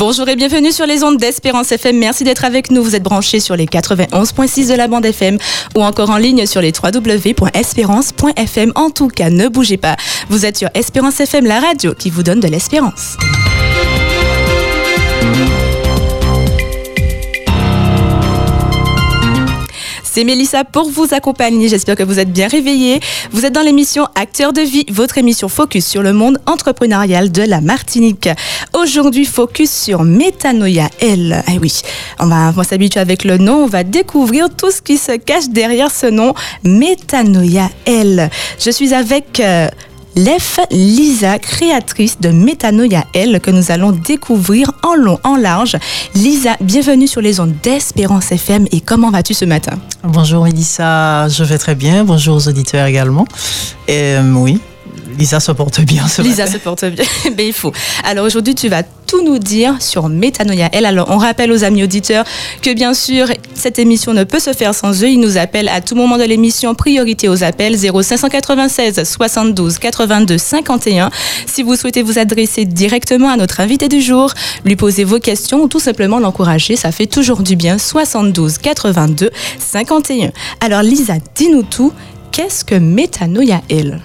Bonjour 0.00 0.26
et 0.30 0.34
bienvenue 0.34 0.72
sur 0.72 0.86
les 0.86 1.04
ondes 1.04 1.18
d'Espérance 1.18 1.72
FM. 1.72 1.98
Merci 1.98 2.24
d'être 2.24 2.46
avec 2.46 2.70
nous. 2.70 2.82
Vous 2.82 2.96
êtes 2.96 3.02
branchés 3.02 3.38
sur 3.38 3.54
les 3.54 3.66
91.6 3.66 4.70
de 4.70 4.74
la 4.74 4.88
bande 4.88 5.04
FM 5.04 5.36
ou 5.76 5.82
encore 5.82 6.08
en 6.08 6.16
ligne 6.16 6.46
sur 6.46 6.62
les 6.62 6.72
www.espérance.fm. 6.72 8.72
En 8.76 8.88
tout 8.88 9.08
cas, 9.08 9.28
ne 9.28 9.48
bougez 9.48 9.76
pas. 9.76 9.96
Vous 10.30 10.46
êtes 10.46 10.56
sur 10.56 10.70
Espérance 10.72 11.20
FM, 11.20 11.44
la 11.44 11.60
radio 11.60 11.92
qui 11.92 12.08
vous 12.08 12.22
donne 12.22 12.40
de 12.40 12.48
l'espérance. 12.48 13.18
C'est 20.12 20.24
Mélissa 20.24 20.64
pour 20.64 20.90
vous 20.90 21.14
accompagner. 21.14 21.68
J'espère 21.68 21.94
que 21.94 22.02
vous 22.02 22.18
êtes 22.18 22.32
bien 22.32 22.48
réveillés. 22.48 22.98
Vous 23.30 23.46
êtes 23.46 23.52
dans 23.52 23.62
l'émission 23.62 24.08
Acteurs 24.16 24.52
de 24.52 24.60
vie, 24.60 24.84
votre 24.90 25.18
émission 25.18 25.48
focus 25.48 25.86
sur 25.86 26.02
le 26.02 26.12
monde 26.12 26.40
entrepreneurial 26.46 27.30
de 27.30 27.42
la 27.42 27.60
Martinique. 27.60 28.28
Aujourd'hui, 28.72 29.24
focus 29.24 29.70
sur 29.70 30.02
Métanoïa 30.02 30.88
L. 30.98 31.44
Eh 31.46 31.60
oui, 31.60 31.82
on 32.18 32.26
va, 32.26 32.52
s'habituer 32.64 32.98
avec 32.98 33.22
le 33.22 33.38
nom. 33.38 33.62
On 33.62 33.66
va 33.68 33.84
découvrir 33.84 34.48
tout 34.50 34.72
ce 34.72 34.82
qui 34.82 34.98
se 34.98 35.12
cache 35.12 35.48
derrière 35.48 35.92
ce 35.92 36.06
nom, 36.06 36.34
Métanoïa 36.64 37.70
L. 37.86 38.30
Je 38.58 38.72
suis 38.72 38.92
avec 38.92 39.38
euh, 39.38 39.68
Lef 40.16 40.58
Lisa, 40.70 41.38
créatrice 41.38 42.20
de 42.20 42.30
Métanoïa 42.30 43.04
L, 43.14 43.40
que 43.40 43.50
nous 43.50 43.70
allons 43.70 43.92
découvrir 43.92 44.72
en 44.82 44.94
long, 44.94 45.18
en 45.24 45.36
large. 45.36 45.76
Lisa, 46.14 46.56
bienvenue 46.60 47.06
sur 47.06 47.20
les 47.20 47.40
ondes 47.40 47.54
d'Espérance 47.62 48.32
FM 48.32 48.66
et 48.72 48.80
comment 48.80 49.10
vas-tu 49.10 49.34
ce 49.34 49.44
matin? 49.44 49.78
Bonjour 50.02 50.46
Elissa, 50.46 51.28
je 51.28 51.44
vais 51.44 51.58
très 51.58 51.74
bien. 51.74 52.04
Bonjour 52.04 52.36
aux 52.36 52.48
auditeurs 52.48 52.86
également. 52.86 53.24
Euh, 53.88 54.32
oui, 54.34 54.60
Lisa 55.20 55.38
se 55.38 55.52
porte 55.52 55.82
bien 55.82 56.08
ce 56.08 56.22
Lisa 56.22 56.46
se 56.46 56.56
porte 56.56 56.86
bien, 56.86 57.04
mais 57.24 57.30
ben, 57.36 57.46
il 57.46 57.52
faut. 57.52 57.72
Alors 58.04 58.24
aujourd'hui, 58.24 58.54
tu 58.54 58.70
vas 58.70 58.82
tout 58.82 59.22
nous 59.22 59.38
dire 59.38 59.76
sur 59.80 60.08
Métanoïa 60.08 60.70
Elle. 60.72 60.86
Alors 60.86 61.08
on 61.10 61.18
rappelle 61.18 61.52
aux 61.52 61.62
amis 61.62 61.84
auditeurs 61.84 62.24
que 62.62 62.72
bien 62.72 62.94
sûr, 62.94 63.26
cette 63.52 63.78
émission 63.78 64.14
ne 64.14 64.24
peut 64.24 64.40
se 64.40 64.54
faire 64.54 64.74
sans 64.74 65.02
eux. 65.02 65.08
Ils 65.10 65.20
nous 65.20 65.36
appellent 65.36 65.68
à 65.68 65.82
tout 65.82 65.94
moment 65.94 66.16
de 66.16 66.22
l'émission. 66.22 66.74
Priorité 66.74 67.28
aux 67.28 67.44
appels 67.44 67.76
0596 67.76 69.04
72 69.04 69.78
82 69.78 70.38
51. 70.38 71.10
Si 71.44 71.62
vous 71.62 71.76
souhaitez 71.76 72.00
vous 72.00 72.18
adresser 72.18 72.64
directement 72.64 73.28
à 73.28 73.36
notre 73.36 73.60
invité 73.60 73.88
du 73.90 74.00
jour, 74.00 74.32
lui 74.64 74.76
poser 74.76 75.04
vos 75.04 75.18
questions 75.18 75.60
ou 75.62 75.68
tout 75.68 75.80
simplement 75.80 76.18
l'encourager, 76.18 76.76
ça 76.76 76.92
fait 76.92 77.06
toujours 77.06 77.42
du 77.42 77.56
bien. 77.56 77.76
72 77.76 78.56
82 78.56 79.30
51. 79.58 80.30
Alors 80.62 80.82
Lisa, 80.82 81.16
dis-nous 81.34 81.64
tout. 81.64 81.92
Qu'est-ce 82.32 82.64
que 82.64 82.76
Métanoïa 82.76 83.60
Elle? 83.68 84.00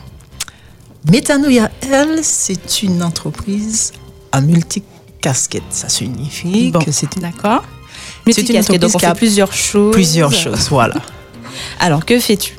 Métanoïa, 1.11 1.69
elle, 1.91 2.23
c'est 2.23 2.81
une 2.81 3.03
entreprise 3.03 3.93
à 4.31 4.41
multicasquette. 4.41 5.63
Ça 5.69 5.87
signifie 5.87 6.71
que 6.71 6.91
c'est 6.91 7.19
D'accord. 7.19 7.63
Multicasquette, 8.25 8.81
donc 8.81 8.95
on 8.95 8.99
fait 8.99 9.13
plusieurs 9.13 9.53
choses. 9.53 9.93
Plusieurs 9.93 10.33
choses, 10.33 10.67
voilà. 10.69 10.95
Alors, 11.79 12.05
que 12.05 12.19
fais-tu? 12.19 12.57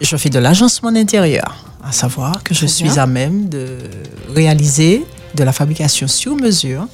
Je 0.00 0.16
fais 0.16 0.28
de 0.30 0.40
l'agencement 0.40 0.90
d'intérieur, 0.90 1.64
à 1.84 1.92
savoir 1.92 2.42
que 2.42 2.52
je 2.52 2.66
suis 2.66 2.98
à 2.98 3.06
même 3.06 3.48
de 3.48 3.78
réaliser 4.34 5.04
de 5.34 5.44
la 5.44 5.52
fabrication 5.52 6.08
sur 6.08 6.34
mesure 6.34 6.88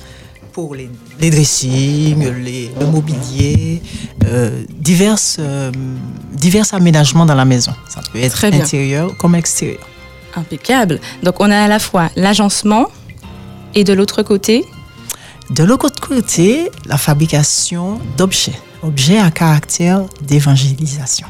pour 0.52 0.74
les, 0.74 0.90
dressings, 1.18 2.30
les, 2.44 2.70
le 2.78 2.86
mobilier, 2.86 3.80
euh, 4.26 4.64
divers, 4.68 5.16
euh, 5.38 5.70
divers 6.34 6.74
aménagements 6.74 7.24
dans 7.24 7.34
la 7.34 7.44
maison. 7.44 7.72
Ça 7.88 8.00
peut 8.12 8.18
être 8.18 8.44
intérieur 8.44 9.16
comme 9.16 9.34
extérieur. 9.34 9.80
Impeccable. 10.36 11.00
Donc 11.22 11.40
on 11.40 11.50
a 11.50 11.56
à 11.56 11.68
la 11.68 11.78
fois 11.78 12.10
l'agencement 12.16 12.86
et 13.74 13.84
de 13.84 13.92
l'autre 13.92 14.22
côté? 14.22 14.64
De 15.50 15.64
l'autre 15.64 15.90
côté, 16.00 16.70
la 16.86 16.98
fabrication 16.98 17.98
d'objets, 18.16 18.58
objets 18.82 19.18
à 19.18 19.30
caractère 19.30 20.02
d'évangélisation. 20.20 21.26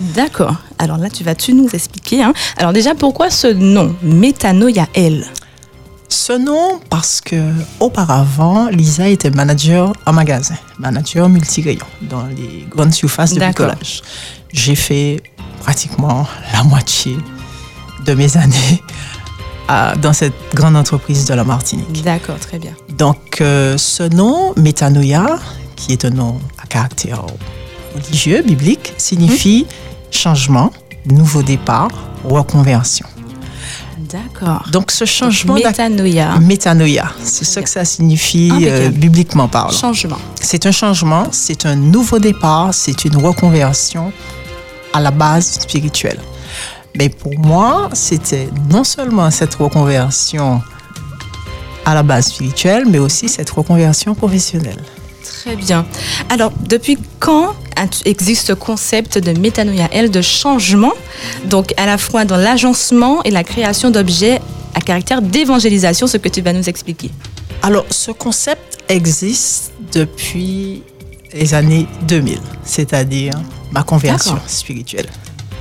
D'accord. 0.00 0.54
Alors 0.78 0.96
là, 0.96 1.10
tu 1.10 1.24
vas 1.24 1.34
tu 1.34 1.52
nous 1.54 1.68
expliquer. 1.72 2.22
Hein? 2.22 2.32
Alors 2.56 2.72
déjà, 2.72 2.94
pourquoi 2.94 3.30
ce 3.30 3.48
nom, 3.48 3.96
Métanoïa 4.02 4.86
L? 4.94 5.26
Ce 6.08 6.32
nom 6.32 6.80
parce 6.88 7.20
que 7.20 7.52
auparavant, 7.80 8.68
Lisa 8.68 9.08
était 9.08 9.30
manager 9.30 9.92
en 10.06 10.12
magasin, 10.12 10.54
manager 10.78 11.28
multi 11.28 11.78
dans 12.02 12.26
les 12.26 12.66
grandes 12.70 12.94
surfaces 12.94 13.34
de 13.34 13.40
bricolage. 13.40 14.02
J'ai 14.52 14.74
fait 14.74 15.20
pratiquement 15.60 16.26
la 16.52 16.62
moitié 16.62 17.16
de 18.04 18.14
mes 18.14 18.36
années 18.36 18.82
dans 20.00 20.12
cette 20.14 20.34
grande 20.54 20.76
entreprise 20.76 21.26
de 21.26 21.34
la 21.34 21.44
Martinique. 21.44 22.02
D'accord, 22.02 22.38
très 22.38 22.58
bien. 22.58 22.72
Donc, 22.96 23.40
euh, 23.40 23.76
ce 23.76 24.02
nom, 24.02 24.54
Métanoïa, 24.56 25.38
qui 25.76 25.92
est 25.92 26.04
un 26.04 26.10
nom 26.10 26.40
à 26.62 26.66
caractère 26.66 27.22
religieux, 27.94 28.42
biblique, 28.42 28.94
signifie 28.96 29.66
changement, 30.10 30.72
nouveau 31.06 31.42
départ, 31.42 31.90
reconversion. 32.24 33.06
D'accord. 33.98 34.62
Donc 34.72 34.90
ce 34.90 35.04
changement 35.04 35.54
métanoïa. 35.54 36.38
Métanoïa, 36.38 37.12
c'est 37.22 37.44
ce 37.44 37.60
que 37.60 37.68
ça 37.68 37.84
signifie 37.84 38.50
euh, 38.62 38.88
bibliquement 38.88 39.48
parlant. 39.48 39.70
Changement. 39.70 40.16
C'est 40.40 40.64
un 40.64 40.72
changement, 40.72 41.24
c'est 41.30 41.66
un 41.66 41.76
nouveau 41.76 42.18
départ, 42.18 42.72
c'est 42.72 43.04
une 43.04 43.16
reconversion 43.18 44.10
à 44.94 45.00
la 45.00 45.10
base 45.10 45.58
spirituelle. 45.60 46.20
Mais 46.96 47.08
pour 47.08 47.38
moi, 47.38 47.90
c'était 47.92 48.48
non 48.70 48.84
seulement 48.84 49.30
cette 49.30 49.54
reconversion 49.54 50.60
à 51.84 51.94
la 51.94 52.02
base 52.02 52.28
spirituelle, 52.28 52.84
mais 52.86 52.98
aussi 52.98 53.28
cette 53.28 53.50
reconversion 53.50 54.14
professionnelle. 54.14 54.82
Très 55.22 55.56
bien. 55.56 55.86
Alors, 56.28 56.52
depuis 56.68 56.98
quand 57.18 57.54
existe 58.04 58.48
ce 58.48 58.52
concept 58.52 59.18
de 59.18 59.38
métanoïa 59.38 59.88
L, 59.92 60.10
de 60.10 60.20
changement, 60.20 60.92
donc 61.44 61.72
à 61.76 61.86
la 61.86 61.96
fois 61.96 62.24
dans 62.24 62.36
l'agencement 62.36 63.22
et 63.22 63.30
la 63.30 63.44
création 63.44 63.90
d'objets 63.90 64.40
à 64.74 64.80
caractère 64.80 65.22
d'évangélisation, 65.22 66.06
ce 66.06 66.16
que 66.16 66.28
tu 66.28 66.40
vas 66.40 66.52
nous 66.52 66.68
expliquer 66.68 67.10
Alors, 67.62 67.84
ce 67.90 68.10
concept 68.10 68.78
existe 68.88 69.72
depuis 69.92 70.82
les 71.32 71.54
années 71.54 71.86
2000, 72.06 72.40
c'est-à-dire 72.64 73.34
ma 73.70 73.82
conversion 73.82 74.38
spirituelle. 74.46 75.08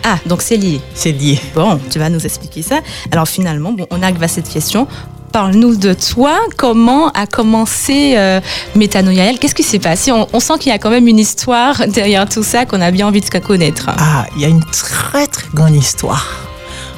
Ah, 0.10 0.20
donc 0.26 0.42
c'est 0.42 0.56
lié. 0.56 0.80
C'est 0.94 1.12
lié. 1.12 1.38
Bon, 1.54 1.78
tu 1.90 2.00
vas 2.00 2.10
nous 2.10 2.26
expliquer 2.26 2.62
ça. 2.62 2.80
Alors 3.12 3.28
finalement, 3.28 3.74
bon, 3.74 3.86
on 3.92 4.02
arrive 4.02 4.24
à 4.24 4.30
cette 4.30 4.48
question. 4.48 4.88
Parle-nous 5.34 5.76
de 5.76 5.94
toi. 5.94 6.40
Comment 6.56 7.10
a 7.10 7.28
commencé 7.28 8.14
euh, 8.16 8.40
Qu'est-ce 8.74 9.54
qui 9.54 9.64
s'est 9.64 9.80
passé? 9.80 10.14
On, 10.14 10.40
sent 10.40 10.54
qu'il 10.62 10.72
y 10.72 10.76
a 10.76 10.78
quand 10.80 10.90
même 10.90 11.10
une 11.10 11.20
histoire 11.20 11.86
derrière 11.90 12.30
tout 12.30 12.42
ça 12.42 12.66
qu'on 12.66 12.80
a 12.80 12.90
bien 12.90 13.06
envie 13.06 13.20
de 13.20 13.40
connaître. 13.40 13.90
Ah, 13.98 14.26
il 14.38 14.42
y 14.42 14.46
a 14.46 14.48
une 14.48 14.64
très 14.64 15.28
très 15.28 15.50
grande 15.54 15.76
histoire. 15.76 16.26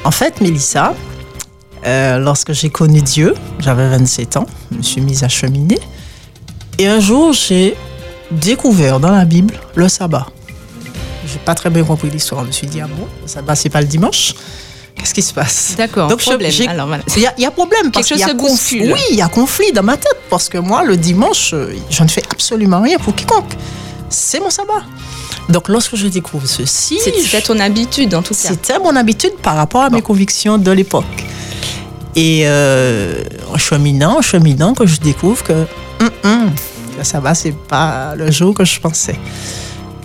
En 0.04 0.12
fait, 0.12 0.40
Mélissa, 0.40 0.94
euh, 1.86 2.18
lorsque 2.18 2.52
j'ai 2.52 2.70
connu 2.70 3.02
Dieu, 3.02 3.34
j'avais 3.58 3.88
27 3.88 4.36
ans, 4.36 4.46
je 4.70 4.76
me 4.76 4.82
suis 4.82 5.00
mise 5.00 5.24
à 5.24 5.28
cheminer. 5.28 5.80
Et 6.78 6.86
un 6.86 7.00
jour, 7.00 7.32
j'ai 7.32 7.74
découvert 8.30 9.00
dans 9.00 9.10
la 9.10 9.24
Bible 9.24 9.54
le 9.74 9.88
sabbat 9.88 10.28
j'ai 11.32 11.38
pas 11.38 11.54
très 11.54 11.70
bien 11.70 11.84
compris 11.84 12.10
l'histoire. 12.10 12.42
Je 12.42 12.48
me 12.48 12.52
suis 12.52 12.66
dit, 12.66 12.80
ah 12.80 12.86
bon, 12.88 13.06
ça 13.26 13.40
c'est 13.54 13.68
pas 13.70 13.80
le 13.80 13.86
dimanche 13.86 14.34
Qu'est-ce 14.96 15.14
qui 15.14 15.22
se 15.22 15.32
passe 15.32 15.74
D'accord, 15.78 16.08
Donc, 16.08 16.20
problème. 16.20 16.52
Il 16.52 17.22
y, 17.38 17.46
a 17.46 17.50
problème 17.50 17.90
parce 17.90 18.06
qu'il 18.06 18.18
y 18.18 18.22
a 18.22 18.34
conflit. 18.34 18.92
Oui, 18.92 19.00
il 19.10 19.16
y 19.16 19.22
a 19.22 19.28
conflit 19.28 19.72
dans 19.72 19.82
ma 19.82 19.96
tête 19.96 20.20
parce 20.28 20.48
que 20.48 20.58
moi, 20.58 20.84
le 20.84 20.96
dimanche, 20.96 21.54
je 21.88 22.02
ne 22.02 22.08
fais 22.08 22.22
absolument 22.30 22.82
rien 22.82 22.98
pour 22.98 23.14
quiconque. 23.14 23.54
C'est 24.10 24.40
mon 24.40 24.50
sabbat. 24.50 24.82
Donc, 25.48 25.68
lorsque 25.68 25.96
je 25.96 26.06
découvre 26.08 26.46
ceci. 26.46 26.98
C'était 27.02 27.40
ton 27.40 27.58
habitude, 27.60 28.14
en 28.14 28.22
tout 28.22 28.34
cas. 28.34 28.48
C'était 28.48 28.78
mon 28.78 28.94
habitude 28.94 29.32
par 29.42 29.56
rapport 29.56 29.82
à 29.82 29.90
mes 29.90 30.02
convictions 30.02 30.58
de 30.58 30.70
l'époque. 30.70 31.04
Et 32.14 32.42
euh, 32.44 33.22
en 33.52 33.56
cheminant, 33.56 34.18
en 34.18 34.22
cheminant, 34.22 34.74
que 34.74 34.84
je 34.84 35.00
découvre 35.00 35.42
que, 35.42 35.52
hum, 36.00 36.10
hum, 36.24 36.50
le 36.98 37.04
sabbat, 37.04 37.34
c'est 37.34 37.56
pas 37.56 38.14
le 38.16 38.30
jour 38.30 38.52
que 38.54 38.64
je 38.64 38.80
pensais. 38.80 39.18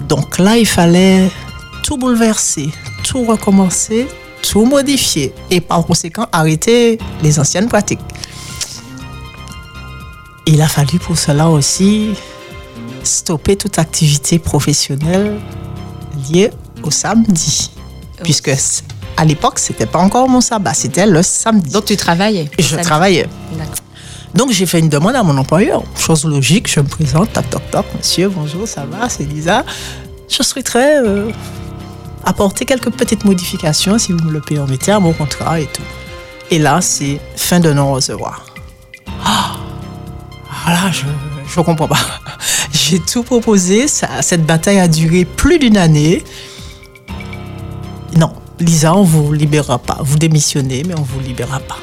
Donc 0.08 0.38
là, 0.38 0.58
il 0.58 0.66
fallait 0.66 1.30
tout 1.84 1.98
bouleverser, 1.98 2.70
tout 3.04 3.24
recommencer, 3.24 4.08
tout 4.42 4.66
modifier 4.66 5.34
et 5.50 5.62
par 5.62 5.86
conséquent 5.86 6.28
arrêter 6.32 6.98
les 7.24 7.40
anciennes 7.40 7.68
pratiques. 7.68 8.00
Il 10.48 10.62
a 10.62 10.68
fallu 10.68 11.00
pour 11.00 11.18
cela 11.18 11.50
aussi 11.50 12.14
stopper 13.04 13.56
toute 13.56 13.80
activité 13.80 14.38
professionnelle 14.40 15.40
liée 16.30 16.52
au 16.84 16.92
samedi. 16.92 17.72
Puisque 18.24 18.52
à 19.18 19.26
l'époque, 19.26 19.60
c'était 19.60 19.86
pas 19.86 20.00
encore 20.00 20.30
mon 20.30 20.42
sabbat, 20.42 20.74
c'était 20.74 21.08
le 21.08 21.24
samedi. 21.24 21.72
Donc 21.72 21.86
tu 21.86 21.98
travaillais 21.98 22.50
Je 22.60 22.76
travaillais. 22.78 23.28
Donc 24.36 24.52
j'ai 24.52 24.66
fait 24.66 24.80
une 24.80 24.90
demande 24.90 25.16
à 25.16 25.24
mon 25.24 25.38
employeur. 25.38 25.84
Chose 25.98 26.26
logique, 26.26 26.70
je 26.70 26.82
me 26.82 26.88
présente, 26.88 27.32
toc 27.32 27.50
toc 27.50 27.72
toc, 27.72 27.86
monsieur, 27.98 28.28
bonjour, 28.28 28.68
ça 28.68 28.86
va, 28.86 29.08
c'est 29.08 29.24
Lisa. 29.24 29.64
Je 30.28 30.44
souhaiterais 30.44 30.98
euh, 30.98 31.32
apporter 32.26 32.66
quelques 32.66 32.92
petites 32.92 33.24
modifications, 33.24 33.98
si 33.98 34.12
vous 34.12 34.24
me 34.26 34.32
le 34.32 34.42
permettez, 34.42 34.92
à 34.92 35.00
mon 35.00 35.14
contrat 35.14 35.62
et 35.62 35.68
tout. 35.68 35.84
Et 36.52 36.60
là, 36.60 36.82
c'est 36.82 37.20
fin 37.38 37.62
de 37.62 37.72
non-recevoir. 37.72 38.46
Ah, 39.24 39.56
là, 40.68 40.92
je 40.92 41.06
ne 41.06 41.64
comprends 41.64 41.88
pas. 41.88 42.00
J'ai 42.72 43.00
tout 43.00 43.24
proposé. 43.24 43.88
Cette 43.88 44.46
bataille 44.46 44.80
a 44.80 44.88
duré 44.88 45.24
plus 45.24 45.60
d'une 45.60 45.78
année. 45.78 46.24
Non, 48.18 48.34
Lisa, 48.60 48.96
on 48.96 49.04
vous 49.04 49.32
libérera 49.32 49.78
pas. 49.78 50.00
Vous 50.02 50.18
démissionnez, 50.18 50.84
mais 50.86 50.96
on 50.98 51.04
vous 51.04 51.20
libérera 51.20 51.60
pas. 51.60 51.78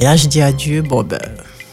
Et 0.00 0.04
là, 0.04 0.16
je 0.16 0.26
dis 0.26 0.40
à 0.42 0.52
Dieu, 0.52 0.82
bon, 0.82 1.02
ben, 1.02 1.18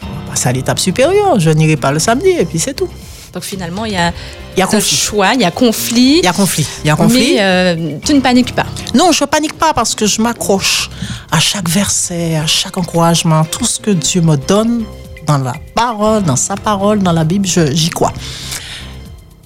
on 0.02 0.06
va 0.06 0.30
passer 0.30 0.48
à 0.48 0.52
l'étape 0.52 0.78
supérieure. 0.78 1.38
Je 1.38 1.50
n'irai 1.50 1.76
pas 1.76 1.92
le 1.92 1.98
samedi, 1.98 2.28
et 2.28 2.44
puis 2.44 2.58
c'est 2.58 2.74
tout. 2.74 2.88
Donc 3.32 3.42
finalement, 3.42 3.84
il 3.84 3.92
y 3.92 3.96
a, 3.96 4.12
Il 4.56 4.60
y 4.60 4.62
a 4.62 4.66
conflit. 4.66 4.96
choix, 4.96 5.34
il 5.34 5.40
y 5.42 5.44
a 5.44 5.50
conflit. 5.50 6.18
Il 6.20 6.24
y 6.24 6.28
a 6.28 6.32
conflit. 6.32 6.66
Il 6.84 6.86
y 6.86 6.90
a 6.90 6.96
conflit. 6.96 7.34
Mais 7.34 7.42
euh, 7.42 7.98
tu 8.04 8.14
ne 8.14 8.20
paniques 8.20 8.54
pas. 8.54 8.64
Non, 8.94 9.12
je 9.12 9.24
panique 9.24 9.52
pas 9.58 9.74
parce 9.74 9.94
que 9.94 10.06
je 10.06 10.22
m'accroche 10.22 10.88
à 11.30 11.38
chaque 11.38 11.68
verset, 11.68 12.36
à 12.36 12.46
chaque 12.46 12.78
encouragement, 12.78 13.44
tout 13.44 13.66
ce 13.66 13.78
que 13.78 13.90
Dieu 13.90 14.22
me 14.22 14.36
donne 14.36 14.84
dans 15.26 15.38
la 15.38 15.54
parole, 15.74 16.22
dans 16.22 16.36
sa 16.36 16.54
parole, 16.54 17.00
dans 17.00 17.12
la 17.12 17.24
Bible, 17.24 17.46
j'y 17.72 17.90
crois. 17.90 18.12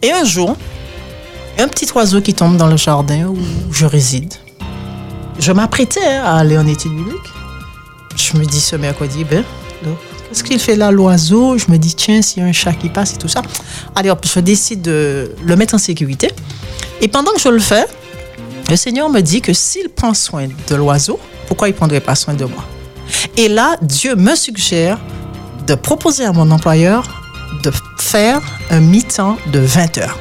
Et 0.03 0.13
un 0.13 0.25
jour, 0.25 0.57
un 1.59 1.67
petit 1.67 1.89
oiseau 1.95 2.21
qui 2.21 2.33
tombe 2.33 2.57
dans 2.57 2.69
le 2.69 2.77
jardin 2.77 3.25
où 3.25 3.39
je 3.73 3.87
réside. 3.87 4.33
Je 5.41 5.51
m'apprêtais 5.53 6.05
à 6.07 6.37
aller 6.37 6.57
en 6.57 6.67
études 6.69 6.93
bibliques. 6.95 7.19
Je 8.21 8.37
me 8.37 8.45
dis 8.45 8.61
ce 8.61 8.77
mercredi, 8.77 9.25
ben, 9.25 9.45
qu'est-ce 10.29 10.45
qu'il 10.45 10.59
fait 10.59 10.77
là, 10.77 10.91
l'oiseau? 10.91 11.57
Je 11.57 11.71
me 11.71 11.79
dis, 11.79 11.95
tiens, 11.95 12.21
s'il 12.21 12.43
y 12.43 12.47
a 12.47 12.49
un 12.49 12.53
chat 12.53 12.75
qui 12.75 12.91
passe 12.91 13.15
et 13.15 13.17
tout 13.17 13.29
ça. 13.29 13.41
Allez 13.97 14.11
hop, 14.11 14.25
je 14.27 14.41
décide 14.41 14.83
de 14.83 15.35
le 15.43 15.57
mettre 15.57 15.75
en 15.75 15.79
sécurité. 15.79 16.31
Et 17.01 17.09
pendant 17.09 17.33
que 17.33 17.41
je 17.41 17.49
le 17.49 17.59
fais, 17.59 17.87
le 18.69 18.77
Seigneur 18.77 19.09
me 19.09 19.21
dit 19.21 19.41
que 19.41 19.53
s'il 19.55 19.89
prend 19.89 20.13
soin 20.13 20.49
de 20.69 20.75
l'oiseau, 20.75 21.19
pourquoi 21.49 21.69
il 21.69 21.73
ne 21.73 21.77
prendrait 21.77 22.01
pas 22.01 22.15
soin 22.15 22.35
de 22.35 22.45
moi? 22.45 22.65
Et 23.37 23.49
là, 23.49 23.77
Dieu 23.81 24.15
me 24.15 24.35
suggère 24.35 24.99
de 25.67 25.75
proposer 25.75 26.25
à 26.25 26.33
mon 26.33 26.51
employeur 26.51 27.05
de 27.63 27.73
faire 27.99 28.41
un 28.71 28.81
mi-temps 28.81 29.39
de 29.53 29.61
20 29.61 29.99
heures. 29.99 30.19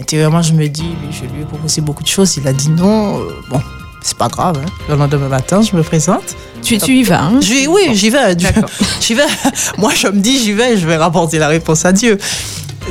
Intérieurement, 0.00 0.42
je 0.42 0.54
me 0.54 0.68
dis, 0.68 0.94
je 1.10 1.24
lui 1.34 1.42
ai 1.42 1.44
proposé 1.44 1.80
beaucoup 1.80 2.02
de 2.02 2.08
choses. 2.08 2.36
Il 2.36 2.46
a 2.46 2.52
dit 2.52 2.70
non. 2.70 3.20
Euh, 3.20 3.34
bon, 3.50 3.60
c'est 4.02 4.16
pas 4.16 4.28
grave. 4.28 4.60
hein. 4.64 4.70
Le 4.88 4.96
lendemain 4.96 5.28
matin, 5.28 5.60
je 5.62 5.74
me 5.76 5.82
présente. 5.82 6.36
Tu, 6.62 6.78
tu 6.78 6.96
y 6.96 7.02
vas. 7.02 7.20
hein 7.22 7.40
oui, 7.68 7.82
j'y 7.92 8.10
vais. 8.10 8.36
J'y 9.00 9.14
vais. 9.14 9.22
Moi, 9.78 9.92
je 9.94 10.08
me 10.08 10.18
dis, 10.20 10.38
j'y 10.42 10.52
vais, 10.52 10.76
je 10.76 10.86
vais 10.86 10.96
rapporter 10.96 11.38
la 11.38 11.48
réponse 11.48 11.84
à 11.84 11.92
Dieu. 11.92 12.18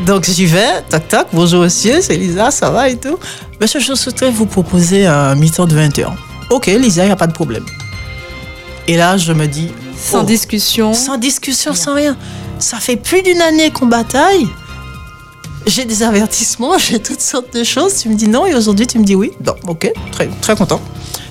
Donc, 0.06 0.26
j'y 0.26 0.46
vais, 0.46 0.82
tac, 0.90 1.08
tac, 1.08 1.28
bonjour 1.34 1.62
monsieur, 1.64 2.02
c'est 2.02 2.16
Lisa, 2.18 2.52
ça 2.52 2.70
va 2.70 2.88
et 2.90 2.98
tout? 2.98 3.18
Monsieur, 3.60 3.80
je 3.80 3.94
souhaiterais 3.96 4.30
vous 4.30 4.46
proposer 4.46 5.06
un 5.08 5.34
mi-temps 5.36 5.66
de 5.66 5.76
20 5.76 5.98
heures. 6.00 6.16
Ok, 6.52 6.68
Lisa, 6.68 7.04
il 7.04 7.08
n'y 7.08 7.12
a 7.12 7.16
pas 7.16 7.28
de 7.28 7.34
problème. 7.34 7.66
Et 8.88 8.96
là, 8.96 9.18
je 9.18 9.34
me 9.34 9.48
dis, 9.48 9.70
Sans 10.00 10.22
oh, 10.22 10.24
discussion. 10.24 10.94
sans 10.94 11.18
discussion, 11.18 11.74
sans 11.74 11.96
rien. 11.96 12.16
Ça 12.60 12.78
fait 12.78 12.96
plus 12.96 13.22
d'une 13.24 13.42
année 13.42 13.72
qu'on 13.72 13.88
bataille. 13.88 14.48
J'ai 15.68 15.86
des 15.86 16.02
avertissements, 16.02 16.78
j'ai 16.86 17.00
toutes 17.00 17.22
sortes 17.22 17.54
de 17.54 17.64
choses. 17.64 17.96
Tu 18.02 18.10
me 18.10 18.16
dis 18.16 18.28
non 18.28 18.46
et 18.46 18.56
aujourd'hui 18.56 18.88
tu 18.88 18.98
me 19.00 19.04
dis 19.04 19.16
oui. 19.16 19.32
Donc, 19.42 19.58
ok, 19.68 19.92
très, 20.12 20.28
très 20.42 20.56
content. 20.56 20.82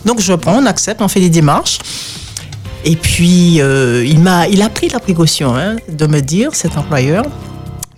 Donc 0.04 0.20
je 0.20 0.32
prends, 0.34 0.58
on 0.62 0.66
accepte, 0.66 1.00
on 1.02 1.08
fait 1.08 1.20
les 1.20 1.30
démarches. 1.30 1.78
Et 2.84 2.94
puis 2.96 3.60
euh, 3.60 4.04
il, 4.06 4.20
m'a, 4.20 4.46
il 4.46 4.62
a 4.62 4.68
pris 4.68 4.88
la 4.88 5.00
précaution 5.00 5.56
hein, 5.56 5.76
de 5.88 6.06
me 6.06 6.20
dire, 6.20 6.54
cet 6.54 6.76
employeur, 6.76 7.24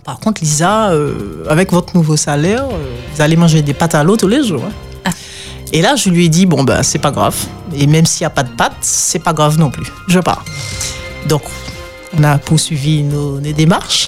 par 0.03 0.19
contre 0.19 0.41
Lisa, 0.41 0.89
euh, 0.91 1.43
avec 1.47 1.71
votre 1.71 1.95
nouveau 1.95 2.17
salaire, 2.17 2.63
euh, 2.63 2.95
vous 3.13 3.21
allez 3.21 3.35
manger 3.35 3.61
des 3.61 3.75
pâtes 3.75 3.93
à 3.93 4.03
l'eau 4.03 4.17
tous 4.17 4.27
les 4.27 4.43
jours. 4.43 4.63
hein. 4.65 4.71
Ah. 5.05 5.11
Et 5.73 5.81
là 5.83 5.95
je 5.95 6.09
lui 6.09 6.25
ai 6.25 6.29
dit, 6.29 6.47
bon 6.47 6.63
ben 6.63 6.81
c'est 6.81 6.97
pas 6.97 7.11
grave. 7.11 7.35
Et 7.75 7.85
même 7.85 8.05
s'il 8.07 8.23
n'y 8.23 8.27
a 8.27 8.31
pas 8.31 8.41
de 8.43 8.49
pâtes, 8.49 8.77
c'est 8.81 9.19
pas 9.19 9.33
grave 9.33 9.59
non 9.59 9.69
plus. 9.69 9.85
Je 10.07 10.19
pars. 10.19 10.43
Donc 11.27 11.43
on 12.17 12.23
a 12.23 12.39
poursuivi 12.39 13.03
nos, 13.03 13.39
nos 13.39 13.51
démarches. 13.51 14.07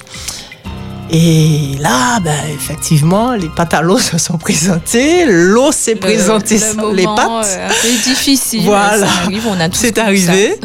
Et 1.14 1.76
là, 1.80 2.20
ben, 2.22 2.32
effectivement, 2.54 3.34
les 3.34 3.50
pâtes 3.50 3.74
à 3.74 3.82
l'eau 3.82 3.98
se 4.12 4.18
sont 4.18 4.38
présentées, 4.38 5.26
l'eau 5.28 5.72
s'est 5.72 5.94
Le- 5.96 6.00
présentée 6.00 6.58
le 6.58 6.94
les 6.96 7.04
pâtes. 7.04 7.20
euh, 7.46 7.68
un 7.68 7.70
peu 7.70 7.90
difficile. 8.10 8.64
Voilà. 8.64 9.06
Ça 9.06 9.14
arrive, 9.26 9.44
on 9.48 9.60
a 9.60 9.68
tous 9.70 9.78
C'est 9.80 9.98
arrivé. 9.98 10.56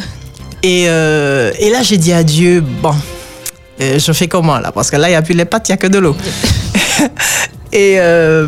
Et, 0.63 0.85
euh, 0.89 1.53
et 1.59 1.71
là, 1.71 1.83
j'ai 1.83 1.97
dit 1.99 2.13
à 2.13 2.23
Dieu, 2.23 2.61
bon, 2.61 2.95
euh, 3.81 3.99
je 3.99 4.13
fais 4.13 4.29
comment 4.29 4.59
là? 4.59 4.71
Parce 4.73 4.91
que 4.91 4.97
là, 4.97 5.09
il 5.09 5.13
n'y 5.13 5.17
a 5.17 5.23
plus 5.23 5.35
les 5.35 5.45
pâtes, 5.45 5.69
il 5.69 5.73
n'y 5.73 5.75
a 5.75 5.79
que 5.79 5.87
de 5.89 5.99
l'eau. 5.99 6.17
et 7.73 7.97
euh, 7.99 8.47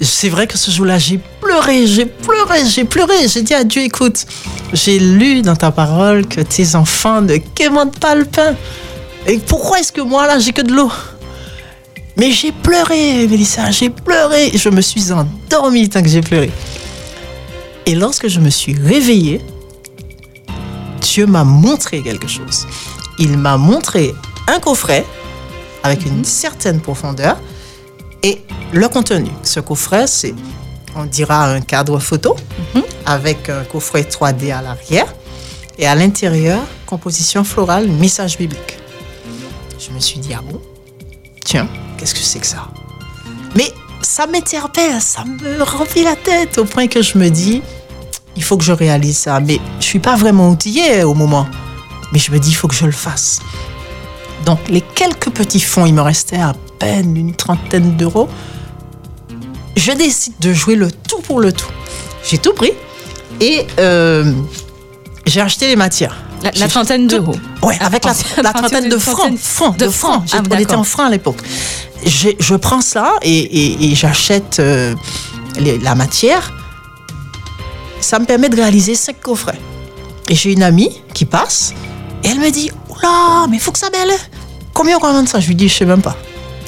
c'est 0.00 0.28
vrai 0.28 0.46
que 0.46 0.56
ce 0.56 0.70
jour-là, 0.70 0.98
j'ai 0.98 1.18
pleuré, 1.40 1.86
j'ai 1.86 2.06
pleuré, 2.06 2.60
j'ai 2.68 2.84
pleuré. 2.84 3.28
J'ai 3.28 3.42
dit 3.42 3.54
à 3.54 3.64
Dieu, 3.64 3.82
écoute, 3.82 4.24
j'ai 4.72 4.98
lu 4.98 5.42
dans 5.42 5.56
ta 5.56 5.70
parole 5.70 6.26
que 6.26 6.40
tes 6.40 6.74
enfants 6.76 7.20
ne 7.22 7.36
quémandent 7.38 7.98
pas 7.98 8.14
le 8.14 8.24
pain. 8.24 8.54
Et 9.28 9.38
pourquoi 9.38 9.80
est-ce 9.80 9.92
que 9.92 10.00
moi, 10.00 10.26
là, 10.26 10.38
j'ai 10.38 10.52
que 10.52 10.62
de 10.62 10.72
l'eau? 10.72 10.90
Mais 12.16 12.30
j'ai 12.30 12.52
pleuré, 12.52 13.26
Mélissa, 13.26 13.70
j'ai 13.72 13.90
pleuré. 13.90 14.52
Je 14.54 14.68
me 14.68 14.80
suis 14.80 15.12
endormie 15.12 15.88
tant 15.88 16.00
que 16.00 16.08
j'ai 16.08 16.20
pleuré. 16.20 16.50
Et 17.84 17.94
lorsque 17.94 18.28
je 18.28 18.38
me 18.40 18.50
suis 18.50 18.74
réveillée, 18.74 19.40
Dieu 21.00 21.26
m'a 21.26 21.44
montré 21.44 22.02
quelque 22.02 22.28
chose. 22.28 22.66
Il 23.18 23.36
m'a 23.36 23.56
montré 23.56 24.14
un 24.48 24.60
coffret 24.60 25.04
avec 25.82 26.06
une 26.06 26.24
certaine 26.24 26.80
profondeur 26.80 27.36
et 28.22 28.40
le 28.72 28.88
contenu. 28.88 29.30
Ce 29.42 29.60
coffret, 29.60 30.06
c'est, 30.06 30.34
on 30.94 31.04
dira, 31.04 31.46
un 31.46 31.60
cadre 31.60 31.98
photo 31.98 32.36
avec 33.04 33.48
un 33.48 33.64
coffret 33.64 34.02
3D 34.02 34.52
à 34.54 34.62
l'arrière 34.62 35.12
et 35.78 35.86
à 35.86 35.94
l'intérieur, 35.94 36.60
composition 36.86 37.44
florale, 37.44 37.88
message 37.88 38.38
biblique. 38.38 38.78
Je 39.78 39.90
me 39.90 40.00
suis 40.00 40.18
dit, 40.18 40.32
ah 40.34 40.42
bon? 40.42 40.60
Tiens, 41.44 41.68
qu'est-ce 41.96 42.14
que 42.14 42.20
c'est 42.20 42.38
que 42.38 42.46
ça? 42.46 42.68
Mais 43.54 43.72
ça 44.02 44.26
m'interpelle, 44.26 45.00
ça 45.00 45.24
me 45.24 45.62
remplit 45.62 46.04
la 46.04 46.16
tête 46.16 46.58
au 46.58 46.64
point 46.64 46.86
que 46.86 47.02
je 47.02 47.18
me 47.18 47.28
dis, 47.28 47.62
il 48.36 48.42
faut 48.42 48.56
que 48.56 48.64
je 48.64 48.72
réalise 48.72 49.18
ça. 49.18 49.40
Mais 49.40 49.58
je 49.80 49.84
suis 49.84 49.98
pas 49.98 50.16
vraiment 50.16 50.50
outillée 50.50 51.04
au 51.04 51.14
moment. 51.14 51.46
Mais 52.12 52.18
je 52.18 52.30
me 52.30 52.38
dis, 52.38 52.50
il 52.50 52.54
faut 52.54 52.68
que 52.68 52.74
je 52.74 52.86
le 52.86 52.92
fasse. 52.92 53.40
Donc, 54.44 54.60
les 54.68 54.80
quelques 54.80 55.30
petits 55.30 55.60
fonds, 55.60 55.86
il 55.86 55.94
me 55.94 56.02
restait 56.02 56.40
à 56.40 56.54
peine 56.78 57.16
une 57.16 57.34
trentaine 57.34 57.96
d'euros. 57.96 58.28
Je 59.76 59.92
décide 59.92 60.34
de 60.40 60.52
jouer 60.52 60.76
le 60.76 60.90
tout 60.90 61.20
pour 61.20 61.40
le 61.40 61.52
tout. 61.52 61.70
J'ai 62.24 62.38
tout 62.38 62.52
pris 62.52 62.72
et 63.40 63.66
euh, 63.78 64.32
j'ai 65.26 65.40
acheté 65.40 65.66
les 65.66 65.76
matières. 65.76 66.16
La, 66.54 66.60
la 66.60 66.68
trentaine 66.68 67.06
d'euros. 67.06 67.34
Ouais, 67.62 67.76
À 67.80 67.86
avec 67.86 68.04
la, 68.04 68.12
partir 68.12 68.42
trentaine 68.54 68.88
de 68.88 68.98
francs. 68.98 69.16
trentaine 69.16 69.38
francs, 69.38 69.76
de 69.78 69.84
de 69.86 69.90
francs. 69.90 70.24
Ah, 70.32 70.42
on 70.50 70.58
était 70.58 70.74
en 70.74 70.84
francs 70.84 71.06
à 71.06 71.10
l'époque. 71.10 71.38
Je 72.04 72.54
prends 72.54 72.80
ça 72.80 73.14
et, 73.22 73.30
et- 73.38 73.90
et 73.90 73.94
j'achète 73.94 74.58
euh, 74.60 74.94
la 75.58 75.94
matière. 75.94 76.52
Ça 78.00 78.18
me 78.18 78.24
permet 78.26 78.48
de 78.48 78.56
réaliser 78.56 78.94
cinq 78.94 79.20
coffrets. 79.20 79.58
Et 80.28 80.34
j'ai 80.34 80.52
une 80.52 80.62
amie 80.62 80.90
qui 81.14 81.24
passe 81.24 81.72
et 82.22 82.28
elle 82.28 82.38
me 82.40 82.50
dit 82.50 82.70
Oula, 82.90 83.46
mais 83.48 83.56
il 83.56 83.60
faut 83.60 83.72
que 83.72 83.78
ça 83.78 83.90
belle. 83.90 84.12
Combien 84.74 84.96
on 84.98 85.00
commande 85.00 85.28
ça? 85.28 85.40
Je 85.40 85.46
lui 85.48 85.54
dis 85.54 85.68
Je 85.68 85.74
sais 85.74 85.84
même 85.86 86.02
pas. 86.02 86.16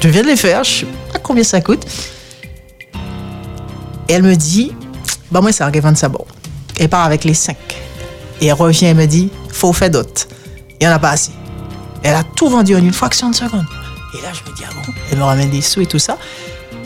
Je 0.00 0.08
viens 0.08 0.22
de 0.22 0.28
les 0.28 0.36
faire, 0.36 0.64
je 0.64 0.70
sais 0.80 0.86
pas 1.12 1.18
combien 1.18 1.44
ça 1.44 1.60
coûte. 1.60 1.84
Et 4.08 4.12
elle 4.14 4.22
me 4.22 4.34
dit 4.36 4.72
Bah, 5.30 5.40
moi, 5.40 5.52
ça 5.52 5.64
arrive 5.66 5.82
vendre 5.82 5.98
ça 5.98 6.08
bon. 6.08 6.24
Elle 6.78 6.88
part 6.88 7.04
avec 7.04 7.24
les 7.24 7.34
cinq. 7.34 7.56
Et 8.40 8.46
elle 8.46 8.54
revient 8.54 8.86
et 8.86 8.94
me 8.94 9.06
dit 9.06 9.30
Faut 9.50 9.72
faire 9.72 9.90
d'autres. 9.90 10.28
Il 10.80 10.86
n'y 10.86 10.92
en 10.92 10.96
a 10.96 10.98
pas 10.98 11.10
assez. 11.10 11.32
Elle 12.02 12.14
a 12.14 12.24
tout 12.24 12.48
vendu 12.48 12.74
en 12.76 12.78
une 12.78 12.92
fraction 12.92 13.30
de 13.30 13.34
seconde. 13.34 13.66
Et 14.16 14.22
là, 14.22 14.28
je 14.32 14.48
me 14.50 14.56
dis 14.56 14.62
Ah 14.66 14.72
bon? 14.74 14.92
Elle 15.10 15.18
me 15.18 15.24
ramène 15.24 15.50
des 15.50 15.60
sous 15.60 15.80
et 15.80 15.86
tout 15.86 15.98
ça. 15.98 16.18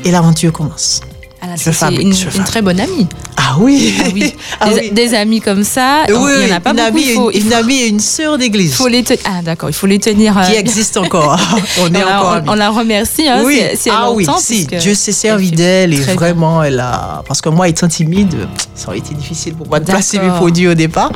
Et 0.05 0.11
l'aventure 0.11 0.53
commence. 0.53 1.01
Ah 1.45 1.47
c'est 1.57 1.73
une, 2.01 2.15
très 2.45 2.63
bonne 2.63 2.79
amie. 2.79 3.09
Ah 3.37 3.57
oui 3.59 3.93
Ah 4.01 4.09
oui. 4.15 4.33
Ah 4.61 4.69
des, 4.69 4.75
oui. 4.81 4.91
des 4.93 5.13
amis 5.15 5.41
comme 5.41 5.65
ça, 5.65 6.05
Oui, 6.09 6.15
il 6.41 6.47
n'y 6.47 6.53
en 6.53 6.57
a 6.57 6.61
pas 6.61 6.71
une 6.71 6.77
beaucoup. 6.77 6.89
amie, 6.89 7.03
il 7.05 7.15
faut, 7.15 7.31
une, 7.33 7.43
faut- 7.51 7.55
amie 7.55 7.79
et 7.81 7.89
une 7.89 7.99
sœur 7.99 8.39
d'église 8.39 8.75
faut 8.75 8.87
les 8.87 9.03
tenir. 9.03 9.21
Ah 9.25 9.43
d'accord, 9.43 9.69
il 9.69 9.73
faut 9.73 9.89
les 9.89 9.99
tenir. 9.99 10.39
euh, 10.39 10.43
qui 10.45 10.55
existe 10.55 10.97
encore. 10.97 11.37
on 11.81 11.89
est 11.89 11.99
la, 11.99 12.19
encore 12.19 12.31
on- 12.31 12.35
amis. 12.35 12.49
on 12.49 12.55
la 12.55 12.71
remercie 12.71 13.29
hein, 13.29 13.43
oui, 13.45 13.61
si, 13.73 13.77
si 13.77 13.89
elle 13.89 13.95
ah 13.99 14.13
oui, 14.13 14.25
si, 14.39 14.67
Dieu 14.67 14.95
s'est 14.95 15.11
servi 15.11 15.51
d'elle 15.51 15.93
et 15.95 15.99
bien. 15.99 16.15
vraiment 16.15 16.63
elle 16.63 16.79
a 16.79 17.25
parce 17.27 17.41
que 17.41 17.49
moi 17.49 17.67
étant 17.67 17.89
timide, 17.89 18.47
ça 18.77 18.89
aurait 18.89 18.99
été 18.99 19.13
difficile 19.15 19.55
pour 19.57 19.67
moi 19.67 19.81
de 19.81 19.85
placer 19.87 20.21
mes 20.21 20.29
produits 20.31 20.69
au 20.69 20.75
départ. 20.75 21.11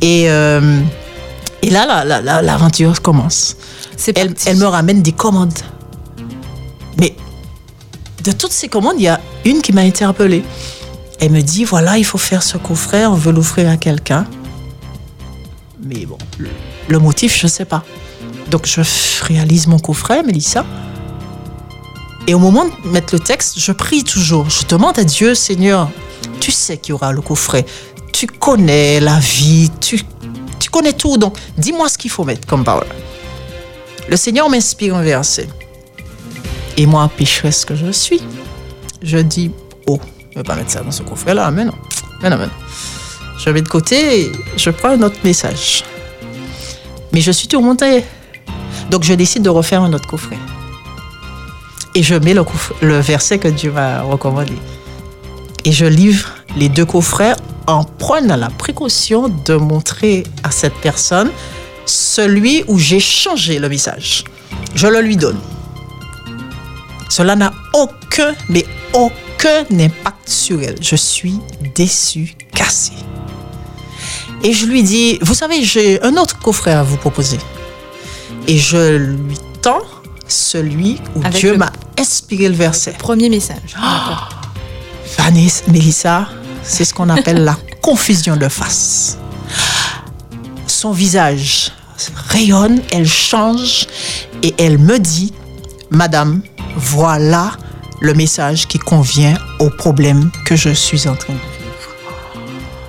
Et 0.00 0.30
euh, 0.30 0.80
et 1.60 1.68
là 1.68 1.84
la- 1.86 2.04
la- 2.06 2.22
la- 2.22 2.40
l'aventure 2.40 3.02
commence. 3.02 3.56
Elle 4.16 4.56
me 4.56 4.64
ramène 4.66 5.02
des 5.02 5.12
commandes. 5.12 5.52
Mais 6.98 7.14
de 8.24 8.32
toutes 8.32 8.52
ces 8.52 8.68
commandes, 8.68 8.94
il 8.98 9.02
y 9.04 9.08
a 9.08 9.20
une 9.44 9.62
qui 9.62 9.72
m'a 9.72 9.82
interpellée. 9.82 10.42
Elle 11.20 11.32
me 11.32 11.40
dit 11.40 11.64
voilà, 11.64 11.98
il 11.98 12.04
faut 12.04 12.18
faire 12.18 12.42
ce 12.42 12.58
coffret, 12.58 13.06
on 13.06 13.14
veut 13.14 13.32
l'offrir 13.32 13.68
à 13.68 13.76
quelqu'un. 13.76 14.26
Mais 15.82 16.06
bon, 16.06 16.18
le, 16.88 16.98
motif, 16.98 17.36
je 17.38 17.46
ne 17.46 17.50
sais 17.50 17.64
pas. 17.64 17.84
Donc 18.50 18.66
je 18.66 18.82
réalise 19.24 19.66
mon 19.66 19.78
coffret, 19.78 20.22
Mélissa. 20.22 20.64
Et 22.26 22.34
au 22.34 22.38
moment 22.38 22.66
de 22.66 22.88
mettre 22.90 23.14
le 23.14 23.20
texte, 23.20 23.58
je 23.58 23.72
prie 23.72 24.04
toujours. 24.04 24.50
Je 24.50 24.66
demande 24.66 24.98
à 24.98 25.04
Dieu, 25.04 25.34
Seigneur, 25.34 25.90
tu 26.40 26.52
sais 26.52 26.76
qu'il 26.76 26.90
y 26.90 26.92
aura 26.92 27.12
le 27.12 27.20
coffret. 27.20 27.64
Tu 28.12 28.26
connais 28.26 29.00
la 29.00 29.18
vie, 29.18 29.70
tu, 29.80 30.02
tu 30.58 30.70
connais 30.70 30.92
tout, 30.92 31.16
donc 31.16 31.36
dis-moi 31.56 31.88
ce 31.88 31.96
qu'il 31.96 32.10
faut 32.10 32.24
mettre 32.24 32.46
comme 32.46 32.64
parole. 32.64 32.86
Le 34.08 34.16
Seigneur 34.16 34.48
m'inspire 34.50 34.96
un 34.96 35.02
verset. 35.02 35.48
Et 36.76 36.86
moi, 36.86 37.10
pécheresse 37.16 37.64
que 37.64 37.74
je 37.74 37.90
suis, 37.90 38.20
je 39.02 39.18
dis, 39.18 39.50
oh, 39.86 39.98
je 40.30 40.38
vais 40.38 40.42
pas 40.42 40.54
mettre 40.54 40.70
ça 40.70 40.80
dans 40.80 40.90
ce 40.90 41.02
coffret-là, 41.02 41.50
mais 41.50 41.64
non, 41.64 41.74
mais 42.22 42.30
non, 42.30 42.36
mais 42.36 42.46
non. 42.46 42.52
Je 43.38 43.50
mets 43.50 43.62
de 43.62 43.68
côté 43.68 44.22
et 44.22 44.32
je 44.56 44.70
prends 44.70 44.90
un 44.90 45.02
autre 45.02 45.18
message. 45.22 45.84
Mais 47.12 47.20
je 47.20 47.30
suis 47.30 47.48
tourmentée. 47.48 48.04
Donc 48.90 49.04
je 49.04 49.14
décide 49.14 49.42
de 49.42 49.50
refaire 49.50 49.82
un 49.82 49.92
autre 49.92 50.08
coffret. 50.08 50.38
Et 51.94 52.02
je 52.02 52.14
mets 52.14 52.34
le 52.34 52.98
verset 52.98 53.38
que 53.38 53.48
Dieu 53.48 53.70
m'a 53.70 54.02
recommandé. 54.02 54.54
Et 55.64 55.72
je 55.72 55.86
livre 55.86 56.30
les 56.56 56.68
deux 56.68 56.84
coffrets 56.84 57.34
en 57.66 57.84
prenant 57.84 58.36
la 58.36 58.48
précaution 58.48 59.28
de 59.28 59.54
montrer 59.54 60.24
à 60.42 60.50
cette 60.50 60.74
personne 60.74 61.30
celui 61.86 62.64
où 62.66 62.78
j'ai 62.78 63.00
changé 63.00 63.58
le 63.58 63.68
message. 63.68 64.24
Je 64.74 64.86
le 64.86 65.00
lui 65.00 65.16
donne. 65.16 65.38
Cela 67.08 67.36
n'a 67.36 67.52
aucun, 67.74 68.34
mais 68.48 68.66
aucun 68.92 69.64
impact 69.78 70.28
sur 70.28 70.62
elle. 70.62 70.76
Je 70.80 70.96
suis 70.96 71.38
déçu, 71.74 72.34
cassé. 72.54 72.92
Et 74.42 74.52
je 74.52 74.66
lui 74.66 74.82
dis, 74.82 75.18
vous 75.22 75.34
savez, 75.34 75.62
j'ai 75.64 76.00
un 76.02 76.16
autre 76.16 76.38
coffret 76.38 76.72
à 76.72 76.82
vous 76.82 76.96
proposer. 76.96 77.38
Et 78.46 78.56
je 78.58 78.96
lui 78.96 79.36
tends 79.62 79.82
celui 80.28 81.00
où 81.16 81.20
Avec 81.24 81.38
Dieu 81.40 81.52
le- 81.52 81.58
m'a 81.58 81.72
inspiré 81.98 82.48
le 82.48 82.54
verset. 82.54 82.92
Premier 82.98 83.28
message. 83.28 83.74
D'accord. 83.74 84.28
Vanessa, 85.16 85.64
Mélissa, 85.68 86.28
c'est 86.62 86.84
ce 86.84 86.94
qu'on 86.94 87.08
appelle 87.08 87.42
la 87.44 87.56
confusion 87.82 88.36
de 88.36 88.48
face. 88.48 89.18
Son 90.66 90.92
visage 90.92 91.72
rayonne, 92.28 92.80
elle 92.92 93.08
change 93.08 93.86
et 94.42 94.54
elle 94.58 94.78
me 94.78 94.98
dit, 94.98 95.32
Madame, 95.90 96.42
voilà 96.76 97.52
le 98.00 98.14
message 98.14 98.66
qui 98.66 98.78
convient 98.78 99.36
au 99.58 99.70
problème 99.70 100.30
que 100.44 100.56
je 100.56 100.70
suis 100.70 101.08
en 101.08 101.16
train 101.16 101.32
de 101.32 101.38
vivre. 101.38 102.44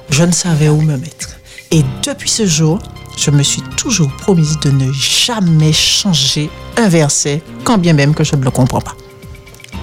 Je 0.10 0.24
ne 0.24 0.32
savais 0.32 0.70
où 0.70 0.82
me 0.82 0.98
mettre. 0.98 1.30
Et 1.72 1.84
depuis 2.04 2.30
ce 2.30 2.46
jour, 2.46 2.80
je 3.18 3.32
me 3.32 3.44
suis 3.44 3.62
toujours 3.78 4.12
promise 4.18 4.60
de 4.60 4.72
ne 4.72 4.92
jamais 4.92 5.74
changer 5.74 6.50
un 6.78 6.90
verset, 6.90 7.42
quand 7.64 7.78
bien 7.78 7.94
même 7.94 8.14
que 8.14 8.24
je 8.24 8.36
ne 8.36 8.44
le 8.44 8.52
comprends 8.52 8.82
pas. 8.82 8.96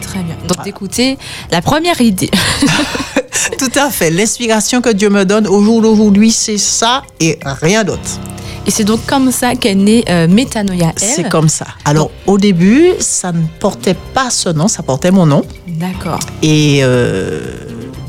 Très 0.00 0.22
bien. 0.22 0.36
Donc 0.48 0.64
d'écouter 0.64 1.18
la 1.50 1.62
première 1.62 2.00
idée. 2.00 2.30
Tout 3.58 3.72
à 3.78 3.90
fait. 3.90 4.10
L'inspiration 4.10 4.80
que 4.80 4.90
Dieu 4.90 5.10
me 5.10 5.24
donne 5.24 5.46
au 5.46 5.62
jour 5.62 5.82
d'aujourd'hui, 5.82 6.30
c'est 6.30 6.58
ça 6.58 7.02
et 7.20 7.38
rien 7.44 7.84
d'autre. 7.84 8.20
Et 8.66 8.70
c'est 8.72 8.82
donc 8.84 9.04
comme 9.06 9.30
ça 9.30 9.54
qu'est 9.54 9.74
née 9.76 10.04
euh, 10.08 10.26
Métanoïa 10.26 10.92
Elle. 11.00 11.08
C'est 11.08 11.28
comme 11.28 11.48
ça. 11.48 11.66
Alors, 11.84 12.10
au 12.26 12.36
début, 12.38 12.88
ça 12.98 13.30
ne 13.32 13.46
portait 13.60 13.94
pas 14.14 14.30
ce 14.30 14.48
nom, 14.48 14.66
ça 14.68 14.82
portait 14.82 15.10
mon 15.12 15.26
nom. 15.26 15.44
D'accord. 15.68 16.18
Et 16.42 16.80
euh, 16.82 17.40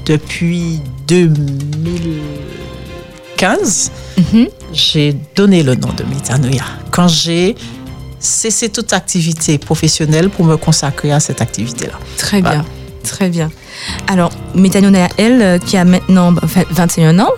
depuis 0.05 0.79
2015, 1.07 3.91
Mhm. 4.17 4.47
j'ai 4.73 5.15
donné 5.35 5.61
le 5.61 5.75
nom 5.75 5.89
de 5.95 6.03
Métanoïa. 6.03 6.63
Quand 6.91 7.07
j'ai 7.07 7.55
cessé 8.19 8.69
toute 8.69 8.93
activité 8.93 9.57
professionnelle 9.59 10.29
pour 10.29 10.45
me 10.45 10.57
consacrer 10.57 11.11
à 11.11 11.19
cette 11.19 11.39
activité-là. 11.41 11.93
Très 12.17 12.41
bien. 12.41 12.65
Très 13.03 13.29
bien. 13.29 13.51
Alors, 14.07 14.31
Métanoïa 14.55 15.07
Elle, 15.17 15.41
euh, 15.41 15.57
qui 15.59 15.77
a 15.77 15.85
maintenant 15.85 16.31
bah, 16.31 16.41
vingt- 16.43 16.65
21 16.71 17.19
ans, 17.19 17.29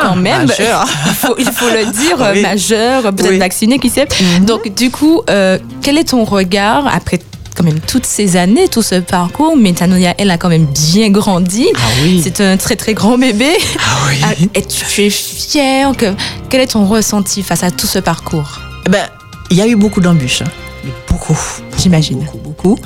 quand 0.00 0.16
même, 0.16 0.46
il, 0.58 1.12
faut, 1.14 1.34
il 1.38 1.46
faut 1.50 1.68
le 1.68 1.90
dire, 1.92 2.16
Oui. 2.34 2.42
majeur, 2.42 3.02
peut-être 3.02 3.30
Oui. 3.30 3.38
vacciné, 3.38 3.78
qui 3.78 3.90
sait. 3.90 4.08
Donc, 4.42 4.74
du 4.74 4.90
coup, 4.90 5.22
euh, 5.30 5.58
quel 5.82 5.98
est 5.98 6.04
ton 6.10 6.24
regard 6.24 6.86
après 6.92 7.20
quand 7.56 7.64
même 7.64 7.80
toutes 7.80 8.06
ces 8.06 8.36
années, 8.36 8.68
tout 8.68 8.82
ce 8.82 8.96
parcours? 8.96 9.56
Métanoïa 9.56 10.14
Elle 10.18 10.30
a 10.30 10.38
quand 10.38 10.48
même 10.48 10.66
bien 10.66 11.10
grandi. 11.10 11.66
Ah 11.76 11.80
oui. 12.02 12.20
C'est 12.22 12.40
un 12.40 12.56
très 12.56 12.76
très 12.76 12.94
grand 12.94 13.18
bébé. 13.18 13.50
Ah 13.78 13.82
oui. 14.08 14.16
Ah, 14.24 14.28
Et 14.54 14.62
tu, 14.62 15.02
es 15.02 15.10
fier 15.10 15.92
que 15.96 16.06
quel 16.48 16.60
est 16.60 16.68
ton 16.72 16.86
ressenti 16.86 17.42
face 17.42 17.62
à 17.62 17.70
tout 17.70 17.86
ce 17.86 17.98
parcours? 17.98 18.60
Eh 18.86 18.90
Ben, 18.90 19.06
il 19.50 19.56
y 19.56 19.62
a 19.62 19.66
eu 19.66 19.76
beaucoup 19.76 20.00
d'embûches. 20.00 20.42
hein. 20.42 20.50
Mais 20.84 20.90
Beaucoup. 21.08 21.38
J'imagine. 21.78 22.20
Beaucoup, 22.20 22.38
beaucoup. 22.38 22.78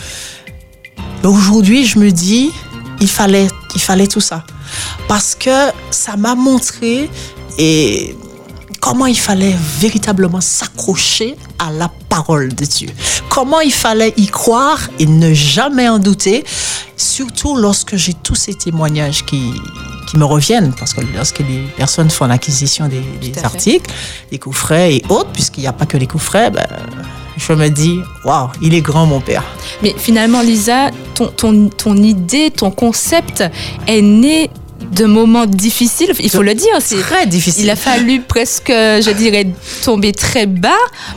Aujourd'hui, 1.22 1.86
je 1.86 1.98
me 1.98 2.10
dis, 2.10 2.50
il 3.00 3.08
fallait, 3.08 3.46
il 3.74 3.80
fallait 3.80 4.06
tout 4.06 4.20
ça. 4.20 4.44
Parce 5.08 5.34
que 5.34 5.70
ça 5.90 6.16
m'a 6.16 6.34
montré 6.34 7.10
et 7.58 8.16
comment 8.80 9.06
il 9.06 9.18
fallait 9.18 9.54
véritablement 9.78 10.40
s'accrocher 10.40 11.36
à 11.58 11.70
la 11.70 11.90
parole 12.10 12.54
de 12.54 12.64
Dieu. 12.64 12.90
Comment 13.30 13.60
il 13.60 13.72
fallait 13.72 14.12
y 14.16 14.26
croire 14.26 14.78
et 14.98 15.06
ne 15.06 15.32
jamais 15.32 15.88
en 15.88 15.98
douter, 15.98 16.44
surtout 16.96 17.56
lorsque 17.56 17.96
j'ai 17.96 18.12
tous 18.12 18.34
ces 18.34 18.54
témoignages 18.54 19.24
qui, 19.24 19.52
qui 20.06 20.18
me 20.18 20.24
reviennent. 20.24 20.72
Parce 20.78 20.92
que 20.92 21.00
lorsque 21.14 21.38
les 21.38 21.62
personnes 21.76 22.10
font 22.10 22.26
l'acquisition 22.26 22.88
des, 22.88 23.02
articles, 23.42 23.90
des 24.30 24.38
coffrets 24.38 24.96
et 24.96 25.04
autres, 25.08 25.30
puisqu'il 25.32 25.62
n'y 25.62 25.66
a 25.66 25.72
pas 25.72 25.86
que 25.86 25.96
les 25.96 26.06
coffrets, 26.06 26.50
ben, 26.50 26.66
je 27.36 27.52
me 27.52 27.68
dis, 27.68 28.00
waouh, 28.24 28.48
il 28.62 28.74
est 28.74 28.82
grand 28.82 29.06
mon 29.06 29.20
père. 29.20 29.44
Mais 29.82 29.94
finalement, 29.96 30.42
Lisa, 30.42 30.90
ton, 31.14 31.28
ton, 31.28 31.68
ton 31.68 31.96
idée, 31.96 32.50
ton 32.50 32.70
concept 32.70 33.42
est 33.86 34.02
né 34.02 34.50
de 34.92 35.04
moments 35.06 35.46
difficiles, 35.46 36.12
il 36.20 36.30
faut 36.30 36.42
le 36.42 36.54
dire. 36.54 36.70
C'est 36.80 37.00
Très 37.00 37.26
difficile. 37.26 37.64
Il 37.64 37.70
a 37.70 37.76
fallu 37.76 38.20
presque, 38.20 38.68
je 38.70 39.10
dirais, 39.12 39.46
tomber 39.84 40.12
très 40.12 40.46
bas 40.46 40.70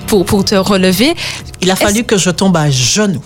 pour, 0.08 0.26
pour 0.26 0.44
te 0.46 0.56
relever. 0.56 1.16
Il 1.62 1.70
a 1.72 1.76
fallu 1.76 2.04
que 2.04 2.18
je 2.18 2.30
tombe 2.30 2.56
à 2.58 2.70
genoux. 2.70 3.22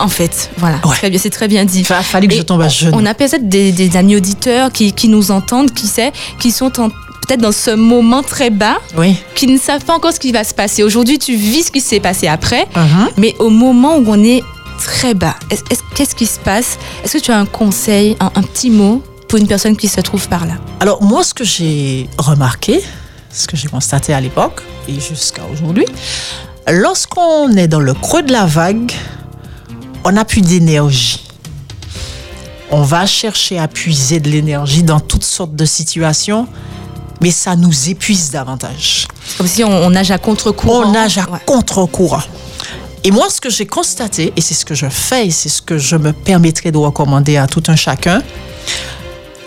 En 0.00 0.08
fait, 0.08 0.50
voilà, 0.58 0.80
Ouais. 0.84 1.18
c'est 1.18 1.30
très 1.30 1.46
bien 1.46 1.64
dit. 1.64 1.84
Il 1.88 1.92
a 1.92 2.02
fallu 2.02 2.26
que 2.28 2.34
Et 2.34 2.38
je 2.38 2.42
tombe 2.42 2.60
à 2.62 2.68
genoux. 2.68 2.96
On 2.98 3.06
a 3.06 3.14
peut-être 3.14 3.48
des, 3.48 3.70
des 3.70 3.96
amis 3.96 4.16
auditeurs 4.16 4.72
qui, 4.72 4.92
qui 4.92 5.06
nous 5.08 5.30
entendent, 5.30 5.72
qui 5.72 5.86
sait, 5.86 6.12
qui 6.40 6.50
sont 6.50 6.80
en- 6.80 6.88
peut-être 6.88 7.40
dans 7.40 7.52
ce 7.52 7.70
moment 7.70 8.22
très 8.22 8.50
bas, 8.50 8.76
Oui. 8.98 9.16
qui 9.36 9.46
ne 9.46 9.56
savent 9.56 9.84
pas 9.84 9.94
encore 9.94 10.12
ce 10.12 10.18
qui 10.20 10.32
va 10.32 10.42
se 10.44 10.52
passer. 10.52 10.82
Aujourd'hui, 10.82 11.18
tu 11.18 11.36
vis 11.36 11.64
ce 11.64 11.70
qui 11.70 11.80
s'est 11.80 12.00
passé 12.00 12.26
après, 12.26 12.66
Mhm. 12.74 13.08
mais 13.18 13.34
au 13.38 13.50
moment 13.50 13.96
où 13.98 14.04
on 14.08 14.22
est 14.24 14.42
très 14.82 15.14
bas, 15.14 15.36
est-ce- 15.48 15.62
est-ce- 15.70 15.80
qu'est-ce 15.94 16.14
qui 16.16 16.26
se 16.26 16.40
passe? 16.40 16.76
Est-ce 17.04 17.18
que 17.18 17.22
tu 17.22 17.30
as 17.30 17.38
un 17.38 17.46
conseil, 17.46 18.16
un, 18.20 18.32
un 18.34 18.42
petit 18.42 18.70
mot? 18.70 19.00
Pour 19.34 19.40
une 19.40 19.48
personne 19.48 19.76
qui 19.76 19.88
se 19.88 20.00
trouve 20.00 20.28
par 20.28 20.46
là 20.46 20.52
Alors 20.78 21.02
moi, 21.02 21.24
ce 21.24 21.34
que 21.34 21.42
j'ai 21.42 22.08
remarqué, 22.18 22.80
ce 23.32 23.48
que 23.48 23.56
j'ai 23.56 23.66
constaté 23.66 24.14
à 24.14 24.20
l'époque 24.20 24.62
et 24.86 25.00
jusqu'à 25.00 25.42
aujourd'hui, 25.52 25.86
lorsqu'on 26.70 27.50
est 27.56 27.66
dans 27.66 27.80
le 27.80 27.94
creux 27.94 28.22
de 28.22 28.30
la 28.30 28.46
vague, 28.46 28.92
on 30.04 30.12
n'a 30.12 30.24
plus 30.24 30.40
d'énergie. 30.40 31.26
On 32.70 32.82
va 32.82 33.06
chercher 33.06 33.58
à 33.58 33.66
puiser 33.66 34.20
de 34.20 34.30
l'énergie 34.30 34.84
dans 34.84 35.00
toutes 35.00 35.24
sortes 35.24 35.56
de 35.56 35.64
situations, 35.64 36.46
mais 37.20 37.32
ça 37.32 37.56
nous 37.56 37.90
épuise 37.90 38.30
davantage. 38.30 39.08
Comme 39.36 39.48
si 39.48 39.64
on, 39.64 39.68
on 39.68 39.90
nage 39.90 40.12
à 40.12 40.18
contre-courant. 40.18 40.84
On 40.86 40.92
nage 40.92 41.18
à 41.18 41.28
Ouais. 41.28 41.40
contre-courant. 41.44 42.22
Et 43.02 43.10
moi, 43.10 43.28
ce 43.30 43.40
que 43.40 43.50
j'ai 43.50 43.66
constaté, 43.66 44.32
et 44.36 44.40
c'est 44.40 44.54
ce 44.54 44.64
que 44.64 44.76
je 44.76 44.88
fais, 44.88 45.26
et 45.26 45.30
c'est 45.32 45.48
ce 45.48 45.60
que 45.60 45.76
je 45.76 45.96
me 45.96 46.12
permettrai 46.12 46.70
de 46.70 46.78
recommander 46.78 47.36
à 47.36 47.48
tout 47.48 47.64
un 47.66 47.74
chacun, 47.74 48.22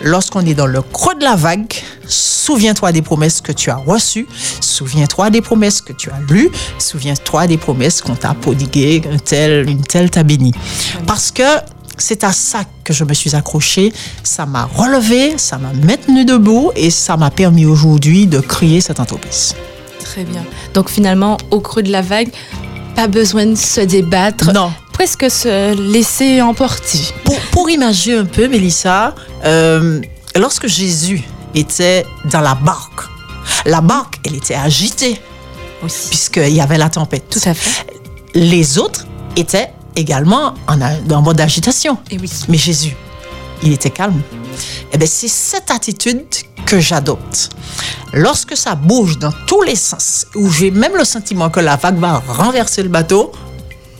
lorsqu'on 0.02 0.40
est 0.40 0.54
dans 0.54 0.66
le 0.66 0.82
creux 0.82 1.14
de 1.14 1.24
la 1.24 1.36
vague, 1.36 1.72
souviens-toi 2.06 2.92
des 2.92 3.02
promesses 3.02 3.40
que 3.40 3.52
tu 3.52 3.70
as 3.70 3.76
reçues, 3.76 4.26
souviens-toi 4.60 5.30
des 5.30 5.40
promesses 5.40 5.80
que 5.80 5.92
tu 5.92 6.10
as 6.10 6.20
lues, 6.30 6.50
souviens-toi 6.78 7.46
des 7.46 7.56
promesses 7.56 8.00
qu'on 8.00 8.14
t'a 8.14 8.34
prodiguées, 8.34 9.02
un 9.12 9.18
tel, 9.18 9.68
une 9.68 9.82
telle 9.82 10.10
t'a 10.10 10.22
béni. 10.22 10.52
Parce 11.06 11.30
que 11.30 11.42
c'est 11.98 12.24
à 12.24 12.32
ça 12.32 12.60
que 12.84 12.92
je 12.92 13.04
me 13.04 13.12
suis 13.12 13.34
accrochée, 13.34 13.92
ça 14.22 14.46
m'a 14.46 14.64
relevé, 14.64 15.36
ça 15.36 15.58
m'a 15.58 15.72
maintenu 15.72 16.24
debout 16.24 16.70
et 16.76 16.90
ça 16.90 17.16
m'a 17.16 17.30
permis 17.30 17.66
aujourd'hui 17.66 18.26
de 18.26 18.40
créer 18.40 18.80
cette 18.80 19.00
entreprise. 19.00 19.54
Très 20.04 20.24
bien. 20.24 20.44
Donc 20.74 20.88
finalement, 20.88 21.36
au 21.50 21.60
creux 21.60 21.82
de 21.82 21.90
la 21.90 22.02
vague, 22.02 22.30
pas 22.94 23.08
besoin 23.08 23.46
de 23.46 23.54
se 23.54 23.80
débattre, 23.80 24.52
Non, 24.52 24.72
presque 24.98 25.30
se 25.30 25.76
laisser 25.92 26.42
emporter. 26.42 26.98
Pour, 27.22 27.38
pour 27.52 27.70
imaginer 27.70 28.16
un 28.16 28.24
peu, 28.24 28.48
Mélissa, 28.48 29.14
euh, 29.44 30.00
lorsque 30.34 30.66
Jésus 30.66 31.22
était 31.54 32.04
dans 32.24 32.40
la 32.40 32.56
barque, 32.56 33.02
la 33.64 33.80
barque, 33.80 34.18
elle 34.24 34.34
était 34.34 34.56
agitée, 34.56 35.20
puisqu'il 35.86 36.52
y 36.52 36.60
avait 36.60 36.78
la 36.78 36.90
tempête. 36.90 37.28
Tout 37.30 37.48
à 37.48 37.54
fait. 37.54 37.86
Les 38.34 38.76
autres 38.76 39.06
étaient 39.36 39.72
également 39.94 40.54
en, 40.66 40.80
en 40.80 41.22
mode 41.22 41.36
d'agitation. 41.36 41.96
Et 42.10 42.18
oui. 42.18 42.28
Mais 42.48 42.58
Jésus, 42.58 42.96
il 43.62 43.72
était 43.72 43.90
calme. 43.90 44.20
Eh 44.92 44.98
bien, 44.98 45.06
c'est 45.08 45.28
cette 45.28 45.70
attitude 45.70 46.26
que 46.66 46.80
j'adopte. 46.80 47.50
Lorsque 48.12 48.56
ça 48.56 48.74
bouge 48.74 49.16
dans 49.20 49.32
tous 49.46 49.62
les 49.62 49.76
sens, 49.76 50.26
où 50.34 50.50
j'ai 50.50 50.72
même 50.72 50.96
le 50.96 51.04
sentiment 51.04 51.50
que 51.50 51.60
la 51.60 51.76
vague 51.76 52.00
va 52.00 52.20
renverser 52.26 52.82
le 52.82 52.88
bateau, 52.88 53.30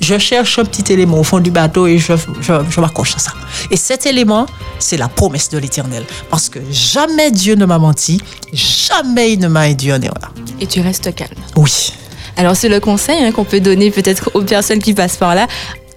je 0.01 0.19
cherche 0.19 0.59
un 0.59 0.65
petit 0.65 0.93
élément 0.93 1.19
au 1.19 1.25
fond 1.25 1.41
du 1.41 1.51
bateau 1.51 1.87
et 1.87 1.99
je, 1.99 2.13
je, 2.41 2.53
je 2.71 2.81
m'accroche 2.81 3.15
à 3.17 3.19
ça. 3.19 3.33
Et 3.71 3.77
cet 3.77 4.07
élément, 4.07 4.47
c'est 4.79 4.97
la 4.97 5.09
promesse 5.09 5.49
de 5.51 5.59
l'Éternel. 5.59 6.05
Parce 6.31 6.49
que 6.49 6.59
jamais 6.71 7.31
Dieu 7.31 7.55
ne 7.55 7.65
m'a 7.67 7.79
menti, 7.79 8.21
jamais 8.53 9.33
il 9.33 9.39
ne 9.41 9.49
m'a 9.49 9.61
induit 9.61 9.93
en 9.93 10.01
erreur. 10.01 10.33
Et 10.61 10.67
tu 10.67 10.81
restes 10.81 11.15
calme. 11.15 11.31
Oui. 11.57 11.93
Alors 12.37 12.55
c'est 12.57 12.69
le 12.69 12.79
conseil 12.81 13.25
hein, 13.25 13.33
qu'on 13.33 13.45
peut 13.45 13.61
donner 13.61 13.91
peut-être 13.91 14.31
aux 14.35 14.43
personnes 14.43 14.79
qui 14.81 14.95
passent 14.95 15.17
par 15.17 15.35
là. 15.35 15.47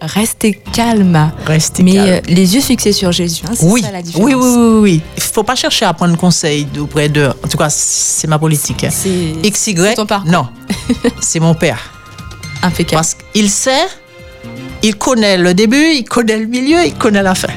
Restez 0.03 0.53
calme. 0.73 1.31
Restez 1.45 1.83
Mais 1.83 1.93
calme. 1.93 2.09
euh, 2.09 2.21
les 2.27 2.55
yeux 2.55 2.61
fixés 2.61 2.91
sur 2.91 3.11
Jésus, 3.11 3.43
hein, 3.47 3.53
oui. 3.61 3.81
ça 3.83 3.91
la 3.91 4.01
différence. 4.01 4.25
oui, 4.25 4.33
oui, 4.33 4.49
oui, 4.57 4.79
oui. 4.81 5.01
Il 5.15 5.21
faut 5.21 5.43
pas 5.43 5.53
chercher 5.55 5.85
à 5.85 5.93
prendre 5.93 6.17
conseil 6.17 6.65
auprès 6.79 7.07
de. 7.07 7.27
En 7.27 7.47
tout 7.47 7.57
cas, 7.59 7.69
c'est 7.69 8.27
ma 8.27 8.39
politique. 8.39 8.83
hein. 8.83 8.89
C'est 8.91 9.93
ton 9.93 10.07
parcours. 10.07 10.31
Non. 10.31 10.47
c'est 11.21 11.39
mon 11.39 11.53
père. 11.53 11.90
Parce 12.61 13.15
qu'il 13.33 13.49
sait, 13.49 13.87
il 14.83 14.95
connaît 14.95 15.37
le 15.37 15.53
début, 15.53 15.93
il 15.93 16.03
connaît 16.03 16.37
le 16.37 16.45
milieu, 16.45 16.85
il 16.85 16.93
connaît 16.93 17.23
la 17.23 17.35
fin. 17.35 17.49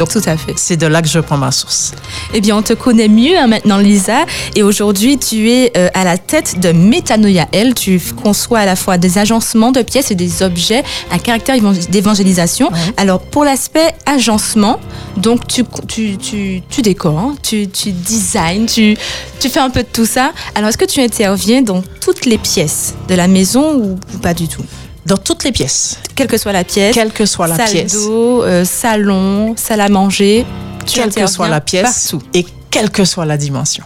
Donc 0.00 0.08
tout 0.08 0.22
à 0.24 0.34
fait. 0.38 0.54
C'est 0.56 0.78
de 0.78 0.86
là 0.86 1.02
que 1.02 1.08
je 1.08 1.20
prends 1.20 1.36
ma 1.36 1.52
source. 1.52 1.92
Eh 2.32 2.40
bien, 2.40 2.56
on 2.56 2.62
te 2.62 2.72
connaît 2.72 3.06
mieux 3.06 3.36
hein, 3.36 3.46
maintenant, 3.46 3.76
Lisa. 3.76 4.24
Et 4.56 4.62
aujourd'hui, 4.62 5.18
tu 5.18 5.50
es 5.50 5.70
euh, 5.76 5.90
à 5.92 6.04
la 6.04 6.16
tête 6.16 6.58
de 6.58 6.72
Metanoia 6.72 7.46
L. 7.52 7.74
Tu 7.74 8.00
conçois 8.22 8.60
à 8.60 8.64
la 8.64 8.76
fois 8.76 8.96
des 8.96 9.18
agencements 9.18 9.72
de 9.72 9.82
pièces 9.82 10.10
et 10.10 10.14
des 10.14 10.42
objets 10.42 10.82
à 11.10 11.18
caractère 11.18 11.54
évang- 11.54 11.86
d'évangélisation. 11.90 12.70
Alors, 12.96 13.20
pour 13.20 13.44
l'aspect 13.44 13.94
agencement, 14.06 14.80
donc 15.18 15.46
tu, 15.46 15.64
tu, 15.86 16.16
tu, 16.16 16.62
tu 16.70 16.80
décores, 16.80 17.18
hein, 17.18 17.34
tu, 17.42 17.68
tu 17.68 17.92
designs, 17.92 18.64
tu, 18.64 18.96
tu 19.38 19.50
fais 19.50 19.60
un 19.60 19.68
peu 19.68 19.82
de 19.82 19.88
tout 19.92 20.06
ça. 20.06 20.32
Alors, 20.54 20.70
est-ce 20.70 20.78
que 20.78 20.86
tu 20.86 21.00
interviens 21.02 21.60
dans 21.60 21.82
toutes 22.00 22.24
les 22.24 22.38
pièces 22.38 22.94
de 23.06 23.14
la 23.14 23.28
maison 23.28 23.74
ou, 23.74 23.98
ou 24.14 24.18
pas 24.18 24.32
du 24.32 24.48
tout? 24.48 24.64
Dans 25.06 25.16
toutes 25.16 25.44
les 25.44 25.52
pièces, 25.52 25.98
Quelle 26.14 26.26
que 26.26 26.36
soit 26.36 26.52
la 26.52 26.64
pièce, 26.64 26.94
quelle 26.94 27.12
que 27.12 27.24
soit 27.26 27.48
la 27.48 27.56
salle 27.56 27.70
pièce, 27.70 27.92
d'eau, 27.94 28.42
euh, 28.44 28.64
salon, 28.64 29.54
salle 29.56 29.80
à 29.80 29.88
manger. 29.88 30.44
quelle 30.86 31.12
que 31.12 31.26
soit 31.26 31.48
la 31.48 31.60
pièce 31.60 32.10
Partout. 32.10 32.22
et 32.34 32.44
quelle 32.70 32.90
que 32.90 33.04
soit 33.04 33.24
la 33.24 33.36
dimension. 33.36 33.82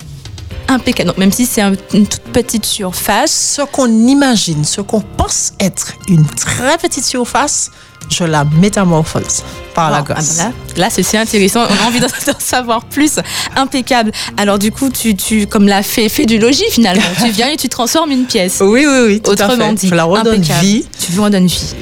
Impeccable. 0.69 1.09
Donc, 1.09 1.19
même 1.19 1.33
si 1.33 1.47
c'est 1.47 1.61
un- 1.63 1.73
une 1.93 2.07
toute 2.07 2.21
petite 2.33 2.67
surface, 2.67 3.31
Ce 3.57 3.63
qu'on 3.63 3.87
imagine, 4.07 4.65
ce 4.65 4.81
qu'on 4.81 5.01
pense 5.01 5.53
être 5.61 5.93
une 6.09 6.25
très 6.27 6.77
petite 6.79 7.05
surface, 7.05 7.71
je 8.11 8.25
la 8.25 8.45
métamorphose 8.45 9.43
par 9.75 9.91
la 9.91 10.01
Wow, 10.01 10.07
ah 10.11 10.15
ben 10.21 10.37
là, 10.37 10.53
là, 10.77 10.89
c'est 10.91 11.03
si 11.03 11.17
intéressant. 11.17 11.61
On 11.63 11.85
a 11.85 11.89
envie 11.89 12.01
d'en 12.27 12.39
savoir 12.39 12.85
plus. 12.85 13.19
Impeccable. 13.57 14.13
Alors 14.37 14.59
du 14.59 14.71
coup, 14.73 14.91
tu, 14.91 15.15
tu 15.17 15.47
comme 15.47 15.67
l'a 15.69 15.83
fait, 15.83 16.09
fait 16.11 16.27
du 16.27 16.39
logis 16.39 16.65
finalement. 16.71 17.03
tu 17.19 17.31
viens 17.31 17.49
et 17.49 17.57
tu 17.57 17.69
transformes 17.69 18.11
une 18.11 18.27
pièce. 18.27 18.59
Oui, 18.61 18.85
oui, 18.87 18.99
oui, 19.07 19.21
tout 19.21 19.31
à 19.31 19.33
Autrement 19.33 19.69
fait. 19.71 19.75
dit, 19.75 19.89
Je 19.89 19.95
la 19.95 20.05
redonne 20.05 20.35
impeccable. 20.35 20.61
vie 20.67 20.85
Tu 20.99 21.13
lui 21.13 21.19
redonnes 21.21 21.47
vie. 21.47 21.75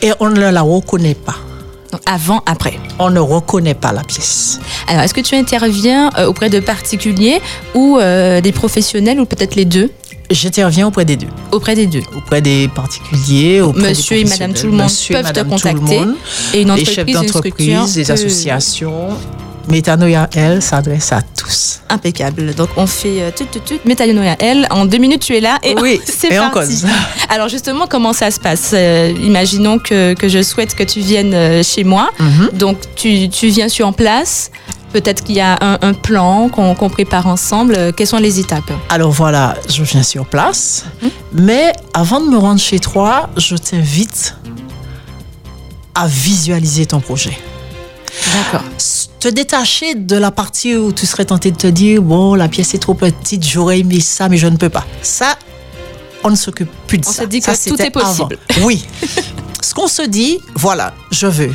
et 0.00 0.12
on 0.20 0.30
ne 0.30 0.40
la 0.50 0.62
reconnaît 0.62 1.14
pas. 1.14 1.36
Donc, 2.06 2.14
avant, 2.14 2.42
après. 2.46 2.78
On 2.98 3.10
ne 3.10 3.20
reconnaît 3.20 3.74
pas 3.74 3.92
la 3.92 4.02
pièce. 4.02 4.60
Alors, 4.88 5.02
est-ce 5.02 5.14
que 5.14 5.20
tu 5.20 5.34
interviens 5.34 6.10
euh, 6.18 6.26
auprès 6.26 6.50
de 6.50 6.60
particuliers 6.60 7.40
ou 7.74 7.98
euh, 7.98 8.40
des 8.40 8.52
professionnels 8.52 9.20
ou 9.20 9.26
peut-être 9.26 9.54
les 9.54 9.64
deux? 9.64 9.90
J'interviens 10.30 10.86
auprès 10.86 11.04
des 11.04 11.16
deux. 11.16 11.26
Auprès 11.50 11.74
des 11.74 11.86
deux. 11.86 12.02
Auprès 12.16 12.40
des 12.40 12.68
particuliers, 12.68 13.60
auprès 13.60 13.90
Monsieur 13.90 14.16
des 14.16 14.22
et 14.22 14.24
madame 14.24 14.54
tout 14.54 14.66
le 14.66 14.72
monde 14.72 14.84
Monsieur 14.84 15.14
peuvent 15.14 15.32
te 15.32 15.40
contacter. 15.40 16.00
Et 16.54 16.62
une 16.62 16.74
les 16.74 16.84
chefs 16.84 17.00
entreprise, 17.00 17.16
une 17.16 17.28
structure. 17.28 17.80
d'entreprise, 17.80 17.94
des 17.94 18.10
associations. 18.10 19.08
Métanoïa, 19.68 20.28
elle, 20.34 20.60
s'adresse 20.62 21.12
à 21.12 21.22
tous. 21.22 21.80
Impeccable. 21.88 22.54
Donc 22.54 22.68
on 22.76 22.86
fait 22.86 23.22
euh, 23.22 23.30
tout, 23.36 23.44
tout, 23.50 23.60
tout. 23.60 23.78
Métallionoïa 23.84 24.36
L. 24.40 24.66
En 24.70 24.86
deux 24.86 24.98
minutes, 24.98 25.22
tu 25.22 25.36
es 25.36 25.40
là 25.40 25.58
et 25.62 25.74
Oui, 25.80 26.00
c'est 26.06 26.38
en 26.38 26.50
parti. 26.50 26.68
cause. 26.80 26.86
Alors 27.28 27.48
justement, 27.48 27.86
comment 27.88 28.12
ça 28.12 28.30
se 28.30 28.40
passe? 28.40 28.70
Euh, 28.74 29.12
Imaginons 29.22 29.78
que, 29.78 30.14
que 30.14 30.28
je 30.28 30.42
souhaite 30.42 30.74
que 30.74 30.82
tu 30.82 31.00
viennes 31.00 31.34
euh, 31.34 31.62
chez 31.62 31.84
moi. 31.84 32.10
Mhm. 32.18 32.50
Donc 32.54 32.78
tu, 32.96 33.28
tu 33.28 33.48
viens 33.48 33.68
sur 33.68 33.92
place. 33.94 34.50
Peut-être 34.92 35.24
qu'il 35.24 35.36
y 35.36 35.40
a 35.40 35.56
un, 35.62 35.78
un 35.80 35.94
plan 35.94 36.48
qu'on 36.50 36.74
qu'on 36.74 36.90
prépare 36.90 37.26
ensemble. 37.26 37.94
Quelles 37.94 38.06
sont 38.06 38.18
les 38.18 38.40
étapes? 38.40 38.70
Alors 38.90 39.10
voilà, 39.10 39.56
je 39.70 39.82
viens 39.84 40.02
sur 40.02 40.26
place. 40.26 40.84
Mais 41.32 41.72
avant 41.94 42.20
de 42.20 42.26
me 42.28 42.36
rendre 42.36 42.60
chez 42.60 42.78
toi, 42.78 43.30
je 43.38 43.56
t'invite 43.56 44.36
à 45.94 46.06
visualiser 46.06 46.84
ton 46.86 47.00
projet. 47.00 47.38
D'accord. 48.34 48.66
Te 49.20 49.28
détacher 49.28 49.94
de 49.94 50.16
la 50.16 50.30
partie 50.30 50.76
où 50.76 50.92
tu 50.92 51.06
serais 51.06 51.24
tenté 51.24 51.50
de 51.50 51.56
te 51.56 51.66
dire 51.66 52.02
bon, 52.02 52.34
la 52.34 52.48
pièce 52.48 52.74
est 52.74 52.78
trop 52.78 52.94
petite, 52.94 53.46
j'aurais 53.46 53.80
aimé 53.80 54.00
ça, 54.00 54.28
mais 54.28 54.36
je 54.36 54.46
ne 54.48 54.56
peux 54.56 54.68
pas. 54.68 54.84
Ça, 55.02 55.36
on 56.24 56.30
ne 56.30 56.36
s'occupe 56.36 56.70
plus 56.86 56.98
de 56.98 57.06
On 57.06 57.10
ça. 57.12 57.22
se 57.22 57.26
dit 57.28 57.40
Ça, 57.40 57.52
que 57.52 57.56
tout 57.56 57.62
c'était 57.70 57.86
est 57.86 57.90
possible. 57.90 58.38
avant. 58.50 58.66
Oui. 58.66 58.84
Ce 59.62 59.74
qu'on 59.74 59.86
se 59.88 60.02
dit, 60.02 60.38
voilà, 60.56 60.92
je 61.12 61.26
veux 61.26 61.54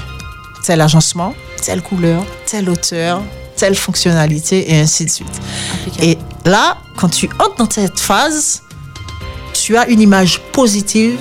tel 0.63 0.81
agencement, 0.81 1.33
telle 1.61 1.81
couleur, 1.81 2.25
telle 2.45 2.69
hauteur, 2.69 3.21
telle 3.55 3.75
fonctionnalité, 3.75 4.71
et 4.71 4.79
ainsi 4.79 5.05
de 5.05 5.09
suite. 5.09 5.41
Et 6.01 6.17
là, 6.45 6.77
quand 6.95 7.09
tu 7.09 7.29
entres 7.39 7.55
dans 7.57 7.69
cette 7.69 7.99
phase, 7.99 8.63
tu 9.53 9.77
as 9.77 9.87
une 9.89 9.99
image 10.01 10.41
positive 10.53 11.19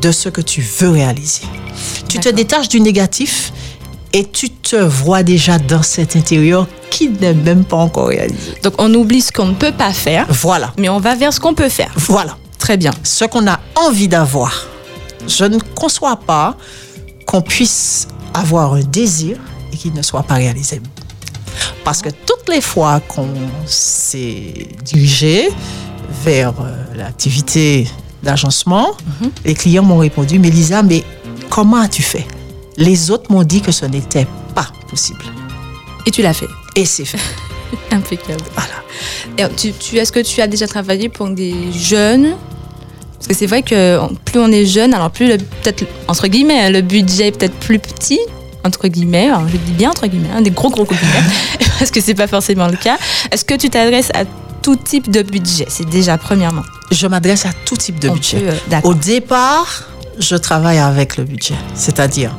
de 0.00 0.12
ce 0.12 0.28
que 0.28 0.40
tu 0.42 0.60
veux 0.60 0.90
réaliser. 0.90 1.42
Tu 2.08 2.18
te 2.20 2.28
détaches 2.28 2.68
du 2.68 2.80
négatif 2.80 3.52
et 4.12 4.24
tu 4.24 4.50
te 4.50 4.76
vois 4.76 5.22
déjà 5.22 5.58
dans 5.58 5.82
cet 5.82 6.16
intérieur 6.16 6.66
qui 6.90 7.08
n'est 7.10 7.34
même 7.34 7.64
pas 7.64 7.76
encore 7.76 8.08
réalisé. 8.08 8.52
Donc 8.62 8.74
on 8.78 8.92
oublie 8.94 9.20
ce 9.20 9.30
qu'on 9.32 9.46
ne 9.46 9.54
peut 9.54 9.72
pas 9.72 9.92
faire, 9.92 10.26
Voilà, 10.30 10.72
mais 10.78 10.88
on 10.88 10.98
va 11.00 11.14
vers 11.14 11.32
ce 11.32 11.40
qu'on 11.40 11.54
peut 11.54 11.68
faire. 11.68 11.92
voilà. 11.96 12.36
Très 12.58 12.76
bien. 12.76 12.90
Ce 13.04 13.24
qu'on 13.24 13.46
a 13.46 13.60
envie 13.76 14.08
d'avoir. 14.08 14.66
Je 15.28 15.44
ne 15.44 15.58
conçois 15.74 16.16
pas 16.16 16.56
qu'on 17.24 17.40
puisse 17.40 18.08
avoir 18.34 18.74
un 18.74 18.80
désir 18.80 19.36
et 19.72 19.76
qu'il 19.76 19.92
ne 19.92 20.02
soit 20.02 20.22
pas 20.24 20.34
réalisé. 20.34 20.80
Parce 21.84 22.02
que 22.02 22.08
toutes 22.26 22.48
les 22.48 22.60
fois 22.60 23.00
qu'on 23.00 23.28
s'est 23.66 24.68
dirigé 24.84 25.48
vers 26.24 26.52
euh, 26.60 26.84
l'activité 26.96 27.86
d'agencement, 28.22 28.88
les 29.44 29.54
clients 29.54 29.82
m'ont 29.84 29.98
répondu, 29.98 30.38
mais 30.38 30.50
Lisa, 30.50 30.82
mais 30.82 31.04
comment 31.48 31.76
as-tu 31.76 32.02
fait? 32.02 32.26
Les 32.78 33.10
autres 33.10 33.30
m'ont 33.30 33.42
dit 33.42 33.60
que 33.60 33.72
ce 33.72 33.84
n'était 33.84 34.26
pas 34.54 34.68
possible. 34.88 35.24
Et 36.06 36.10
tu 36.10 36.22
l'as 36.22 36.32
fait. 36.32 36.48
Et 36.76 36.84
c'est 36.86 37.04
fait. 37.04 37.18
Impeccable. 37.90 38.42
Voilà. 38.54 39.50
Et 39.50 39.54
tu, 39.54 39.72
tu- 39.72 39.96
Est-ce 39.96 40.12
que 40.12 40.20
tu 40.20 40.40
as 40.40 40.46
déjà 40.46 40.66
travaillé 40.66 41.08
pour 41.10 41.28
des 41.28 41.54
jeunes? 41.72 42.34
Parce 43.16 43.26
que 43.28 43.34
c'est 43.34 43.46
vrai 43.46 43.62
que 43.62 43.98
plus 44.24 44.38
on 44.40 44.50
est 44.52 44.64
jeune, 44.64 44.94
alors 44.94 45.10
plus 45.10 45.26
le- 45.28 45.38
peut-être 45.38 45.84
entre 46.06 46.28
guillemets 46.28 46.60
hein, 46.60 46.70
le 46.70 46.80
budget 46.82 47.26
est 47.28 47.32
peut-être 47.36 47.54
plus 47.56 47.78
petit 47.80 48.20
entre 48.64 48.86
guillemets. 48.88 49.26
Alors 49.28 49.46
je 49.48 49.56
dis 49.56 49.72
bien 49.72 49.90
entre 49.90 50.06
guillemets, 50.06 50.30
hein, 50.34 50.40
des 50.40 50.50
gros 50.52 50.70
gros 50.70 50.84
guillemets, 50.84 51.28
parce 51.80 51.90
que 51.90 52.00
c'est 52.00 52.14
pas 52.14 52.28
forcément 52.28 52.68
le 52.68 52.76
cas. 52.76 52.96
Est-ce 53.32 53.44
que 53.44 53.54
tu 53.54 53.68
t'adresses 53.70 54.10
à 54.14 54.24
tout 54.62 54.76
type 54.76 55.10
de 55.10 55.22
budget? 55.22 55.66
C'est 55.68 55.88
déjà 55.88 56.16
premièrement. 56.16 56.62
Je 56.92 57.06
m'adresse 57.08 57.44
à 57.44 57.50
tout 57.66 57.76
type 57.76 57.98
de 57.98 58.08
On 58.08 58.14
budget. 58.14 58.38
peut, 58.40 58.54
euh. 58.74 58.80
Au 58.84 58.94
départ, 58.94 59.82
je 60.20 60.36
travaille 60.36 60.78
avec 60.78 61.16
le 61.16 61.24
budget. 61.24 61.54
C'est-à-dire, 61.74 62.34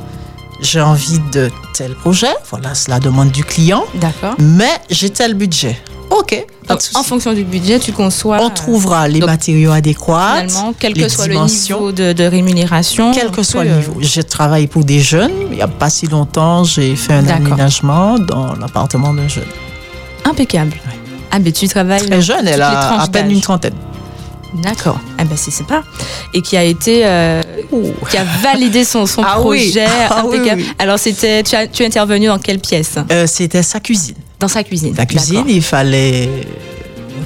j'ai 0.62 0.80
envie 0.80 1.20
de 1.32 1.50
tel 1.72 1.94
projet, 1.94 2.34
voilà, 2.50 2.74
cela 2.74 3.00
demande 3.00 3.30
du 3.30 3.44
client, 3.44 3.84
D'accord. 3.94 4.34
mais 4.38 4.70
j'ai 4.90 5.10
tel 5.10 5.34
budget. 5.34 5.76
OK, 6.10 6.44
Donc, 6.68 6.80
en 6.94 7.02
fonction 7.04 7.32
du 7.32 7.44
budget, 7.44 7.78
tu 7.78 7.92
conçois. 7.92 8.38
On 8.40 8.50
trouvera 8.50 9.06
les 9.06 9.20
donc, 9.20 9.28
matériaux 9.30 9.70
adéquats, 9.70 10.42
Finalement, 10.46 10.74
quel 10.76 10.94
que 10.94 11.08
soit 11.08 11.28
le 11.28 11.34
niveau 11.34 11.92
de, 11.92 12.12
de 12.12 12.24
rémunération. 12.24 13.12
quel 13.12 13.30
que 13.30 13.44
soit 13.44 13.62
le 13.62 13.70
euh, 13.70 13.76
niveau. 13.76 13.94
Je 14.00 14.20
travaille 14.20 14.66
pour 14.66 14.84
des 14.84 14.98
jeunes. 15.00 15.30
Il 15.50 15.56
n'y 15.56 15.62
a 15.62 15.68
pas 15.68 15.88
si 15.88 16.08
longtemps, 16.08 16.64
j'ai 16.64 16.96
fait 16.96 17.12
un 17.14 17.28
aménagement 17.28 18.18
dans 18.18 18.54
l'appartement 18.56 19.14
d'un 19.14 19.28
jeune. 19.28 19.44
Impeccable. 20.24 20.72
Ah, 21.30 21.38
mais 21.38 21.52
tu 21.52 21.68
travailles. 21.68 22.06
Très 22.06 22.20
jeune, 22.20 22.46
elle 22.48 22.60
a 22.62 23.00
à 23.02 23.06
peine 23.06 23.30
une 23.30 23.40
trentaine. 23.40 23.74
D'accord. 24.54 24.98
Ah 25.18 25.24
ben 25.24 25.36
c'est 25.36 25.50
sympa. 25.50 25.82
Et 26.34 26.42
qui 26.42 26.56
a 26.56 26.64
été, 26.64 27.02
euh, 27.06 27.42
qui 28.10 28.16
a 28.16 28.24
validé 28.42 28.84
son, 28.84 29.06
son 29.06 29.22
Ah 29.26 29.40
oui. 29.40 29.70
projet. 29.70 29.86
Ah 30.08 30.24
oui, 30.26 30.38
impeccable. 30.38 30.62
oui. 30.62 30.72
Alors 30.78 30.98
c'était, 30.98 31.42
tu 31.42 31.54
as, 31.54 31.66
tu 31.68 31.82
es 31.82 31.86
intervenu 31.86 32.26
dans 32.26 32.38
quelle 32.38 32.58
pièce? 32.58 32.94
Euh, 33.12 33.26
C'était 33.26 33.62
sa 33.62 33.80
cuisine. 33.80 34.16
Dans 34.38 34.48
sa 34.48 34.64
cuisine. 34.64 34.94
La 34.96 35.06
cuisine, 35.06 35.44
il 35.48 35.62
fallait 35.62 36.28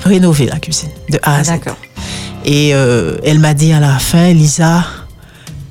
rénover 0.04 0.46
la 0.46 0.58
cuisine 0.58 0.90
de 1.10 1.18
A 1.22 1.36
à 1.36 1.44
Z. 1.44 1.48
D'accord. 1.48 1.76
Et 2.44 2.74
euh, 2.74 3.16
elle 3.24 3.38
m'a 3.38 3.54
dit 3.54 3.72
à 3.72 3.80
la 3.80 3.98
fin, 3.98 4.32
Lisa, 4.32 4.84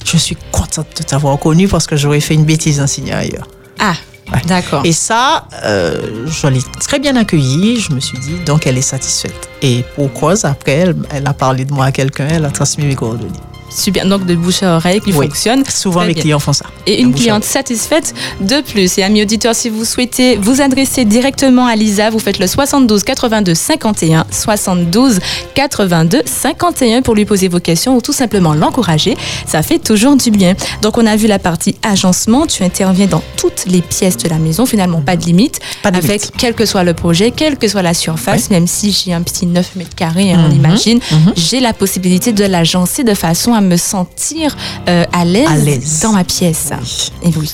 je 0.05 0.17
suis 0.17 0.37
contente 0.51 0.87
de 0.97 1.03
t'avoir 1.03 1.37
connue 1.37 1.67
parce 1.67 1.85
que 1.85 1.95
j'aurais 1.95 2.19
fait 2.19 2.33
une 2.33 2.45
bêtise 2.45 2.81
en 2.81 2.87
signant 2.87 3.17
ailleurs. 3.17 3.47
Ah, 3.79 3.93
Ouais. 4.33 4.41
d'accord. 4.45 4.81
Et 4.85 4.93
ça, 4.93 5.45
euh, 5.63 6.27
je 6.27 6.47
l'ai 6.47 6.61
très 6.79 6.99
bien 6.99 7.15
accueillie. 7.15 7.79
Je 7.79 7.93
me 7.93 7.99
suis 7.99 8.17
dit, 8.19 8.35
donc 8.45 8.67
elle 8.67 8.77
est 8.77 8.81
satisfaite. 8.81 9.49
Et 9.61 9.83
pour 9.95 10.11
cause, 10.13 10.45
après, 10.45 10.73
elle, 10.73 10.95
elle 11.11 11.27
a 11.27 11.33
parlé 11.33 11.65
de 11.65 11.73
moi 11.73 11.85
à 11.85 11.91
quelqu'un, 11.91 12.27
elle 12.29 12.45
a 12.45 12.51
transmis 12.51 12.85
mes 12.85 12.95
coordonnées. 12.95 13.39
Super, 13.75 14.05
donc 14.07 14.25
de 14.25 14.35
bouche 14.35 14.63
à 14.63 14.75
oreille 14.75 14.99
qui 15.01 15.11
Oui. 15.13 15.25
fonctionne. 15.27 15.63
Souvent, 15.67 16.01
mes 16.05 16.13
bien. 16.13 16.21
clients 16.21 16.39
font 16.39 16.53
ça. 16.53 16.65
Et 16.85 17.01
une 17.01 17.13
cliente 17.13 17.43
satisfaite 17.43 18.13
de 18.41 18.61
plus. 18.61 18.97
Et 18.97 19.03
amis 19.03 19.21
auditeurs, 19.21 19.55
si 19.55 19.69
vous 19.69 19.85
souhaitez 19.85 20.35
vous 20.37 20.61
adresser 20.61 21.05
directement 21.05 21.65
à 21.65 21.75
Lisa, 21.75 22.09
vous 22.09 22.19
faites 22.19 22.39
le 22.39 22.47
72 22.47 23.03
82 23.03 23.53
51 23.55 24.25
72 24.31 25.19
82 25.55 26.21
51 26.25 27.01
pour 27.01 27.15
lui 27.15 27.25
poser 27.25 27.47
vos 27.47 27.59
questions 27.59 27.95
ou 27.97 28.01
tout 28.01 28.13
simplement 28.13 28.53
l'encourager. 28.53 29.17
Ça 29.47 29.61
fait 29.63 29.79
toujours 29.79 30.15
du 30.15 30.31
bien. 30.31 30.53
Donc 30.81 30.97
on 30.97 31.05
a 31.05 31.15
vu 31.15 31.27
la 31.27 31.39
partie 31.39 31.75
agencement. 31.83 32.45
Tu 32.47 32.63
interviens 32.63 33.07
dans 33.07 33.23
toutes 33.37 33.65
les 33.67 33.81
pièces 33.81 34.17
de 34.17 34.29
la 34.29 34.37
maison. 34.37 34.65
Finalement, 34.65 35.01
pas 35.01 35.15
de 35.15 35.25
limite. 35.25 35.59
Pas 35.81 35.91
de 35.91 35.97
avec 35.97 36.09
limite. 36.21 36.31
quel 36.37 36.53
que 36.53 36.65
soit 36.65 36.83
le 36.83 36.93
projet, 36.93 37.31
quelle 37.31 37.57
que 37.57 37.67
soit 37.67 37.81
la 37.81 37.93
surface, 37.93 38.49
même 38.49 38.67
si 38.67 38.91
j'ai 38.91 39.13
un 39.13 39.21
petit 39.21 39.45
9 39.45 39.75
mètres 39.75 39.95
carrés, 39.95 40.31
hein, 40.31 40.43
on 40.45 40.49
Mhm. 40.49 40.55
imagine, 40.55 40.99
Mhm. 41.11 41.33
j'ai 41.35 41.59
la 41.59 41.73
possibilité 41.73 42.31
de 42.33 42.43
l'agencer 42.45 43.03
de 43.03 43.13
façon 43.13 43.53
à 43.53 43.61
me 43.63 43.77
sentir 43.77 44.55
euh, 44.87 45.05
à 45.11 45.25
l'aise 45.25 45.99
dans 46.01 46.11
ma 46.11 46.23
pièce. 46.23 46.69
Oui. 46.71 47.11
Et 47.29 47.33
oui. 47.37 47.51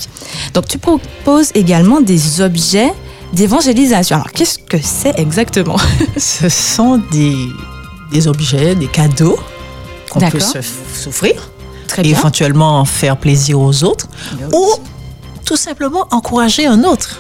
Donc, 0.53 0.67
tu 0.67 0.77
proposes 0.77 1.51
également 1.55 2.01
des 2.01 2.41
objets 2.41 2.91
d'évangélisation. 3.33 4.17
Alors, 4.17 4.31
qu'est-ce 4.31 4.59
que 4.59 4.77
c'est 4.81 5.17
exactement? 5.19 5.77
Ce 6.17 6.49
sont 6.49 7.01
des, 7.11 7.35
des 8.11 8.27
objets, 8.27 8.75
des 8.75 8.87
cadeaux 8.87 9.37
qu'on 10.09 10.19
peut 10.19 10.39
s'offrir, 10.39 11.51
éventuellement 12.03 12.83
faire 12.85 13.17
plaisir 13.17 13.59
aux 13.59 13.83
autres, 13.83 14.07
ou 14.53 14.67
tout 15.45 15.57
simplement 15.57 16.07
encourager 16.11 16.65
un 16.65 16.83
autre. 16.83 17.19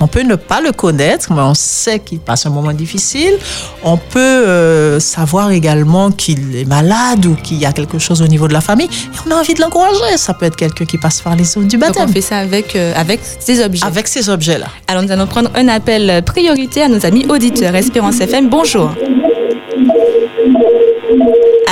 On 0.00 0.06
peut 0.06 0.22
ne 0.22 0.36
pas 0.36 0.60
le 0.60 0.70
connaître, 0.72 1.32
mais 1.32 1.40
on 1.42 1.54
sait 1.54 1.98
qu'il 1.98 2.20
passe 2.20 2.46
un 2.46 2.50
moment 2.50 2.72
difficile. 2.72 3.34
On 3.82 3.96
peut 3.96 4.18
euh, 4.20 5.00
savoir 5.00 5.50
également 5.50 6.12
qu'il 6.12 6.54
est 6.56 6.64
malade 6.64 7.26
ou 7.26 7.34
qu'il 7.34 7.56
y 7.58 7.66
a 7.66 7.72
quelque 7.72 7.98
chose 7.98 8.22
au 8.22 8.28
niveau 8.28 8.46
de 8.46 8.52
la 8.52 8.60
famille. 8.60 8.86
Et 8.86 9.18
on 9.26 9.30
a 9.32 9.34
envie 9.40 9.54
de 9.54 9.60
l'encourager. 9.60 10.16
Ça 10.16 10.34
peut 10.34 10.46
être 10.46 10.54
quelqu'un 10.56 10.84
qui 10.84 10.98
passe 10.98 11.20
par 11.20 11.34
les 11.34 11.58
eaux 11.58 11.62
du 11.62 11.76
Donc, 11.76 11.80
baptême. 11.88 12.06
on 12.08 12.12
fait 12.12 12.20
ça 12.20 12.38
avec, 12.38 12.76
euh, 12.76 12.92
avec 12.96 13.20
ces 13.40 13.60
objets. 13.64 13.84
Avec 13.84 14.06
ces 14.06 14.28
objets-là. 14.28 14.68
Alors, 14.86 15.02
nous 15.02 15.10
allons 15.10 15.26
prendre 15.26 15.50
un 15.56 15.66
appel 15.66 16.22
priorité 16.24 16.82
à 16.82 16.88
nos 16.88 17.04
amis 17.04 17.26
auditeurs. 17.28 17.74
Espérance 17.74 18.20
FM, 18.20 18.48
bonjour. 18.48 18.92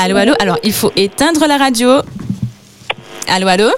Allô, 0.03 0.17
allô? 0.17 0.33
Alors, 0.41 0.59
il 0.65 0.73
faut 0.73 0.93
éteindre 0.97 1.47
la 1.47 1.57
radio. 1.59 2.01
Allô, 3.29 3.47
allô? 3.49 3.71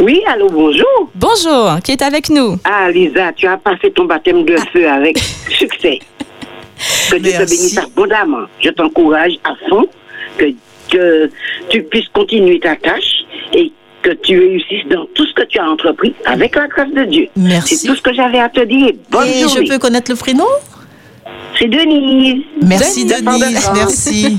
Oui, 0.00 0.22
allô, 0.26 0.48
bonjour. 0.50 1.10
Bonjour. 1.14 1.78
Qui 1.82 1.92
est 1.92 2.02
avec 2.02 2.28
nous? 2.28 2.58
Ah, 2.64 2.90
Lisa, 2.90 3.32
tu 3.32 3.46
as 3.46 3.56
passé 3.56 3.90
ton 3.92 4.04
baptême 4.04 4.44
de 4.44 4.56
feu 4.72 4.86
avec 4.88 5.18
succès. 5.50 5.98
Que 7.10 7.16
Dieu 7.16 7.32
te 7.32 7.38
bénisse 7.38 7.78
abondamment. 7.78 8.46
Je 8.60 8.68
t'encourage 8.70 9.32
à 9.44 9.54
fond 9.68 9.86
que, 10.36 10.44
que 10.90 11.30
tu 11.70 11.82
puisses 11.84 12.08
continuer 12.08 12.60
ta 12.60 12.76
tâche 12.76 13.24
et 13.54 13.72
que 14.02 14.10
tu 14.10 14.38
réussisses 14.38 14.86
dans 14.90 15.06
tout 15.14 15.24
ce 15.26 15.32
que 15.32 15.44
tu 15.44 15.58
as 15.58 15.68
entrepris 15.68 16.14
avec 16.26 16.54
la 16.56 16.66
grâce 16.68 16.90
de 16.92 17.04
Dieu. 17.04 17.28
Merci. 17.34 17.76
C'est 17.76 17.88
tout 17.88 17.96
ce 17.96 18.02
que 18.02 18.12
j'avais 18.12 18.38
à 18.38 18.50
te 18.50 18.60
dire. 18.64 18.92
Bonne 19.10 19.26
Et 19.28 19.40
journée. 19.48 19.66
je 19.66 19.72
peux 19.72 19.78
connaître 19.78 20.10
le 20.10 20.16
prénom? 20.16 20.44
C'est 21.58 21.68
Denise. 21.68 22.44
Merci 22.62 23.04
Denise. 23.04 23.24
Denise, 23.24 23.70
merci. 23.74 24.38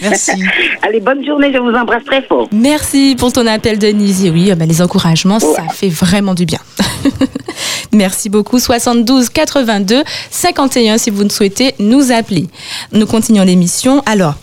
Merci. 0.00 0.32
Allez, 0.82 1.00
bonne 1.00 1.24
journée, 1.24 1.52
je 1.52 1.58
vous 1.58 1.72
embrasse 1.76 2.04
très 2.04 2.22
fort. 2.22 2.48
Merci 2.52 3.16
pour 3.18 3.32
ton 3.32 3.46
appel, 3.46 3.78
Denise. 3.78 4.24
Et 4.24 4.30
oui, 4.30 4.50
euh, 4.50 4.54
bah, 4.54 4.66
les 4.66 4.80
encouragements, 4.80 5.40
ça 5.40 5.64
fait 5.72 5.88
vraiment 5.88 6.34
du 6.34 6.46
bien. 6.46 6.60
Merci 7.92 8.28
beaucoup. 8.28 8.58
72 8.58 9.28
82 9.28 10.02
51 10.30 10.98
si 10.98 11.10
vous 11.10 11.24
ne 11.24 11.28
souhaitez 11.28 11.74
nous 11.78 12.12
appeler. 12.12 12.46
Nous 12.92 13.06
continuons 13.06 13.44
l'émission. 13.44 14.02
Alors, 14.06 14.34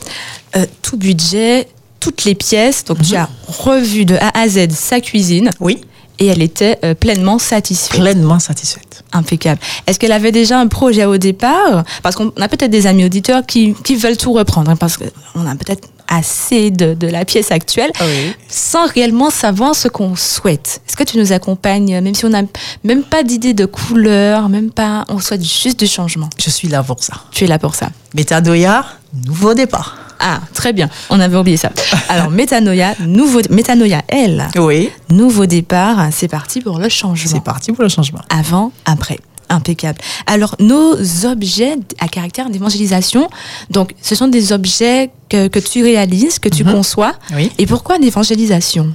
euh, 0.56 0.66
tout 0.82 0.98
budget, 0.98 1.68
toutes 2.00 2.26
les 2.26 2.36
pièces. 2.36 2.84
Donc, 2.84 3.02
tu 3.02 3.16
as 3.16 3.30
revu 3.48 4.06
de 4.06 4.16
A 4.16 4.40
à 4.40 4.48
Z 4.48 4.72
sa 4.72 5.00
cuisine 5.00 5.50
Oui, 5.60 5.80
et 6.20 6.28
elle 6.28 6.42
était 6.42 6.78
euh, 6.84 6.94
pleinement 6.94 7.40
satisfaite. 7.40 8.00
pleinement 8.00 8.40
satisfaite. 8.40 9.04
Impeccable. 9.14 9.60
Est-ce 9.88 10.00
qu'elle 10.00 10.12
avait 10.12 10.32
déjà 10.32 10.60
un 10.60 10.68
projet 10.68 11.06
au 11.06 11.18
départ? 11.18 11.84
Parce 12.04 12.16
qu'on 12.16 12.32
a 12.40 12.48
peut-être 12.48 12.72
des 12.72 12.86
amis 12.88 13.06
auditeurs 13.06 13.46
qui, 13.46 13.74
qui 13.84 13.96
veulent 13.96 14.18
tout 14.18 14.34
reprendre, 14.34 14.70
hein, 14.72 14.76
parce 14.76 14.98
qu'on 14.98 15.46
a 15.48 15.56
peut-être 15.56 15.88
assez 16.12 16.72
de, 16.72 16.96
de 16.96 17.08
la 17.08 17.24
pièce 17.24 17.52
actuelle 17.52 17.92
Oui. 18.02 18.34
sans 18.48 18.88
réellement 18.88 19.30
savoir 19.30 19.76
ce 19.76 19.88
qu'on 19.88 20.16
souhaite. 20.16 20.82
Est-ce 20.88 20.98
que 20.98 21.04
tu 21.04 21.20
nous 21.20 21.32
accompagnes, 21.34 22.02
même 22.02 22.16
si 22.16 22.26
on 22.26 22.30
n'a 22.30 22.42
même 22.84 23.04
pas 23.04 23.22
d'idée 23.24 23.54
de 23.54 23.66
couleur, 23.66 24.50
même 24.50 24.72
pas, 24.72 25.06
on 25.10 25.20
souhaite 25.20 25.44
juste 25.44 25.80
du 25.80 25.88
changement? 25.88 26.30
Je 26.40 26.50
suis 26.50 26.68
là 26.68 26.82
pour 26.82 27.04
ça. 27.04 27.14
Tu 27.32 27.44
es 27.44 27.48
là 27.48 27.60
pour 27.60 27.76
ça. 27.76 27.90
Métadoya, 28.16 28.86
nouveau 29.26 29.54
départ. 29.54 29.98
Ah, 30.20 30.42
très 30.54 30.74
bien. 30.74 30.90
On 31.10 31.20
avait 31.20 31.38
oublié 31.38 31.56
ça. 31.58 31.72
Alors, 32.10 32.30
Métanoïa, 32.30 32.94
nouveau, 33.00 33.40
Métanoïa, 33.50 34.02
elle, 34.10 34.48
Oui, 34.58 34.90
nouveau 35.10 35.46
départ, 35.46 36.10
c'est 36.12 36.28
parti 36.28 36.60
pour 36.62 36.78
le 36.78 36.90
changement. 36.90 37.32
c'est 37.32 37.44
parti 37.44 37.72
pour 37.72 37.84
le 37.84 37.90
changement. 37.90 38.22
avant, 38.30 38.72
après. 38.86 39.20
Impeccable. 39.52 39.98
Alors, 40.28 40.56
nos 40.60 40.94
objets 41.26 41.76
à 42.00 42.08
caractère 42.08 42.52
d'évangélisation, 42.52 43.28
donc, 43.72 43.96
ce 44.00 44.14
sont 44.14 44.28
des 44.28 44.52
objets 44.52 45.10
que, 45.28 45.48
que 45.48 45.58
tu 45.58 45.82
réalises, 45.84 46.38
que 46.38 46.50
tu 46.50 46.64
Mhm. 46.64 46.74
conçois. 46.74 47.14
Oui. 47.34 47.52
Et 47.58 47.66
pourquoi 47.66 47.98
d'évangélisation 47.98 48.94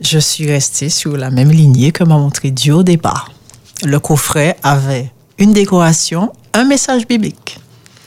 Je 0.00 0.18
suis 0.20 0.46
restée 0.48 0.90
sur 0.90 1.16
la 1.16 1.30
même 1.30 1.50
lignée 1.50 1.90
que 1.90 2.04
m'a 2.04 2.18
montré 2.18 2.50
Dieu 2.52 2.74
au 2.76 2.82
départ. 2.84 3.30
Le 3.82 3.98
coffret 3.98 4.56
avait 4.62 5.10
une 5.38 5.52
décoration, 5.52 6.32
un 6.54 6.64
message 6.64 7.08
biblique. 7.08 7.58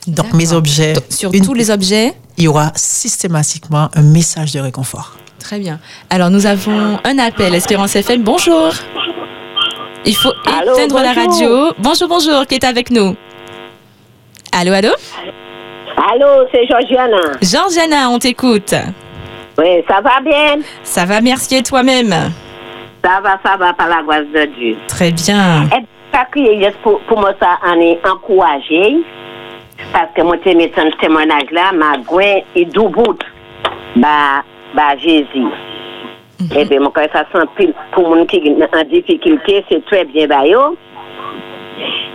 Donc 0.07 0.33
mes 0.33 0.53
objets, 0.53 0.93
Donc, 0.93 1.03
Sur 1.09 1.33
une- 1.33 1.45
tous 1.45 1.53
les 1.53 1.71
objets 1.71 2.13
il 2.37 2.43
y 2.43 2.47
aura 2.47 2.71
systématiquement 2.75 3.89
un 3.95 4.01
message 4.01 4.51
de 4.53 4.59
réconfort. 4.59 5.15
Très 5.39 5.59
bien. 5.59 5.79
Alors, 6.09 6.29
nous 6.29 6.45
avons 6.47 6.99
un 7.03 7.17
appel. 7.19 7.53
Espérance 7.55 7.95
FM, 7.95 8.23
bonjour. 8.23 8.71
Il 10.05 10.15
faut 10.15 10.33
Allô, 10.45 10.73
éteindre 10.73 10.99
la 11.01 11.13
bonjour. 11.13 11.31
radio. 11.31 11.73
Bonjour, 11.79 12.07
bonjour, 12.07 12.45
qui 12.47 12.55
est 12.55 12.63
avec 12.63 12.91
nous? 12.91 13.15
Allô, 14.51 14.73
allô? 14.73 14.89
Allô, 16.11 16.47
c'est 16.51 16.67
Georgiana. 16.67 17.17
Georgiana, 17.41 18.09
on 18.09 18.19
t'écoute. 18.19 18.73
Oui, 19.57 19.83
ça 19.87 20.01
va 20.01 20.19
bien? 20.21 20.57
Ça 20.83 21.05
va, 21.05 21.21
merci 21.21 21.55
et 21.55 21.63
toi-même? 21.63 22.09
Ça 23.03 23.21
va, 23.21 23.39
ça 23.45 23.55
va 23.57 23.73
par 23.73 23.87
la 23.87 24.01
grâce 24.03 24.25
de 24.33 24.45
Dieu. 24.59 24.77
Très 24.87 25.11
bien. 25.11 25.69
Et 25.71 26.71
pour, 26.81 26.99
pour 27.01 27.19
moi 27.19 27.33
ça 27.39 27.57
en 27.65 27.79
est 27.79 27.99
encouragé. 28.07 28.97
Parce 29.91 30.11
que 30.15 30.21
moi, 30.21 30.37
t'es 30.43 30.53
médecin 30.55 30.89
ce 30.91 30.97
témoignage 30.97 31.51
là, 31.51 31.71
ma 31.73 31.97
gouin 31.97 32.39
et 32.55 32.65
d'où 32.65 32.87
bout. 32.89 33.17
Bah, 33.95 34.43
bah, 34.73 34.95
Jésus. 34.97 35.47
Et 36.55 36.65
bien, 36.65 36.79
moi, 36.81 36.91
quand 36.93 37.07
ça 37.13 37.25
sent 37.33 37.45
pile 37.55 37.73
pour 37.91 38.09
mon 38.09 38.25
qui 38.25 38.37
est 38.37 38.75
en 38.75 38.83
difficulté, 38.83 39.63
c'est 39.69 39.85
très 39.85 40.03
bien, 40.05 40.27
bah, 40.27 40.45
yo. 40.45 40.75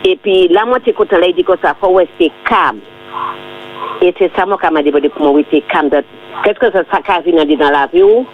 Et 0.04 0.16
puis, 0.16 0.48
là, 0.48 0.64
moi, 0.66 0.78
t'écoutes, 0.80 1.12
là, 1.12 1.26
il 1.26 1.34
dit 1.34 1.44
que 1.44 1.52
ça 1.62 1.74
faut 1.80 1.92
rester 1.94 2.30
calme. 2.46 2.80
Et 4.02 4.14
c'est 4.18 4.30
ça, 4.36 4.46
moi, 4.46 4.58
qui 4.62 4.72
m'a 4.72 4.82
dit 4.82 4.90
pour 4.90 5.22
moi, 5.32 5.36
rester 5.36 5.62
calme. 5.62 5.88
de- 5.90 6.04
Qu'est-ce 6.44 6.58
que 6.58 6.70
ça, 6.70 6.82
ça 6.90 7.00
qu'a 7.02 7.20
dit 7.22 7.56
dans 7.56 7.70
la 7.70 7.86
vie, 7.92 8.02
ou? 8.02 8.26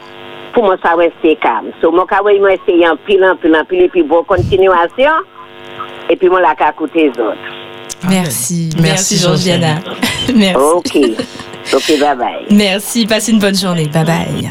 Pour 0.53 0.65
moi, 0.65 0.77
ça 0.83 0.95
rester 0.95 1.37
calme. 1.37 1.71
So, 1.81 1.91
moi, 1.91 2.07
quand 2.09 2.23
moi, 2.23 2.53
essayer 2.55 2.89
en 2.89 2.97
pile, 2.97 3.25
en 3.25 3.37
pile, 3.37 3.57
en 3.57 3.65
pile, 3.65 3.83
et 3.83 3.89
puis, 3.89 4.03
bon, 4.03 4.23
continuation. 4.25 5.11
Et 6.09 6.17
puis, 6.17 6.29
moi, 6.29 6.41
là, 6.41 6.55
qu'à 6.55 6.71
écouter 6.71 7.05
les 7.15 7.21
autres. 7.23 7.37
Merci. 8.09 8.71
Merci, 8.75 8.83
Merci, 8.83 9.17
Georgiana. 9.19 9.81
Merci. 10.35 10.57
OK. 10.75 10.99
OK, 11.75 11.99
bye 11.99 12.17
bye. 12.17 12.47
Merci, 12.51 13.07
passez 13.07 13.33
une 13.33 13.39
bonne 13.41 13.57
journée. 13.57 13.87
Bye 13.89 14.05
bye. 14.05 14.51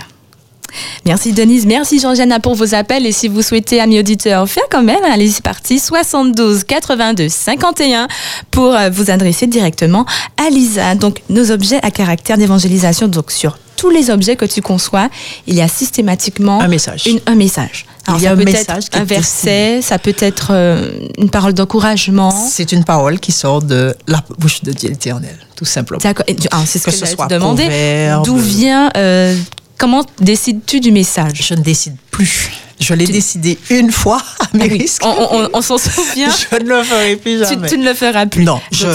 Merci 1.05 1.31
Denise, 1.31 1.65
merci 1.65 1.99
Georgiana 1.99 2.41
pour 2.41 2.55
vos 2.55 2.75
appels 2.75 3.05
et 3.05 3.13
si 3.13 3.29
vous 3.29 3.41
souhaitez, 3.41 3.79
amis 3.79 3.99
auditeurs, 3.99 4.49
faire 4.49 4.63
quand 4.69 4.83
même, 4.83 5.03
allez, 5.09 5.29
c'est 5.29 5.43
parti, 5.43 5.79
72 5.79 6.65
82 6.65 7.29
51 7.29 8.07
pour 8.51 8.75
euh, 8.75 8.89
vous 8.89 9.09
adresser 9.09 9.47
directement 9.47 10.05
à 10.35 10.49
Lisa. 10.49 10.95
Donc, 10.95 11.21
nos 11.29 11.51
objets 11.51 11.79
à 11.81 11.91
caractère 11.91 12.37
d'évangélisation, 12.37 13.07
donc 13.07 13.31
sur 13.31 13.57
tous 13.77 13.89
les 13.89 14.09
objets 14.09 14.35
que 14.35 14.43
tu 14.45 14.61
conçois, 14.61 15.09
il 15.47 15.55
y 15.55 15.61
a 15.61 15.67
systématiquement 15.69 16.59
Un 16.59 16.67
message. 16.67 17.07
une- 17.07 17.21
un 17.25 17.35
message. 17.35 17.85
Il 18.07 18.17
y 18.17 18.25
ça 18.25 18.29
a 18.29 18.33
un 18.33 18.37
peut 18.37 18.43
message 18.43 18.85
être 18.85 18.97
un 18.97 19.03
verset, 19.03 19.79
ça 19.81 19.97
peut 19.99 20.15
être 20.19 20.49
euh, 20.51 20.91
une 21.17 21.29
parole 21.29 21.53
d'encouragement. 21.53 22.31
C'est 22.31 22.71
une 22.71 22.83
parole 22.83 23.19
qui 23.19 23.31
sort 23.31 23.61
de 23.61 23.95
la 24.07 24.23
bouche 24.37 24.61
de 24.63 24.71
Dieu 24.71 24.91
éternel, 24.91 25.35
tout 25.55 25.65
simplement. 25.65 25.99
D'accord. 26.03 26.25
Ah, 26.51 26.63
c'est 26.65 26.79
ce 26.79 26.85
que, 26.85 26.91
Que 26.91 26.97
ce 27.05 27.15
te 27.15 27.27
demander. 27.33 27.63
proverbe. 27.63 28.25
D'où 28.25 28.37
vient, 28.37 28.91
euh, 28.95 29.35
comment 29.77 30.03
décides-tu 30.19 30.79
du 30.79 30.91
message? 30.91 31.41
Je 31.41 31.53
ne 31.55 31.61
décide 31.61 31.95
plus. 32.11 32.51
Je 32.79 32.93
l'ai 32.93 33.07
décidé 33.07 33.57
une 33.69 33.91
fois 33.91 34.21
à 34.39 34.57
mes 34.57 34.63
Ah 34.63 34.67
oui, 34.69 34.77
risques. 34.79 35.01
on, 35.05 35.27
on- 35.31 35.49
on 35.53 35.61
s'en 35.61 35.77
souvient. 35.77 36.29
Je 36.51 36.57
ne 36.63 36.69
le 36.69 36.83
ferai 36.83 37.15
plus 37.15 37.39
jamais. 37.39 37.69
tu 37.69 37.77
ne 37.77 37.85
le 37.85 37.93
feras 37.93 38.25
plus. 38.25 38.43
Non, 38.43 38.59
je- 38.71 38.87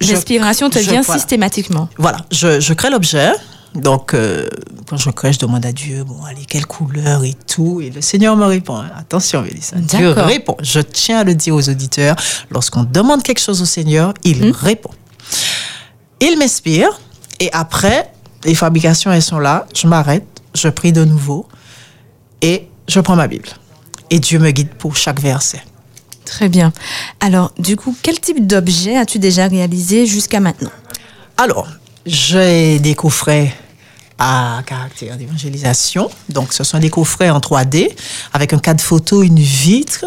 je- 0.00 0.12
L'inspiration 0.12 0.70
te 0.70 0.78
je- 0.78 0.90
vient 0.90 1.02
systématiquement. 1.02 1.88
Voilà, 1.98 2.18
je, 2.32 2.58
je 2.60 2.72
crée 2.72 2.88
l'objet. 2.90 3.30
Donc, 3.74 4.14
euh, 4.14 4.48
quand 4.88 4.96
je 4.96 5.10
crée, 5.10 5.32
je 5.32 5.38
demande 5.38 5.64
à 5.66 5.72
Dieu, 5.72 6.02
bon, 6.04 6.22
allez, 6.24 6.44
quelle 6.48 6.66
couleur 6.66 7.22
et 7.24 7.34
tout. 7.46 7.80
Et 7.80 7.90
le 7.90 8.00
Seigneur 8.00 8.36
me 8.36 8.44
répond. 8.46 8.82
Attention, 8.96 9.42
Mélissa. 9.42 9.76
Dieu 9.76 10.10
répond. 10.10 10.56
Je 10.62 10.80
tiens 10.80 11.18
à 11.20 11.24
le 11.24 11.34
dire 11.34 11.54
aux 11.54 11.68
auditeurs. 11.68 12.16
Lorsqu'on 12.50 12.84
demande 12.84 13.22
quelque 13.22 13.40
chose 13.40 13.60
au 13.62 13.66
Seigneur, 13.66 14.14
il 14.24 14.46
Hmm? 14.46 14.52
répond. 14.52 14.90
Il 16.20 16.38
m'inspire. 16.38 16.88
Et 17.40 17.50
après, 17.52 18.10
les 18.44 18.54
fabrications, 18.54 19.12
elles 19.12 19.22
sont 19.22 19.38
là, 19.38 19.66
je 19.74 19.86
m'arrête, 19.86 20.26
je 20.54 20.68
prie 20.68 20.92
de 20.92 21.04
nouveau 21.04 21.46
et 22.40 22.68
je 22.88 22.98
prends 23.00 23.14
ma 23.16 23.28
Bible. 23.28 23.48
Et 24.10 24.18
Dieu 24.18 24.38
me 24.38 24.50
guide 24.50 24.70
pour 24.70 24.96
chaque 24.96 25.20
verset. 25.20 25.62
Très 26.24 26.48
bien. 26.48 26.72
Alors, 27.20 27.52
du 27.58 27.76
coup, 27.76 27.96
quel 28.02 28.18
type 28.18 28.46
d'objet 28.46 28.96
as-tu 28.96 29.18
déjà 29.18 29.46
réalisé 29.46 30.06
jusqu'à 30.06 30.40
maintenant? 30.40 30.70
Alors, 31.36 31.68
j'ai 32.08 32.78
des 32.78 32.94
coffrets 32.94 33.54
à 34.18 34.62
caractère 34.66 35.16
d'évangélisation. 35.16 36.10
Donc, 36.28 36.52
ce 36.52 36.64
sont 36.64 36.78
des 36.78 36.90
coffrets 36.90 37.30
en 37.30 37.38
3D 37.38 37.90
avec 38.32 38.52
un 38.52 38.58
cadre 38.58 38.80
photo, 38.80 39.22
une 39.22 39.38
vitre, 39.38 40.04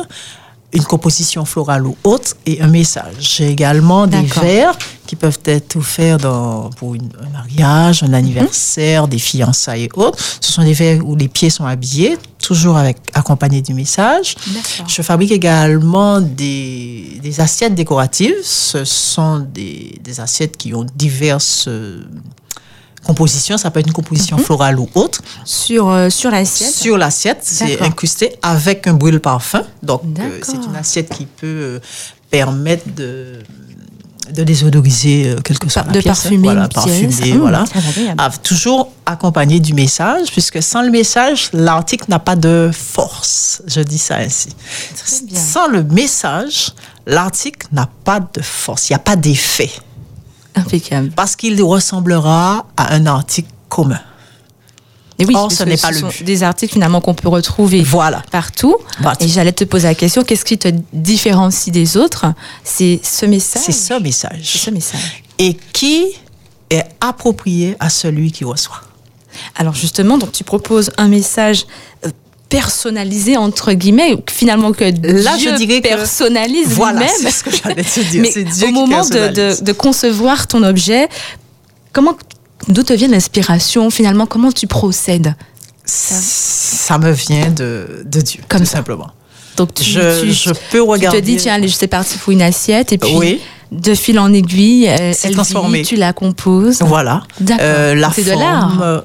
une 0.73 0.83
composition 0.83 1.45
florale 1.45 1.85
ou 1.85 1.95
autre 2.03 2.35
et 2.45 2.61
un 2.61 2.67
message. 2.67 3.15
J'ai 3.19 3.49
également 3.49 4.07
des 4.07 4.21
verres 4.21 4.77
qui 5.11 5.17
peuvent 5.17 5.39
être 5.43 5.75
offerts 5.75 6.19
dans, 6.19 6.69
pour 6.77 6.95
une- 6.95 7.09
un 7.21 7.29
mariage, 7.33 8.01
un 8.01 8.13
anniversaire, 8.13 9.09
des 9.09 9.19
fiançailles 9.19 9.83
et 9.83 9.89
autres. 9.95 10.17
Ce 10.39 10.53
sont 10.53 10.63
des 10.63 10.71
verres 10.71 11.05
où 11.05 11.17
les 11.17 11.27
pieds 11.27 11.49
sont 11.49 11.65
habillés, 11.65 12.17
toujours 12.41 12.77
avec 12.77 12.95
accompagnés 13.13 13.61
du 13.61 13.73
message. 13.73 14.35
Je 14.87 15.01
fabrique 15.01 15.33
également 15.33 16.21
des, 16.21 17.19
des 17.21 17.41
assiettes 17.41 17.75
décoratives. 17.75 18.35
Ce 18.41 18.85
sont 18.85 19.39
des, 19.39 19.99
des 20.01 20.21
assiettes 20.21 20.55
qui 20.55 20.73
ont 20.73 20.85
diverses 20.95 21.65
euh, 21.67 22.05
compositions. 23.03 23.57
Ça 23.57 23.69
peut 23.69 23.81
être 23.81 23.87
une 23.87 23.91
composition 23.93 24.37
florale 24.37 24.79
ou 24.79 24.87
autre. 24.95 25.21
Sur, 25.43 25.89
euh, 25.89 26.09
sur 26.09 26.31
l'assiette 26.31 26.71
Sur 26.73 26.97
l'assiette, 26.97 27.39
c'est 27.41 27.81
incrusté 27.81 28.31
avec 28.41 28.87
un 28.87 28.93
brûle 28.93 29.19
parfum. 29.19 29.63
Donc, 29.83 30.03
euh, 30.19 30.39
c'est 30.41 30.63
une 30.65 30.77
assiette 30.77 31.09
qui 31.09 31.25
peut 31.25 31.47
euh, 31.47 31.79
permettre 32.29 32.85
de, 32.95 33.39
de 34.31 34.43
désodoriser 34.43 35.29
euh, 35.29 35.41
quelque 35.41 35.69
soit 35.69 35.83
la 35.83 35.91
de 35.93 35.99
pièce, 35.99 36.05
hein. 36.05 36.13
parfumer 36.13 36.43
voilà, 36.43 36.67
pièce. 36.67 36.83
parfumer, 36.83 37.33
Mmh, 37.33 37.37
voilà. 37.37 37.65
Ah, 38.17 38.29
toujours 38.43 38.91
accompagné 39.05 39.59
du 39.59 39.73
message, 39.73 40.31
puisque 40.31 40.61
sans 40.61 40.81
le 40.81 40.89
message, 40.89 41.49
l'article 41.53 42.05
n'a 42.09 42.19
pas 42.19 42.35
de 42.35 42.71
force. 42.73 43.61
Je 43.67 43.81
dis 43.81 43.97
ça 43.97 44.17
ainsi. 44.17 44.49
Très 44.95 45.25
bien. 45.25 45.39
Sans 45.39 45.67
le 45.67 45.83
message, 45.83 46.73
l'article 47.05 47.67
n'a 47.71 47.89
pas 48.03 48.19
de 48.19 48.41
force. 48.41 48.89
Il 48.89 48.93
n'y 48.93 48.97
a 48.97 48.99
pas 48.99 49.15
d'effet. 49.15 49.71
Impeccable. 50.55 51.11
Parce 51.15 51.35
qu'il 51.35 51.61
ressemblera 51.63 52.65
à 52.77 52.93
un 52.93 53.05
article 53.05 53.49
commun. 53.69 53.99
Et 55.21 55.25
oui, 55.25 55.35
Or, 55.35 55.51
ce 55.51 55.63
que 55.63 55.69
n'est 55.69 55.77
pas 55.77 55.91
le 55.91 55.99
sont 55.99 56.07
but. 56.07 56.23
des 56.23 56.43
articles 56.43 56.73
finalement 56.73 56.99
qu'on 57.01 57.13
peut 57.13 57.29
retrouver 57.29 57.81
Voilà. 57.83 58.23
partout. 58.31 58.75
Et 59.19 59.27
j'allais 59.27 59.51
te 59.51 59.63
poser 59.63 59.87
la 59.87 59.95
question, 59.95 60.23
qu'est-ce 60.23 60.45
qui 60.45 60.57
te 60.57 60.69
différencie 60.93 61.71
des 61.71 61.95
autres? 61.97 62.25
C'est 62.63 62.99
ce 63.03 63.25
message. 63.25 63.61
C'est 63.65 63.71
ce 63.71 63.93
message. 64.01 64.41
C'est 64.43 64.57
ce 64.57 64.69
message. 64.71 65.23
et 65.39 65.57
qui 65.73 66.05
est 66.69 66.83
approprié 67.01 67.75
à 67.79 67.89
celui 67.89 68.31
qui 68.31 68.43
reçoit? 68.45 68.81
Alors 69.55 69.73
justement, 69.75 70.17
donc 70.17 70.31
tu 70.31 70.43
proposes 70.43 70.91
un 70.97 71.07
message 71.07 71.65
euh, 72.05 72.09
personnalisé 72.49 73.37
entre 73.37 73.71
guillemets, 73.73 74.15
finalement 74.29 74.71
que 74.73 74.83
Là, 74.83 75.37
je 75.37 75.55
Dieu 75.55 75.67
que- 75.67 75.81
personnalise 75.81 76.67
Voilà, 76.69 76.99
lui-même. 76.99 77.15
c'est 77.21 77.31
ce 77.31 77.43
que 77.43 77.49
j'allais 77.51 77.83
te 77.83 77.99
dire. 78.11 78.21
Mais 78.23 78.31
C'est 78.31 78.43
Dieu 78.43 78.67
au 78.67 78.71
moment 78.71 79.05
de- 79.05 79.63
de 79.63 79.71
concevoir 79.71 80.47
ton 80.47 80.61
objet, 80.63 81.07
comment, 81.93 82.15
d'où 82.67 82.83
te 82.83 82.93
vient 82.93 83.07
l'inspiration 83.07 83.89
finalement 83.89 84.25
Comment 84.25 84.51
tu 84.51 84.67
procèdes 84.67 85.35
Ça 85.85 86.97
me 86.97 87.11
vient 87.11 87.49
de, 87.49 88.03
de 88.05 88.21
Dieu, 88.21 88.41
Comme 88.47 88.61
tout 88.61 88.65
ça. 88.65 88.77
simplement. 88.77 89.11
Donc 89.57 89.73
tu, 89.73 89.83
Je, 89.83 90.21
tu- 90.21 90.31
je 90.31 90.49
peux 90.49 90.77
tu 90.77 90.79
regarder. 90.81 91.19
te 91.21 91.25
dis 91.25 91.35
tiens 91.37 91.55
allez 91.55 91.67
c'est 91.67 91.87
parti 91.87 92.17
pour 92.17 92.31
une 92.31 92.41
assiette 92.41 92.93
et 92.93 92.97
puis 92.97 93.11
Oui. 93.15 93.41
de 93.71 93.93
fil 93.93 94.17
en 94.19 94.31
aiguille 94.33 94.85
elle, 94.85 95.15
transformé. 95.33 95.79
vit, 95.81 95.87
tu 95.87 95.95
la 95.97 96.13
composes. 96.13 96.81
Voilà. 96.81 97.23
D'accord. 97.41 97.65
Euh, 97.67 97.95
la 97.95 98.11
C'est 98.11 98.23
de 98.23 98.29
forme, 98.31 98.41
l'art. 98.41 99.03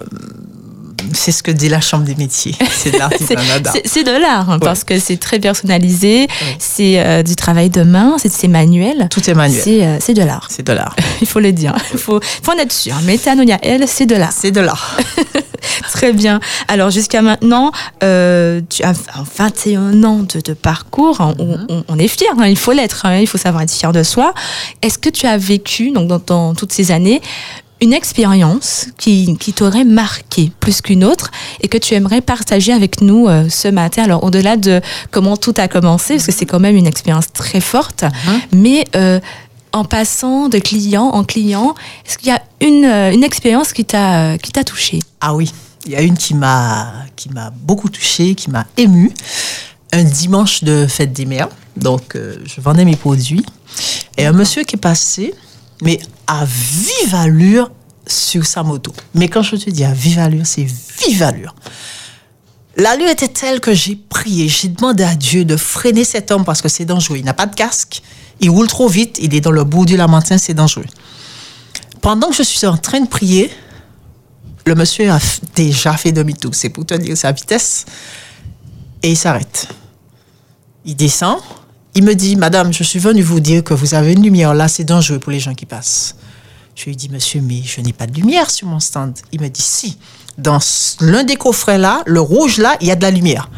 C'est 1.12 1.32
ce 1.32 1.42
que 1.42 1.50
dit 1.50 1.68
la 1.68 1.80
Chambre 1.80 2.04
des 2.04 2.14
métiers. 2.14 2.54
C'est 2.70 2.90
de 2.92 2.98
d'art. 2.98 3.10
C'est 3.84 4.04
de 4.04 4.10
l'art 4.10 4.50
hein, 4.50 4.54
Ouais. 4.54 4.64
parce 4.64 4.84
que 4.84 4.98
c'est 4.98 5.16
très 5.18 5.38
personnalisé, 5.38 6.28
c'est 6.58 6.98
euh, 7.00 7.22
du 7.22 7.36
travail 7.36 7.70
de 7.70 7.82
main, 7.82 8.16
c'est 8.18 8.48
manuel. 8.48 9.08
Tout 9.10 9.28
est 9.30 9.34
manuel. 9.34 9.60
C'est 9.62 9.84
euh, 9.84 10.14
de 10.14 10.22
l'art. 10.22 10.46
C'est 10.50 10.66
de 10.66 10.72
l'art. 10.72 10.94
Il 11.20 11.26
faut 11.26 11.40
le 11.40 11.52
dire. 11.52 11.74
Il 11.92 11.98
faut, 11.98 12.20
faut 12.42 12.52
en 12.52 12.56
être 12.58 12.72
sûr. 12.72 12.94
Mais 13.04 13.18
Tanonia, 13.18 13.58
elle, 13.62 13.86
c'est 13.88 14.06
de 14.06 14.14
l'art. 14.16 14.32
C'est 14.32 14.50
de 14.50 14.60
l'art. 14.60 14.96
Très 15.92 16.12
bien. 16.12 16.40
Alors, 16.68 16.90
jusqu'à 16.90 17.22
maintenant, 17.22 17.72
euh, 18.02 18.60
tu 18.68 18.82
as 18.82 18.92
21 19.36 20.04
ans 20.04 20.20
de, 20.20 20.40
de 20.40 20.52
parcours. 20.54 21.16
On, 21.20 21.44
Mhm. 21.44 21.66
on- 21.68 21.84
on 21.88 21.98
est 21.98 22.08
fiers, 22.08 22.26
hein, 22.38 22.46
il 22.46 22.56
faut 22.56 22.72
l'être. 22.72 23.04
hein, 23.06 23.18
il 23.18 23.26
faut 23.26 23.38
savoir 23.38 23.62
être 23.62 23.72
fier 23.72 23.92
de 23.92 24.02
soi. 24.02 24.32
Est-ce 24.82 24.98
que 24.98 25.08
tu 25.08 25.26
as 25.26 25.36
vécu, 25.38 25.90
donc 25.90 26.08
dans, 26.08 26.20
dans 26.24 26.54
toutes 26.54 26.72
ces 26.72 26.90
années, 26.92 27.20
une 27.82 27.92
expérience 27.92 28.86
qui, 28.96 29.36
qui 29.38 29.52
t'aurait 29.52 29.84
marqué 29.84 30.50
plus 30.60 30.80
qu'une 30.80 31.04
autre 31.04 31.30
et 31.60 31.68
que 31.68 31.76
tu 31.78 31.94
aimerais 31.94 32.20
partager 32.22 32.72
avec 32.72 33.00
nous 33.02 33.28
euh, 33.28 33.48
ce 33.50 33.68
matin. 33.68 34.04
Alors, 34.04 34.24
au-delà 34.24 34.56
de 34.56 34.80
comment 35.10 35.36
tout 35.36 35.54
a 35.58 35.68
commencé, 35.68 36.14
parce 36.14 36.26
que 36.26 36.32
c'est 36.32 36.46
quand 36.46 36.60
même 36.60 36.76
une 36.76 36.86
expérience 36.86 37.32
très 37.32 37.60
forte, 37.60 38.04
Mhm. 38.04 38.40
mais 38.52 38.84
euh, 38.96 39.20
en 39.72 39.84
passant 39.84 40.48
de 40.48 40.58
client 40.58 41.04
en 41.04 41.22
client, 41.24 41.74
est-ce 42.06 42.16
qu'il 42.16 42.28
y 42.28 42.30
a 42.32 42.42
une, 42.62 42.84
euh, 42.86 43.12
une 43.12 43.24
expérience 43.24 43.72
qui 43.74 43.84
t'a 43.84 44.38
qui 44.38 44.52
t'a 44.52 44.64
touché? 44.64 45.00
Ah 45.20 45.34
oui, 45.34 45.52
il 45.84 45.92
y 45.92 45.96
a 45.96 46.00
une 46.00 46.16
qui 46.16 46.32
m'a 46.34 46.92
qui 47.14 47.28
m'a 47.28 47.50
beaucoup 47.50 47.90
touchée, 47.90 48.34
qui 48.34 48.48
m'a 48.50 48.64
émue. 48.78 49.12
Un 49.92 50.02
dimanche 50.02 50.64
de 50.64 50.86
fête 50.86 51.12
des 51.12 51.26
mères, 51.26 51.48
donc 51.76 52.16
euh, 52.16 52.36
je 52.46 52.60
vendais 52.60 52.84
mes 52.86 52.96
produits. 52.96 53.44
Et 54.16 54.24
un 54.24 54.32
monsieur 54.32 54.62
qui 54.64 54.76
est 54.76 54.80
passé, 54.80 55.34
mais 55.82 55.98
à 56.26 56.44
vive 56.44 57.14
allure 57.14 57.70
sur 58.06 58.46
sa 58.46 58.62
moto. 58.62 58.92
Mais 59.14 59.28
quand 59.28 59.42
je 59.42 59.56
te 59.56 59.70
dis 59.70 59.84
à 59.84 59.92
vive 59.92 60.18
allure, 60.18 60.46
c'est 60.46 60.64
vive 60.64 61.22
allure. 61.22 61.54
L'allure 62.76 63.08
était 63.08 63.28
telle 63.28 63.60
que 63.60 63.72
j'ai 63.72 63.96
prié, 63.96 64.48
j'ai 64.48 64.68
demandé 64.68 65.02
à 65.02 65.14
Dieu 65.14 65.44
de 65.44 65.56
freiner 65.56 66.04
cet 66.04 66.30
homme 66.30 66.44
parce 66.44 66.60
que 66.60 66.68
c'est 66.68 66.84
dangereux. 66.84 67.16
Il 67.16 67.24
n'a 67.24 67.32
pas 67.32 67.46
de 67.46 67.54
casque, 67.54 68.02
il 68.40 68.50
roule 68.50 68.66
trop 68.66 68.88
vite, 68.88 69.18
il 69.20 69.34
est 69.34 69.40
dans 69.40 69.50
le 69.50 69.64
bout 69.64 69.86
du 69.86 69.96
Lamentin, 69.96 70.36
c'est 70.36 70.52
dangereux. 70.52 70.84
Pendant 72.02 72.28
que 72.28 72.36
je 72.36 72.42
suis 72.42 72.66
en 72.66 72.76
train 72.76 73.00
de 73.00 73.08
prier, 73.08 73.50
le 74.66 74.74
monsieur 74.74 75.10
a 75.10 75.18
déjà 75.54 75.96
fait 75.96 76.12
demi-tour. 76.12 76.54
C'est 76.54 76.68
pour 76.68 76.84
te 76.84 76.94
dire 76.94 77.16
sa 77.16 77.32
vitesse. 77.32 77.86
Et 79.02 79.10
il 79.10 79.16
s'arrête. 79.16 79.68
Il 80.84 80.96
descend. 80.96 81.38
Il 81.96 82.04
me 82.04 82.14
dit, 82.14 82.36
Madame, 82.36 82.74
je 82.74 82.82
suis 82.82 82.98
venu 82.98 83.22
vous 83.22 83.40
dire 83.40 83.64
que 83.64 83.72
vous 83.72 83.94
avez 83.94 84.12
une 84.12 84.22
lumière 84.22 84.52
là, 84.52 84.68
c'est 84.68 84.84
dangereux 84.84 85.18
pour 85.18 85.32
les 85.32 85.40
gens 85.40 85.54
qui 85.54 85.64
passent. 85.64 86.14
Je 86.74 86.84
lui 86.84 86.94
dis, 86.94 87.08
Monsieur, 87.08 87.40
mais 87.40 87.62
je 87.64 87.80
n'ai 87.80 87.94
pas 87.94 88.06
de 88.06 88.12
lumière 88.12 88.50
sur 88.50 88.68
mon 88.68 88.80
stand. 88.80 89.14
Il 89.32 89.40
me 89.40 89.48
dit, 89.48 89.62
si. 89.62 89.96
Dans 90.36 90.58
l'un 91.00 91.24
des 91.24 91.36
coffrets 91.36 91.78
là, 91.78 92.02
le 92.04 92.20
rouge 92.20 92.58
là, 92.58 92.76
il 92.82 92.88
y 92.88 92.90
a 92.90 92.96
de 92.96 93.02
la 93.02 93.10
lumière. 93.10 93.48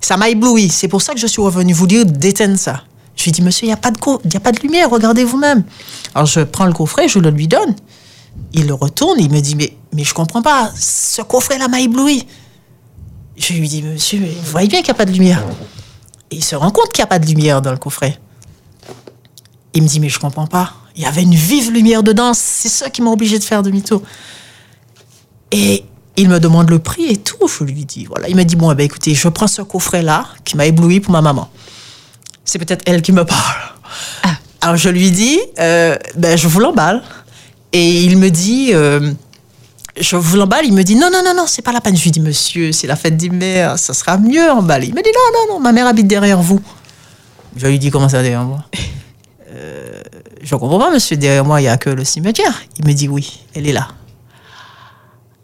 Ça 0.00 0.16
m'a 0.16 0.28
ébloui. 0.28 0.70
C'est 0.70 0.88
pour 0.88 1.02
ça 1.02 1.14
que 1.14 1.20
je 1.20 1.28
suis 1.28 1.40
revenu 1.40 1.72
vous 1.72 1.86
dire 1.86 2.04
d'éteindre 2.04 2.58
ça. 2.58 2.82
Je 3.14 3.22
lui 3.22 3.30
dis, 3.30 3.42
Monsieur, 3.42 3.66
il 3.66 3.68
n'y 3.68 3.74
a, 3.74 3.76
pas 3.76 3.92
de 3.92 3.98
y 4.32 4.36
a 4.36 4.40
pas 4.40 4.50
de 4.50 4.58
lumière, 4.58 4.90
regardez 4.90 5.22
vous-même. 5.22 5.62
Alors 6.16 6.26
je 6.26 6.40
prends 6.40 6.66
le 6.66 6.72
coffret, 6.72 7.06
je 7.06 7.20
le 7.20 7.30
lui 7.30 7.46
donne. 7.46 7.76
Il 8.54 8.66
le 8.66 8.74
retourne, 8.74 9.20
il 9.20 9.30
me 9.30 9.38
dit, 9.38 9.54
mais, 9.54 9.72
mais 9.92 10.02
je 10.02 10.14
comprends 10.14 10.42
pas, 10.42 10.72
ce 10.76 11.22
coffret-là 11.22 11.68
m'a 11.68 11.80
ébloui. 11.80 12.26
Je 13.36 13.52
lui 13.52 13.68
dis, 13.68 13.82
monsieur, 13.82 14.18
vous 14.18 14.50
voyez 14.50 14.66
bien 14.66 14.80
qu'il 14.80 14.88
n'y 14.88 14.96
a 14.96 14.98
pas 14.98 15.04
de 15.04 15.12
lumière. 15.12 15.44
Et 16.34 16.38
il 16.38 16.44
se 16.44 16.56
rend 16.56 16.72
compte 16.72 16.92
qu'il 16.92 17.00
n'y 17.00 17.04
a 17.04 17.06
pas 17.06 17.20
de 17.20 17.26
lumière 17.26 17.62
dans 17.62 17.70
le 17.70 17.76
coffret. 17.76 18.18
Il 19.72 19.84
me 19.84 19.88
dit, 19.88 20.00
mais 20.00 20.08
je 20.08 20.18
comprends 20.18 20.48
pas. 20.48 20.72
Il 20.96 21.02
y 21.02 21.06
avait 21.06 21.22
une 21.22 21.34
vive 21.34 21.70
lumière 21.70 22.02
dedans, 22.02 22.34
c'est 22.34 22.68
ça 22.68 22.90
qui 22.90 23.02
m'a 23.02 23.10
obligé 23.10 23.38
de 23.38 23.44
faire 23.44 23.62
demi-tour. 23.62 24.02
Et 25.52 25.84
il 26.16 26.28
me 26.28 26.40
demande 26.40 26.70
le 26.70 26.80
prix 26.80 27.04
et 27.04 27.18
tout. 27.18 27.46
Je 27.46 27.62
lui 27.62 27.84
dis, 27.84 28.06
voilà. 28.06 28.28
Il 28.28 28.34
m'a 28.34 28.42
dit, 28.42 28.56
bon, 28.56 28.72
eh 28.72 28.74
ben, 28.74 28.84
écoutez, 28.84 29.14
je 29.14 29.28
prends 29.28 29.46
ce 29.46 29.62
coffret-là 29.62 30.26
qui 30.44 30.56
m'a 30.56 30.66
ébloui 30.66 30.98
pour 30.98 31.12
ma 31.12 31.20
maman. 31.20 31.48
C'est 32.44 32.58
peut-être 32.58 32.82
elle 32.86 33.00
qui 33.00 33.12
me 33.12 33.24
parle. 33.24 33.60
Alors 34.60 34.76
je 34.76 34.88
lui 34.88 35.12
dis, 35.12 35.38
euh, 35.60 35.96
ben, 36.16 36.36
je 36.36 36.48
vous 36.48 36.58
l'emballe. 36.58 37.04
Et 37.72 38.02
il 38.02 38.18
me 38.18 38.30
dit, 38.30 38.70
euh, 38.72 39.12
je 39.98 40.16
vous 40.16 40.36
l'emballe. 40.36 40.66
Il 40.66 40.72
me 40.72 40.82
dit, 40.82 40.96
non, 40.96 41.10
non, 41.12 41.22
non, 41.24 41.34
non, 41.34 41.46
c'est 41.46 41.62
pas 41.62 41.72
la 41.72 41.80
peine. 41.80 41.96
Je 41.96 42.02
lui 42.02 42.10
dis, 42.10 42.20
monsieur, 42.20 42.72
c'est 42.72 42.86
la 42.86 42.96
fête 42.96 43.16
des 43.16 43.30
mères, 43.30 43.78
ça 43.78 43.94
sera 43.94 44.18
mieux 44.18 44.50
emballé. 44.50 44.88
Il 44.88 44.94
me 44.94 45.02
dit, 45.02 45.10
non, 45.14 45.38
non, 45.40 45.54
non, 45.54 45.60
ma 45.60 45.72
mère 45.72 45.86
habite 45.86 46.06
derrière 46.06 46.40
vous. 46.40 46.60
Je 47.56 47.66
lui 47.66 47.78
dis, 47.78 47.90
comment 47.90 48.08
ça 48.08 48.22
derrière 48.22 48.44
moi 48.44 48.64
Euh, 49.56 50.02
Je 50.42 50.56
comprends 50.56 50.80
pas, 50.80 50.90
monsieur, 50.90 51.16
derrière 51.16 51.44
moi, 51.44 51.60
il 51.60 51.64
n'y 51.64 51.68
a 51.68 51.76
que 51.76 51.90
le 51.90 52.04
cimetière. 52.04 52.60
Il 52.78 52.86
me 52.86 52.92
dit, 52.92 53.08
oui, 53.08 53.40
elle 53.54 53.68
est 53.68 53.72
là. 53.72 53.86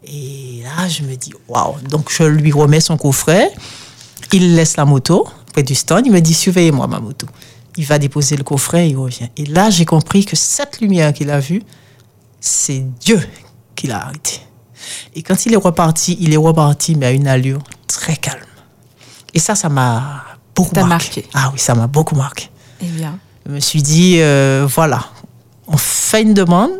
Et 0.05 0.61
là, 0.63 0.87
je 0.89 1.03
me 1.03 1.15
dis, 1.15 1.31
waouh. 1.47 1.75
Donc 1.87 2.11
je 2.11 2.23
lui 2.23 2.51
remets 2.51 2.81
son 2.81 2.97
coffret. 2.97 3.51
Il 4.33 4.55
laisse 4.55 4.75
la 4.75 4.83
moto 4.83 5.27
près 5.53 5.63
du 5.63 5.75
stand. 5.75 6.05
Il 6.05 6.11
me 6.11 6.19
dit, 6.19 6.33
surveillez-moi 6.33 6.87
ma 6.87 6.99
moto. 6.99 7.25
Il 7.77 7.85
va 7.85 7.99
déposer 7.99 8.35
le 8.35 8.43
coffret, 8.43 8.89
il 8.89 8.97
revient. 8.97 9.29
Et 9.37 9.45
là, 9.45 9.69
j'ai 9.69 9.85
compris 9.85 10.25
que 10.25 10.35
cette 10.35 10.81
lumière 10.81 11.13
qu'il 11.13 11.29
a 11.29 11.39
vue, 11.39 11.61
c'est 12.41 12.83
Dieu 12.99 13.21
qui 13.81 13.87
l'a 13.87 14.05
arrêté. 14.05 14.39
Et 15.15 15.23
quand 15.23 15.45
il 15.45 15.53
est 15.53 15.57
reparti, 15.57 16.17
il 16.19 16.33
est 16.33 16.37
reparti, 16.37 16.95
mais 16.95 17.07
à 17.07 17.11
une 17.11 17.27
allure 17.27 17.59
très 17.87 18.15
calme. 18.15 18.39
Et 19.33 19.39
ça, 19.39 19.55
ça 19.55 19.69
m'a 19.69 20.23
beaucoup 20.55 20.75
marqué. 20.75 20.87
marqué. 20.87 21.25
Ah 21.33 21.49
oui, 21.51 21.59
ça 21.59 21.73
m'a 21.73 21.87
beaucoup 21.87 22.15
marqué. 22.15 22.49
Eh 22.81 22.85
bien. 22.85 23.17
Je 23.45 23.51
me 23.51 23.59
suis 23.59 23.81
dit, 23.81 24.17
euh, 24.19 24.67
voilà, 24.69 25.05
on 25.67 25.77
fait 25.77 26.21
une 26.21 26.35
demande, 26.35 26.71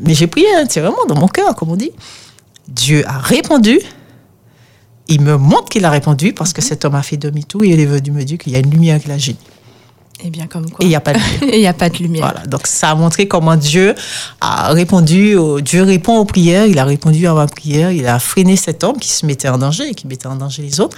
Mais 0.00 0.12
j'ai 0.14 0.26
prié 0.26 0.52
intérieurement 0.56 1.04
dans 1.08 1.14
mon 1.14 1.28
cœur, 1.28 1.54
comme 1.54 1.70
on 1.70 1.76
dit. 1.76 1.92
Dieu 2.66 3.04
a 3.06 3.18
répondu. 3.18 3.78
Il 5.06 5.20
me 5.20 5.36
montre 5.36 5.68
qu'il 5.68 5.84
a 5.84 5.90
répondu 5.90 6.32
parce 6.32 6.52
que 6.52 6.62
cet 6.62 6.84
homme 6.84 6.96
a 6.96 7.02
fait 7.02 7.16
demi-tour 7.16 7.62
et 7.62 7.68
il 7.68 7.78
est 7.78 7.86
venu 7.86 8.10
me 8.10 8.24
dire 8.24 8.38
qu'il 8.38 8.52
y 8.52 8.56
a 8.56 8.58
une 8.58 8.70
lumière 8.70 9.00
qui 9.00 9.08
l'a 9.08 9.18
gêné. 9.18 9.38
Et 10.22 10.30
bien 10.30 10.46
comme 10.46 10.70
quoi. 10.70 10.82
Et 10.82 10.86
il 10.86 10.88
n'y 10.88 10.94
a 10.96 11.00
pas 11.00 11.12
de 11.12 11.18
lumière. 11.18 11.42
Et 11.52 11.56
il 11.56 11.60
n'y 11.60 11.66
a 11.66 11.72
pas 11.72 11.88
de 11.88 11.96
lumière. 11.98 12.22
Voilà, 12.30 12.46
donc 12.46 12.66
ça 12.66 12.90
a 12.90 12.94
montré 12.94 13.26
comment 13.28 13.56
Dieu 13.56 13.94
a 14.40 14.72
répondu, 14.72 15.34
au- 15.36 15.60
Dieu 15.60 15.82
répond 15.82 16.18
aux 16.18 16.24
prières, 16.24 16.66
il 16.66 16.78
a 16.78 16.84
répondu 16.84 17.26
à 17.26 17.34
ma 17.34 17.46
prière, 17.46 17.90
il 17.90 18.06
a 18.06 18.18
freiné 18.18 18.56
cet 18.56 18.84
homme 18.84 18.98
qui 18.98 19.10
se 19.10 19.26
mettait 19.26 19.48
en 19.48 19.58
danger 19.58 19.88
et 19.90 19.94
qui 19.94 20.06
mettait 20.06 20.26
en 20.28 20.36
danger 20.36 20.62
les 20.62 20.80
autres. 20.80 20.96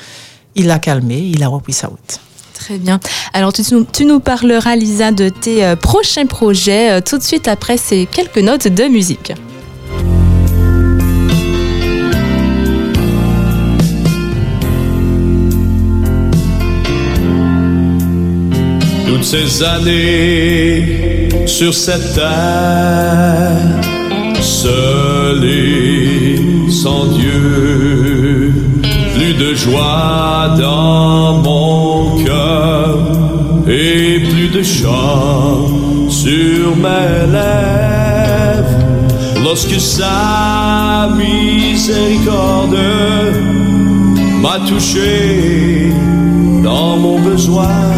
Il 0.55 0.67
l'a 0.67 0.79
calmé, 0.79 1.19
il 1.19 1.43
a 1.43 1.49
repris 1.49 1.73
sa 1.73 1.89
route. 1.89 2.21
Très 2.55 2.79
bien. 2.79 3.01
Alors, 3.35 3.53
tu, 3.53 3.63
nous- 3.73 3.85
tu 3.91 4.05
nous 4.07 4.21
parleras, 4.21 4.77
Lisa, 4.77 5.13
de 5.13 5.29
tes 5.29 5.65
euh, 5.65 5.77
prochains 5.77 6.27
projets 6.27 6.93
euh, 6.93 7.01
tout 7.01 7.19
de 7.19 7.23
suite 7.23 7.49
après 7.49 7.77
ces 7.77 8.07
quelques 8.07 8.39
notes 8.39 8.69
de 8.69 8.85
musique. 8.85 9.33
Toutes 19.17 19.25
ces 19.25 19.63
années 19.63 21.31
sur 21.47 21.73
cette 21.73 22.13
terre, 22.13 23.57
seul 24.43 25.43
et 25.43 26.71
sans 26.71 27.07
Dieu, 27.07 28.53
plus 29.15 29.33
de 29.33 29.55
joie 29.55 30.55
dans 30.59 31.39
mon 31.39 32.23
cœur 32.27 32.99
et 33.67 34.21
plus 34.21 34.51
de 34.51 34.63
chant 34.63 35.67
sur 36.11 36.77
mes 36.77 37.33
lèvres. 37.33 38.85
Lorsque 39.43 39.81
sa 39.81 41.09
miséricorde 41.17 42.77
m'a 44.43 44.59
touché 44.69 45.91
dans 46.63 46.99
mon 46.99 47.19
besoin 47.19 47.97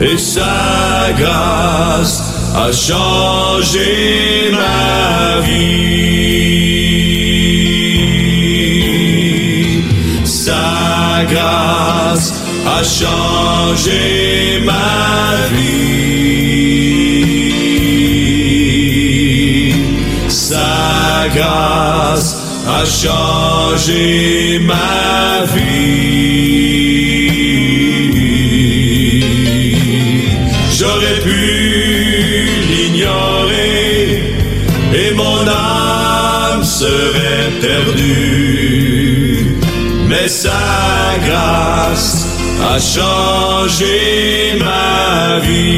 et 0.00 0.18
sa 0.18 1.12
grâce 1.16 2.22
a 2.54 2.70
changé 2.72 4.50
ma 4.52 5.40
vie. 5.40 5.86
Sa 10.24 11.24
grâce 11.30 12.34
a 12.66 12.82
changé 12.82 14.60
ma 14.64 15.48
vie. 15.52 15.86
Sa 20.28 21.28
grâce 21.34 22.36
a 22.68 22.84
changé 22.84 24.58
ma 24.60 25.44
vie. 25.54 25.96
J'aurais 31.06 31.20
pu 31.20 31.38
l'ignorer 32.68 34.34
et 34.92 35.14
mon 35.14 35.46
âme 35.46 36.64
serait 36.64 37.50
perdue. 37.60 39.46
Mais 40.08 40.26
sa 40.28 40.50
grâce 41.24 42.26
a 42.60 42.78
changé 42.80 44.58
ma 44.58 45.38
vie. 45.40 45.76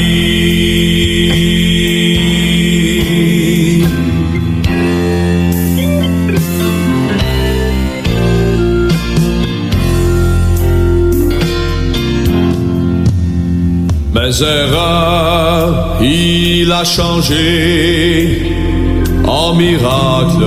Erreurs, 14.31 15.97
il 16.03 16.71
a 16.71 16.85
changé 16.85 18.53
en 19.27 19.55
miracle. 19.55 20.45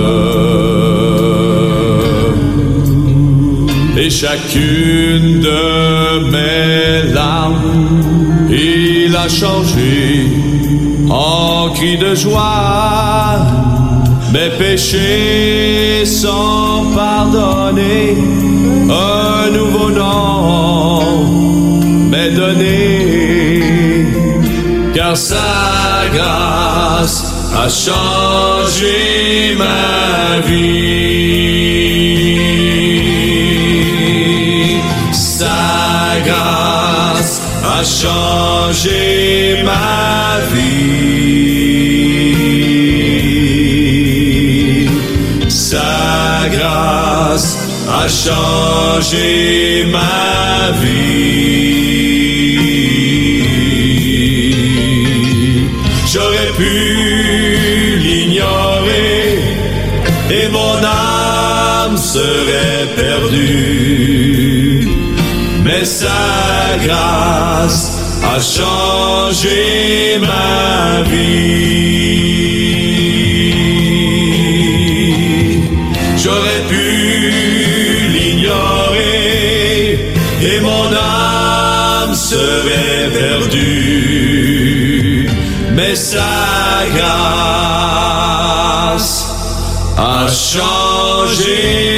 Et 3.96 4.10
chacune 4.10 5.40
de 5.40 6.30
mes 6.30 7.12
larmes, 7.12 8.00
il 8.50 9.14
a 9.16 9.28
changé 9.28 10.26
en 11.10 11.70
cri 11.70 11.98
de 11.98 12.14
joie. 12.14 13.38
Mes 14.32 14.50
péchés 14.58 16.06
sont 16.06 16.86
pardonnés, 16.94 18.16
un 18.88 19.50
nouveau 19.50 19.90
nom 19.90 21.42
m'est 22.12 22.30
donné, 22.30 23.21
car 24.94 25.16
sa 25.16 26.08
grâce 26.12 27.32
a 27.54 27.68
changé 27.68 29.54
ma 29.56 30.40
vie. 30.46 30.82
Sa 35.12 36.20
grâce 36.24 37.40
a 37.64 37.82
changé 37.84 39.62
ma 39.64 40.40
vie. 40.52 40.82
Sa 45.48 46.48
grâce 46.50 47.58
a 47.88 48.08
changé 48.08 49.86
ma 49.90 50.70
vie. 50.80 51.71
Pu 56.62 57.98
l'ignorer 58.04 59.38
et 60.38 60.48
mon 60.56 60.76
âme 60.84 61.96
serait 61.96 62.86
perdue. 63.02 64.88
Mais 65.64 65.84
sa 65.84 66.22
grâce 66.84 67.82
a 68.34 68.36
changé 68.56 69.60
ma 70.20 71.02
vie. 71.10 71.62
J'aurais 76.22 76.64
pu 76.72 76.86
l'ignorer 78.16 79.14
et 80.50 80.58
mon 80.68 80.86
âme 80.94 82.14
serait 82.14 83.10
perdue. 83.20 84.41
Mais 85.74 85.96
sa 85.96 86.20
grâce 86.94 87.12
a 89.96 90.28
changé 90.28 91.91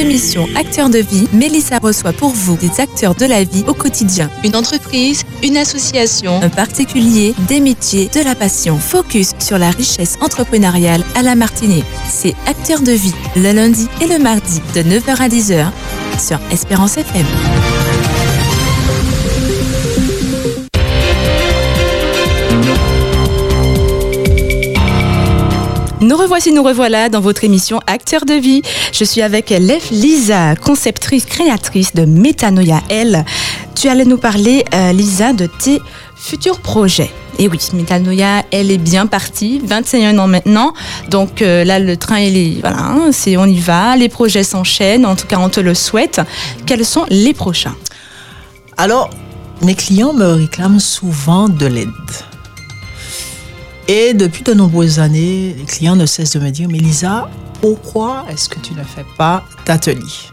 émission 0.00 0.48
Acteurs 0.56 0.88
de 0.88 0.98
vie, 0.98 1.28
Mélissa 1.32 1.78
reçoit 1.78 2.12
pour 2.12 2.30
vous 2.30 2.56
des 2.56 2.80
acteurs 2.80 3.14
de 3.14 3.26
la 3.26 3.44
vie 3.44 3.64
au 3.66 3.74
quotidien. 3.74 4.30
Une 4.42 4.56
entreprise, 4.56 5.24
une 5.42 5.58
association, 5.58 6.40
un 6.42 6.48
particulier, 6.48 7.34
des 7.48 7.60
métiers, 7.60 8.08
de 8.08 8.24
la 8.24 8.34
passion. 8.34 8.78
Focus 8.78 9.32
sur 9.38 9.58
la 9.58 9.70
richesse 9.70 10.16
entrepreneuriale 10.20 11.04
à 11.14 11.22
la 11.22 11.34
Martinique. 11.34 11.84
C'est 12.08 12.34
Acteurs 12.46 12.80
de 12.80 12.92
vie, 12.92 13.14
le 13.36 13.52
lundi 13.52 13.88
et 14.00 14.06
le 14.06 14.18
mardi 14.18 14.60
de 14.74 14.80
9h 14.80 15.20
à 15.20 15.28
10h 15.28 15.70
sur 16.18 16.40
Espérance 16.50 16.96
FM. 16.96 17.26
Nous 26.10 26.16
revoici, 26.16 26.50
nous 26.50 26.64
revoilà 26.64 27.08
dans 27.08 27.20
votre 27.20 27.44
émission 27.44 27.78
Acteurs 27.86 28.24
de 28.24 28.34
vie. 28.34 28.62
Je 28.92 29.04
suis 29.04 29.22
avec 29.22 29.50
Lev 29.50 29.80
Lisa, 29.92 30.56
conceptrice, 30.56 31.24
créatrice 31.24 31.94
de 31.94 32.04
Métanoïa 32.04 32.82
L. 32.88 33.24
Tu 33.76 33.86
allais 33.86 34.04
nous 34.04 34.16
parler, 34.18 34.64
euh, 34.74 34.92
Lisa, 34.92 35.32
de 35.32 35.46
tes 35.46 35.80
futurs 36.16 36.58
projets. 36.58 37.12
Et 37.38 37.46
oui, 37.46 37.60
Métanoïa, 37.74 38.42
elle 38.50 38.72
est 38.72 38.78
bien 38.78 39.06
partie, 39.06 39.60
21 39.64 40.18
ans 40.18 40.26
maintenant. 40.26 40.74
Donc 41.10 41.42
euh, 41.42 41.62
là, 41.62 41.78
le 41.78 41.96
train, 41.96 42.16
est, 42.16 42.58
voilà, 42.60 42.78
hein, 42.80 43.10
on 43.38 43.46
y 43.46 43.60
va, 43.60 43.94
les 43.94 44.08
projets 44.08 44.42
s'enchaînent, 44.42 45.06
en 45.06 45.14
tout 45.14 45.28
cas, 45.28 45.38
on 45.38 45.48
te 45.48 45.60
le 45.60 45.76
souhaite. 45.76 46.20
Quels 46.66 46.84
sont 46.84 47.06
les 47.08 47.34
prochains? 47.34 47.76
Alors, 48.76 49.10
mes 49.62 49.76
clients 49.76 50.12
me 50.12 50.26
réclament 50.26 50.80
souvent 50.80 51.48
de 51.48 51.66
l'aide. 51.66 51.86
Et 53.88 54.14
depuis 54.14 54.42
de 54.42 54.54
nombreuses 54.54 54.98
années, 54.98 55.54
les 55.58 55.64
clients 55.64 55.96
ne 55.96 56.06
cessent 56.06 56.34
de 56.34 56.40
me 56.40 56.50
dire, 56.50 56.68
mais 56.68 56.78
Lisa, 56.78 57.28
pourquoi 57.60 58.24
est-ce 58.30 58.48
que 58.48 58.58
tu 58.60 58.74
ne 58.74 58.84
fais 58.84 59.04
pas 59.16 59.44
d'atelier? 59.66 60.30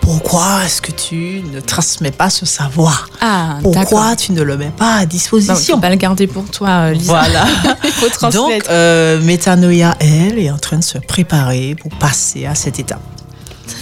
Pourquoi 0.00 0.64
est-ce 0.66 0.82
que 0.82 0.92
tu 0.92 1.42
ne 1.50 1.60
transmets 1.60 2.10
pas 2.10 2.28
ce 2.28 2.44
savoir? 2.44 3.08
Ah. 3.22 3.58
Pourquoi 3.62 4.14
tu 4.16 4.32
ne 4.32 4.42
le 4.42 4.58
mets 4.58 4.72
pas 4.76 4.96
à 4.96 5.06
disposition 5.06 5.76
faut 5.76 5.80
pas 5.80 5.88
le 5.88 5.96
garder 5.96 6.26
pour 6.26 6.44
toi, 6.50 6.68
euh, 6.68 6.92
Lisa. 6.92 7.12
Voilà. 7.12 7.46
il 7.84 7.90
faut 7.90 8.30
Donc, 8.30 8.52
euh, 8.68 9.18
Métanoïa, 9.22 9.96
elle, 10.00 10.38
est 10.38 10.50
en 10.50 10.58
train 10.58 10.76
de 10.76 10.84
se 10.84 10.98
préparer 10.98 11.74
pour 11.74 11.90
passer 11.98 12.44
à 12.44 12.54
cette 12.54 12.78
étape. 12.78 13.00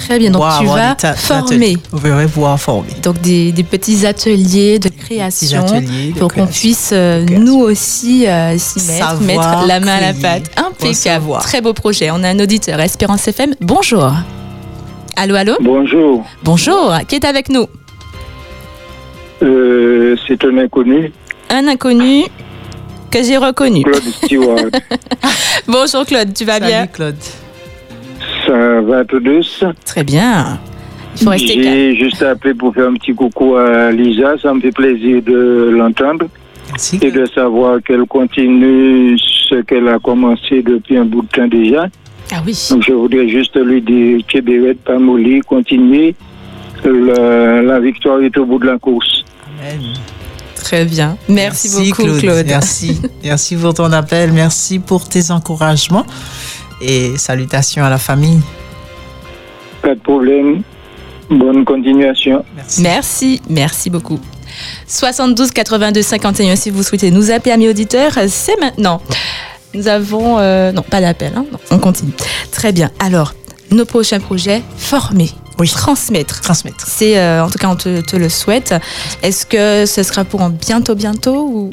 Très 0.05 0.21
bien. 0.21 0.31
Donc, 0.31 0.45
tu 0.61 0.67
vas 0.67 0.95
former. 1.17 1.77
Vous 1.91 1.99
verrez 1.99 2.29
pouvoir 2.29 2.61
former. 2.61 2.93
Donc, 3.03 3.21
des, 3.21 3.51
des 3.51 3.65
petits 3.65 4.07
ateliers 4.07 4.79
de 4.79 4.91
création 5.17 5.63
ateliers 5.65 6.15
pour 6.19 6.33
qu'on 6.33 6.47
puisse, 6.47 6.91
euh, 6.93 7.25
nous 7.25 7.59
aussi, 7.59 8.27
euh, 8.27 8.57
s'y 8.59 8.81
mettre, 8.87 9.09
Savoir 9.09 9.21
mettre 9.23 9.67
la 9.67 9.81
main 9.81 9.97
à 9.97 10.01
la 10.01 10.13
pâte. 10.15 10.51
Impeccable. 10.57 11.39
Très 11.41 11.61
beau 11.61 11.73
projet. 11.73 12.11
On 12.11 12.23
a 12.23 12.29
un 12.29 12.39
auditeur, 12.39 12.81
Espérance 12.81 13.27
FM. 13.29 13.55
Bonjour. 13.61 14.13
Allô, 15.17 15.35
allô 15.35 15.55
Bonjour, 15.61 16.25
Bonjour. 16.43 16.95
Qui 17.07 17.17
est 17.17 17.25
avec 17.25 17.49
nous 17.49 17.67
euh, 19.43 20.17
c'est 20.29 20.45
un 20.45 20.57
inconnu, 20.57 21.13
Un 21.51 21.67
inconnu 21.67 22.25
que 23.11 23.23
j'ai 23.23 23.37
reconnu. 23.37 23.83
Claude 23.83 24.03
Stewart, 24.25 24.71
Bonjour 25.67 26.07
Claude, 26.07 26.33
tu 26.33 26.45
vas 26.45 26.55
Salut 26.55 26.67
bien 26.67 26.87
Claude. 26.87 27.17
122. 28.47 29.41
Très 29.85 30.05
bien. 30.05 30.61
Il 31.17 31.25
faut 31.25 31.31
rester 31.31 31.55
calme. 31.61 31.65
J'ai 31.65 31.97
juste 31.97 32.23
appelé 32.23 32.55
pour 32.55 32.75
faire 32.75 32.89
un 32.89 32.95
petit 32.95 33.15
coucou 33.15 33.57
à 33.57 33.91
Lisa, 33.91 34.35
ça 34.41 34.53
me 34.55 34.61
fait 34.61 34.73
plaisir 34.73 35.23
de 35.23 35.71
l'entendre 35.77 36.27
Merci. 36.69 36.99
et 37.03 37.11
de 37.11 37.27
savoir 37.27 37.83
qu'elle 37.83 38.05
continue 38.07 39.17
ce 39.19 39.57
qu'elle 39.63 39.89
a 39.89 39.99
commencé 39.99 40.63
depuis 40.63 40.97
un 40.97 41.05
bout 41.05 41.23
de 41.23 41.29
temps 41.29 41.47
déjà. 41.49 41.87
Ah 42.33 42.43
oui. 42.47 42.57
Donc 42.71 42.83
je 42.87 42.93
voudrais 42.93 43.29
juste 43.29 43.57
lui 43.57 43.83
dire, 43.83 44.21
Tchébéret, 44.27 44.75
Pamouli, 44.75 45.41
continuez. 45.41 46.15
Le- 46.85 47.61
la 47.67 47.79
victoire 47.79 48.21
est 48.23 48.37
au 48.39 48.47
bout 48.47 48.59
de 48.59 48.67
la 48.67 48.79
course. 48.79 49.23
Amen. 49.61 49.93
Très 50.57 50.85
bien. 50.87 51.17
Merci, 51.29 51.91
beaucoup 51.91 52.19
Claude. 52.19 52.47
Merci. 52.47 53.01
Merci 53.25 53.57
pour 53.57 53.75
ton 53.75 53.93
appel. 53.93 54.33
Merci 54.33 54.79
pour 54.79 55.09
tes 55.09 55.31
encouragements. 55.31 56.07
Et 56.81 57.17
salutations 57.19 57.85
à 57.85 57.91
la 57.91 57.99
famille. 57.99 58.41
Pas 59.83 59.95
de 59.95 60.01
problème. 60.01 60.63
Bonne 61.39 61.65
continuation. 61.65 62.45
Merci. 62.55 62.83
Merci, 62.83 63.43
merci 63.49 63.91
beaucoup. 63.91 64.19
72 64.87 65.51
82 65.51 66.03
51 66.03 66.57
si 66.57 66.71
vous 66.71 66.83
souhaitez 66.83 67.11
nous 67.11 67.31
appeler 67.31 67.53
amis 67.53 67.69
auditeurs, 67.69 68.13
c'est 68.29 68.59
maintenant. 68.61 69.01
Nous 69.75 69.89
avons 69.89 70.39
euh, 70.39 70.73
non 70.73 70.83
pas 70.83 71.01
d'appel, 71.01 71.33
hein, 71.35 71.47
on 71.71 71.79
continue. 71.79 72.13
Très 72.51 72.73
bien. 72.73 72.91
Alors 72.99 73.35
nos 73.71 73.87
prochains 73.87 74.21
projets 74.21 74.63
former, 74.77 75.31
Oui. 75.59 75.69
transmettre. 75.71 76.43
Transmettre. 76.43 76.87
C'est 76.87 77.17
euh, 77.19 77.43
en 77.43 77.49
tout 77.49 77.59
cas 77.59 77.69
on 77.69 77.77
te, 77.77 78.03
te 78.03 78.17
le 78.17 78.29
souhaite. 78.29 78.75
Est-ce 79.23 79.47
que 79.47 79.87
ce 79.87 80.03
sera 80.03 80.25
pour 80.25 80.43
en 80.43 80.51
bientôt 80.51 80.95
bientôt 80.95 81.47
ou? 81.49 81.71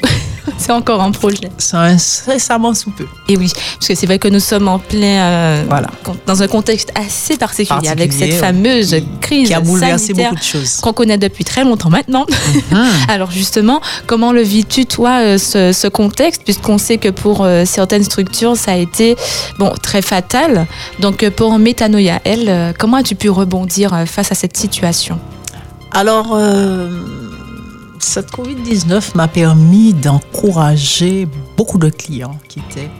c'est 0.58 0.72
encore 0.72 1.02
un 1.02 1.10
projet 1.10 1.50
C'est 1.58 1.76
incessamment 1.76 2.74
sous 2.74 2.90
peu. 2.90 3.06
Et 3.28 3.36
oui, 3.36 3.50
parce 3.74 3.88
que 3.88 3.94
c'est 3.94 4.06
vrai 4.06 4.18
que 4.18 4.28
nous 4.28 4.40
sommes 4.40 4.68
en 4.68 4.78
plein 4.78 5.22
euh, 5.22 5.64
Voilà. 5.68 5.88
dans 6.26 6.42
un 6.42 6.48
contexte 6.48 6.92
assez 6.94 7.36
particulier, 7.36 7.88
avec 7.88 8.12
cette 8.12 8.32
oui. 8.32 8.38
fameuse 8.38 8.96
crise 9.20 9.48
Qui 9.48 9.54
a 9.54 9.60
bouleversé 9.60 10.06
sanitaire 10.08 10.30
beaucoup 10.30 10.40
de 10.40 10.44
choses. 10.44 10.76
qu'on 10.80 10.92
connaît 10.92 11.18
depuis 11.18 11.44
très 11.44 11.64
longtemps 11.64 11.90
maintenant. 11.90 12.26
Hum. 12.72 12.88
Alors 13.08 13.30
justement, 13.30 13.80
comment 14.06 14.32
le 14.32 14.42
vis-tu 14.42 14.86
toi 14.86 15.20
euh, 15.20 15.38
ce, 15.38 15.72
ce 15.72 15.88
contexte 15.88 16.42
puisqu'on 16.44 16.78
sait 16.78 16.98
que 16.98 17.08
pour 17.08 17.42
euh, 17.44 17.64
certaines 17.64 18.04
structures 18.04 18.56
ça 18.56 18.72
a 18.72 18.76
été 18.76 19.16
bon 19.58 19.72
très 19.82 20.02
fatal. 20.02 20.66
Donc 21.00 21.28
pour 21.30 21.58
Métanoïa, 21.58 22.20
elle, 22.24 22.74
comment 22.78 22.98
as-tu 22.98 23.14
pu 23.14 23.30
rebondir 23.30 24.04
face 24.06 24.32
à 24.32 24.34
cette 24.34 24.56
situation? 24.56 25.18
Alors, 25.92 26.34
euh, 26.34 26.88
cette 28.00 28.30
Covid-19 28.30 29.14
m'a 29.14 29.28
permis 29.28 29.92
d'encourager 29.94 31.28
beaucoup 31.56 31.78
de 31.78 31.88
clients 31.90 32.38
qui 32.48 32.60
étaient 32.60 32.90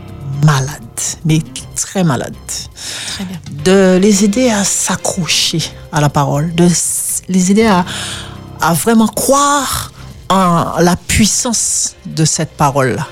malades, 0.44 0.80
mais 1.24 1.40
très 1.74 2.04
malades. 2.04 2.34
Très 3.14 3.24
bien. 3.24 3.38
De 3.64 3.98
les 4.00 4.24
aider 4.24 4.50
à 4.50 4.64
s'accrocher 4.64 5.62
à 5.92 6.00
la 6.00 6.08
parole, 6.08 6.54
de 6.54 6.68
les 7.28 7.50
aider 7.50 7.66
à, 7.66 7.84
à 8.60 8.72
vraiment 8.74 9.06
croire 9.08 9.92
en 10.28 10.78
la 10.80 10.96
puissance 10.96 11.94
de 12.06 12.24
cette 12.24 12.52
parole-là. 12.52 13.06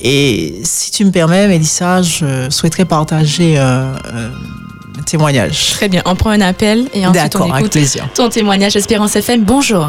Et 0.00 0.60
si 0.64 0.90
tu 0.90 1.04
me 1.04 1.10
permets, 1.10 1.46
Mélissa, 1.46 2.02
je 2.02 2.50
souhaiterais 2.50 2.84
partager 2.84 3.56
un, 3.56 3.92
un 3.94 5.02
témoignage. 5.06 5.70
Très 5.74 5.88
bien. 5.88 6.02
On 6.04 6.16
prend 6.16 6.30
un 6.30 6.40
appel 6.40 6.88
et 6.92 7.06
ensuite 7.06 7.36
on 7.36 7.38
D'accord, 7.38 7.42
avec 7.52 7.60
écoute 7.60 7.72
plaisir. 7.72 8.08
ton 8.14 8.28
témoignage. 8.28 8.74
Espérance 8.76 9.14
FM. 9.14 9.44
Bonjour. 9.44 9.88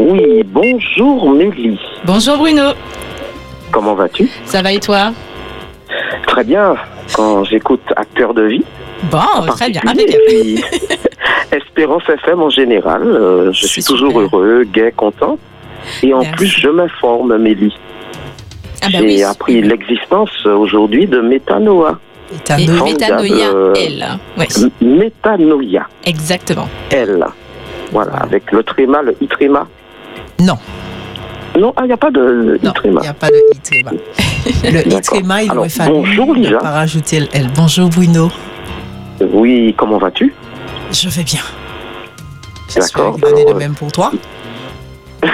Oui, 0.00 0.42
bonjour 0.44 1.30
Mélie. 1.30 1.80
Bonjour 2.04 2.36
Bruno. 2.36 2.72
Comment 3.72 3.94
vas-tu? 3.94 4.28
Ça 4.44 4.60
va 4.60 4.70
et 4.72 4.78
toi? 4.78 5.12
Très 6.26 6.44
bien. 6.44 6.74
Quand 7.14 7.44
j'écoute 7.44 7.80
Acteur 7.96 8.34
de 8.34 8.42
vie, 8.42 8.64
Bon, 9.10 9.46
très 9.46 9.70
bien. 9.70 9.80
Impeccable. 9.86 10.22
puis 10.28 10.62
Espérance 11.50 12.02
FM 12.10 12.42
en 12.42 12.50
général, 12.50 13.04
euh, 13.04 13.50
je 13.52 13.66
suis 13.66 13.82
toujours 13.82 14.20
heureux, 14.20 14.64
gai, 14.70 14.92
content. 14.94 15.38
Et 16.02 16.12
en 16.12 16.18
Merci. 16.18 16.32
plus, 16.36 16.46
je 16.48 16.68
m'informe, 16.68 17.38
Mélie. 17.38 17.74
Ah 18.82 18.88
bah 18.92 18.98
J'ai 18.98 19.00
oui. 19.00 19.22
appris 19.22 19.62
l'existence 19.62 20.28
euh, 20.44 20.56
aujourd'hui 20.56 21.06
de 21.06 21.20
Métanoïa. 21.22 21.98
Et 22.34 22.38
ta 22.44 22.58
Et 22.58 22.66
note- 22.66 22.84
Métanoïa, 22.84 23.46
euh, 23.54 23.72
Métanoïa, 24.82 25.86
exactement. 26.04 26.68
elle. 26.90 27.24
Voilà, 27.92 28.12
avec 28.16 28.50
le 28.52 28.62
tréma, 28.62 29.00
le 29.00 29.16
itréma. 29.22 29.66
Non, 30.40 30.58
Non, 31.58 31.72
ah, 31.76 31.82
il 31.84 31.86
n'y 31.86 31.92
a 31.92 31.96
pas 31.96 32.10
de 32.10 32.58
non, 32.62 32.70
itréma. 32.70 33.00
il 33.00 33.04
n'y 33.04 33.08
a 33.08 33.14
pas 33.14 33.28
de 33.28 33.42
itrema. 33.54 33.90
Le 34.64 34.92
itrema, 34.92 35.42
il 35.42 35.50
Alors, 35.50 35.60
aurait 35.62 35.68
fallu 35.70 35.92
bonjour, 35.92 36.34
Lisa. 36.34 36.58
pas 36.58 36.70
rajouter 36.70 37.20
le 37.20 37.26
L. 37.32 37.48
Bonjour 37.56 37.88
Bruno, 37.88 38.30
Oui, 39.20 39.74
comment 39.76 39.98
vas-tu? 39.98 40.32
Je 40.92 41.08
vais 41.08 41.24
bien. 41.24 41.40
D'accord. 42.74 43.16
est 43.16 43.20
de 43.20 43.26
Alors, 43.40 43.54
même 43.56 43.74
pour 43.74 43.90
toi. 43.90 44.12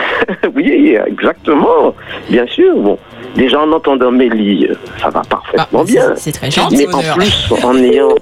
Oui, 0.55 0.97
exactement. 1.07 1.95
Bien 2.31 2.47
sûr. 2.47 2.75
Bon, 2.77 2.99
déjà 3.35 3.61
en 3.61 3.73
entendant 3.73 4.11
Mélie, 4.13 4.69
ça 5.01 5.11
va 5.11 5.23
parfaitement 5.29 5.81
Ah, 5.81 5.85
bien. 5.85 6.13
c'est- 6.17 6.33
très 6.33 6.51
gentil. 6.51 6.87
Mais 6.87 6.95
en 6.95 7.03
plus, 7.15 7.53
en 7.65 7.77
ayant. 7.77 8.15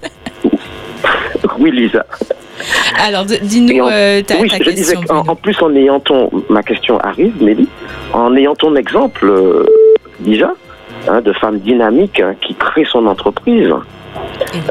oui, 1.59 1.71
Lisa. 1.73 2.05
Alors, 3.07 3.25
dis-nous 3.25 3.83
en- 3.85 3.89
euh, 3.91 4.23
ta, 4.23 4.35
oui, 4.41 4.49
ta 4.49 4.57
je 4.59 4.71
disais 4.71 4.95
question. 4.95 5.01
qu'en 5.03 5.15
Bruno. 5.19 5.31
en 5.33 5.37
plus, 5.37 5.63
en 5.63 5.75
ayant 5.75 6.01
ton. 6.01 6.31
Ma 6.49 6.63
question 6.63 6.99
arrive, 7.01 7.43
Mélie. 7.43 7.69
En 8.13 8.35
ayant 8.37 8.55
ton 8.55 8.75
exemple, 8.77 9.27
euh, 9.29 9.65
déjà, 10.21 10.53
hein, 11.09 11.21
de 11.21 11.33
femme 11.33 11.59
dynamique 11.61 12.21
hein, 12.21 12.35
qui 12.41 12.55
crée 12.55 12.85
son 12.85 13.07
entreprise, 13.07 13.73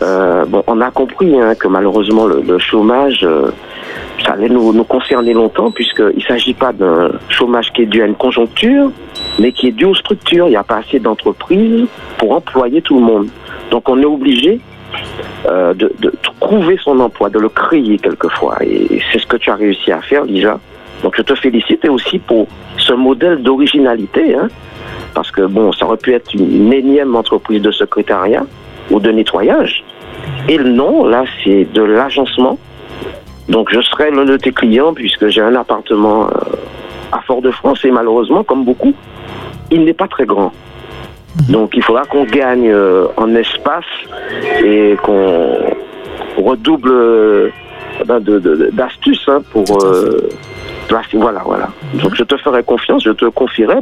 euh, 0.02 0.46
bon, 0.46 0.64
on 0.68 0.82
a 0.82 0.92
compris 0.92 1.40
hein, 1.40 1.56
que 1.56 1.68
malheureusement, 1.68 2.26
le, 2.26 2.42
le 2.42 2.60
chômage. 2.60 3.22
euh, 3.24 3.52
ça 4.26 4.34
allait 4.34 4.50
nous, 4.50 4.74
nous 4.74 4.84
concerner 4.84 5.34
longtemps 5.34 5.72
puisqu'il 5.72 6.18
ne 6.18 6.22
s'agit 6.28 6.54
pas 6.54 6.74
d'un 6.74 7.10
chômage 7.30 7.72
qui 7.72 7.84
est 7.84 7.86
dû 7.86 8.02
à 8.02 8.06
une 8.06 8.16
conjoncture, 8.16 8.92
mais 9.40 9.54
qui 9.54 9.68
est 9.70 9.72
dû 9.72 9.86
aux 9.86 9.96
structures. 9.96 10.48
Il 10.48 10.52
n'y 10.52 10.56
a 10.58 10.64
pas 10.64 10.78
assez 10.86 11.00
d'entreprises 11.00 11.86
pour 12.18 12.34
employer 12.34 12.82
tout 12.82 12.96
le 13.00 13.02
monde. 13.06 13.28
Donc 13.72 13.88
on 13.88 13.98
est 14.02 14.06
obligé 14.06 14.60
euh, 15.46 15.74
de, 15.74 15.92
trouver 16.40 16.78
son 16.84 17.00
emploi, 17.00 17.30
de 17.30 17.40
le 17.40 17.50
créer 17.50 17.98
quelquefois. 17.98 18.58
Et 18.62 19.02
c'est 19.12 19.20
ce 19.20 19.26
que 19.26 19.38
tu 19.38 19.50
as 19.50 19.56
réussi 19.56 19.92
à 19.92 20.02
faire, 20.02 20.24
Lisa. 20.26 20.60
Donc 21.04 21.16
je 21.16 21.22
te 21.22 21.36
félicite 21.36 21.86
et 21.86 21.90
aussi 21.90 22.20
pour 22.20 22.48
ce 22.78 22.94
modèle 22.94 23.42
d'originalité, 23.42 24.36
hein, 24.36 24.50
parce 25.14 25.32
que 25.32 25.42
bon, 25.42 25.72
ça 25.72 25.86
aurait 25.86 25.98
pu 25.98 26.14
être 26.14 26.34
une, 26.34 26.54
une 26.54 26.74
énième 26.74 27.16
entreprise 27.16 27.62
de 27.62 27.72
secrétariat 27.72 28.46
ou 28.90 29.00
de 29.00 29.12
nettoyage. 29.12 29.84
Et 30.48 30.58
nom, 30.58 31.06
là, 31.06 31.24
c'est 31.44 31.66
de 31.72 31.82
l'agencement. 31.84 32.58
Donc 33.48 33.70
je 33.72 33.82
serai 33.82 34.12
l'un 34.12 34.26
de 34.26 34.38
tes 34.38 34.52
clients 34.52 34.94
puisque 34.94 35.28
j'ai 35.28 35.42
un 35.42 35.56
appartement 35.56 36.28
euh, 36.28 36.30
à 37.12 37.22
Fort-de-France 37.22 37.84
et 37.86 37.92
malheureusement, 37.92 38.44
comme 38.44 38.64
beaucoup, 38.64 38.94
il 39.72 39.84
n'est 39.86 39.94
pas 39.94 40.08
très 40.08 40.26
grand. 40.26 40.52
Donc 41.50 41.72
il 41.76 41.84
faudra 41.84 42.04
qu'on 42.06 42.24
gagne 42.26 42.70
euh, 42.70 43.08
en 43.18 43.34
espace 43.36 43.86
et 44.64 44.96
qu'on 45.04 45.58
redouble 46.38 46.92
euh, 46.92 47.50
ben, 48.06 48.20
d'astuces 48.20 49.26
hein, 49.28 49.42
pour 49.52 49.66
euh. 49.84 50.30
Voilà, 51.14 51.44
voilà. 51.46 51.70
Donc 52.02 52.16
je 52.16 52.24
te 52.24 52.36
ferai 52.38 52.64
confiance, 52.64 53.04
je 53.04 53.12
te 53.12 53.26
confierai. 53.26 53.76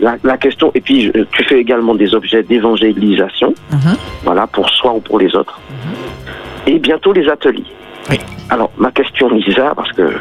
La, 0.00 0.14
la 0.22 0.36
question, 0.36 0.70
et 0.76 0.80
puis 0.80 1.10
tu 1.32 1.42
fais 1.42 1.58
également 1.58 1.96
des 1.96 2.14
objets 2.14 2.44
d'évangélisation, 2.44 3.54
Mhm. 3.72 3.96
voilà, 4.22 4.46
pour 4.46 4.68
soi 4.70 4.92
ou 4.94 5.00
pour 5.00 5.18
les 5.18 5.34
autres. 5.34 5.58
Et 6.68 6.78
bientôt 6.78 7.12
les 7.12 7.28
ateliers. 7.28 7.64
Oui. 8.08 8.18
Alors, 8.50 8.70
ma 8.78 8.92
question, 8.92 9.28
Lisa, 9.30 9.72
parce 9.74 9.90
que 9.92 10.12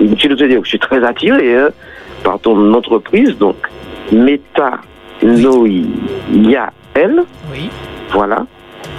inutile 0.00 0.30
de 0.30 0.34
te 0.34 0.44
dire 0.44 0.58
que 0.58 0.64
je 0.64 0.70
suis 0.70 0.78
très 0.80 1.04
attiré 1.04 1.56
hein, 1.56 1.68
par 2.24 2.40
ton 2.40 2.74
entreprise, 2.74 3.38
donc 3.38 3.54
Meta 4.10 4.78
Elle, 6.94 7.22
Oui. 7.52 7.70
voilà. 8.12 8.44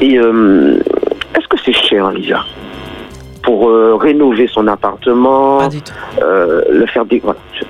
Et 0.02 0.18
euh, 0.18 0.80
est-ce 1.36 1.48
que 1.48 1.58
c'est 1.64 1.74
cher, 1.74 2.10
Lisa? 2.12 2.44
Pour 3.44 3.70
euh, 3.70 3.96
rénover 3.96 4.48
son 4.48 4.68
appartement, 4.68 5.58
Pas 5.60 5.68
du 5.70 5.82
tout. 5.82 5.92
euh, 6.22 6.62
le 6.72 6.86
faire 6.88 7.06
des... 7.06 7.20
Voilà. 7.20 7.40
Je- 7.54 7.64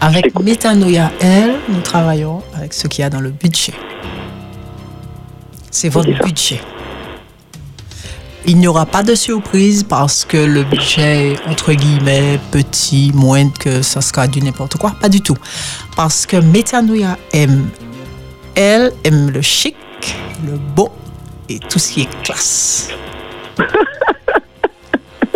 Avec. 0.00 0.38
Métanoïa 0.38 1.10
L, 1.20 1.54
nous 1.68 1.80
travaillons 1.80 2.40
avec 2.56 2.72
ce 2.74 2.86
qu'il 2.86 3.02
y 3.02 3.04
a 3.04 3.10
dans 3.10 3.20
le 3.20 3.30
budget. 3.30 3.72
C'est 5.70 5.88
votre 5.88 6.10
budget. 6.24 6.60
Il 8.50 8.56
n'y 8.56 8.66
aura 8.66 8.86
pas 8.86 9.02
de 9.02 9.14
surprise 9.14 9.84
parce 9.84 10.24
que 10.24 10.38
le 10.38 10.64
budget 10.64 11.32
est 11.32 11.46
entre 11.46 11.74
guillemets 11.74 12.40
petit, 12.50 13.12
moindre 13.14 13.52
que 13.58 13.82
ça 13.82 14.00
sera 14.00 14.26
du 14.26 14.40
n'importe 14.40 14.78
quoi. 14.78 14.94
Pas 14.98 15.10
du 15.10 15.20
tout. 15.20 15.36
Parce 15.94 16.24
que 16.24 16.38
Métanoïa 16.38 17.18
aime, 17.34 17.68
elle 18.54 18.92
aime 19.04 19.30
le 19.30 19.42
chic, 19.42 19.76
le 20.46 20.56
beau 20.56 20.88
et 21.50 21.58
tout 21.58 21.78
ce 21.78 21.92
qui 21.92 22.00
est 22.02 22.22
classe. 22.22 22.88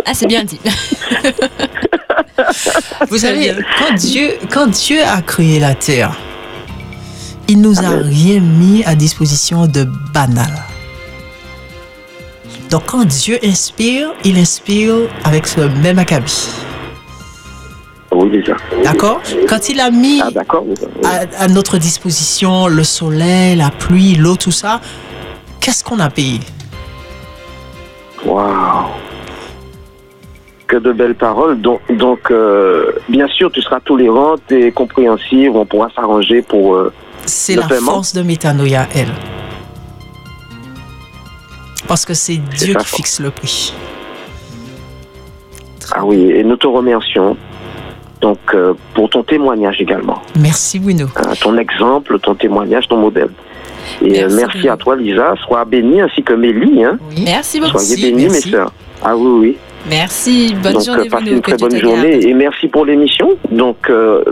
Ah, 0.05 0.13
c'est 0.13 0.27
bien 0.27 0.43
dit. 0.43 0.59
Vous 3.09 3.19
savez, 3.19 3.55
quand 3.79 3.95
Dieu, 3.95 4.33
quand 4.51 4.67
Dieu 4.67 5.01
a 5.01 5.21
créé 5.21 5.61
la 5.61 5.75
terre, 5.75 6.19
il 7.47 7.61
nous 7.61 7.79
a 7.79 7.89
rien 7.89 8.41
mis 8.41 8.83
à 8.83 8.95
disposition 8.95 9.65
de 9.65 9.87
banal. 10.13 10.51
Donc 12.73 12.85
quand 12.87 13.05
Dieu 13.05 13.37
inspire, 13.43 14.07
il 14.25 14.35
inspire 14.39 14.95
avec 15.25 15.45
ce 15.45 15.61
même 15.83 15.99
acabit. 15.99 16.49
Oui, 18.11 18.31
déjà. 18.31 18.55
D'accord? 18.83 19.21
Quand 19.47 19.69
il 19.69 19.79
a 19.79 19.91
mis 19.91 20.21
Ah, 20.23 20.29
oui, 20.65 20.73
à, 21.03 21.43
à 21.43 21.47
notre 21.49 21.77
disposition 21.77 22.65
le 22.67 22.83
soleil, 22.83 23.55
la 23.57 23.69
pluie, 23.69 24.15
l'eau, 24.15 24.37
tout 24.37 24.49
ça, 24.51 24.81
qu'est-ce 25.59 25.83
qu'on 25.83 25.99
a 25.99 26.09
payé? 26.09 26.39
Waouh. 28.25 28.87
Que 30.65 30.77
de 30.77 30.91
belles 30.93 31.13
paroles. 31.15 31.61
Donc, 31.61 31.81
donc 31.95 32.21
euh, 32.31 32.91
bien 33.07 33.27
sûr, 33.27 33.51
tu 33.51 33.61
seras 33.61 33.81
tolérante 33.81 34.51
et 34.51 34.71
compréhensive. 34.71 35.51
On 35.55 35.65
pourra 35.67 35.89
s'arranger 35.95 36.41
pour. 36.41 36.73
euh, 36.73 36.91
C'est 37.27 37.55
la 37.55 37.67
paiement. 37.67 37.91
force 37.93 38.13
de 38.15 38.23
Métanoïa, 38.23 38.87
elle. 38.95 39.11
Parce 41.87 42.05
que 42.05 42.13
c'est 42.13 42.37
Dieu 42.37 42.73
qui 42.75 42.85
fixe 42.85 43.19
le 43.19 43.31
prix. 43.31 43.73
Ah 45.91 46.05
oui, 46.05 46.31
et 46.31 46.43
nous 46.43 46.55
te 46.55 46.67
remercions. 46.67 47.37
Donc, 48.21 48.39
euh, 48.53 48.73
pour 48.93 49.09
ton 49.09 49.21
témoignage 49.23 49.81
également. 49.81 50.21
Merci, 50.39 50.79
Bruno. 50.79 51.07
Hein, 51.17 51.33
ton 51.41 51.57
exemple, 51.57 52.17
ton 52.19 52.35
témoignage, 52.35 52.87
ton 52.87 52.97
modèle. 52.97 53.29
Et 54.01 54.11
Merci, 54.11 54.35
merci, 54.37 54.69
à 54.69 54.77
toi, 54.77 54.95
Lisa. 54.95 55.35
Sois 55.45 55.65
bénie, 55.65 55.99
ainsi 55.99 56.23
que 56.23 56.33
Mélie. 56.33 56.85
Hein. 56.85 56.97
Oui. 57.09 57.23
Merci 57.25 57.59
beaucoup. 57.59 57.79
Soyez 57.79 58.13
merci. 58.13 58.47
mes 58.47 58.51
sœurs. 58.51 58.71
Ah 59.01 59.15
oui, 59.17 59.27
oui. 59.39 59.57
Merci. 59.89 60.55
Bonne 60.61 60.73
Donc, 60.73 60.85
journée, 60.85 61.09
passez 61.09 61.29
une 61.31 61.41
très 61.41 61.57
bonne 61.57 61.77
journée 61.77 62.25
et 62.27 62.33
merci 62.33 62.67
pour 62.67 62.85
l'émission. 62.85 63.29
Donc, 63.51 63.77
euh, 63.89 64.23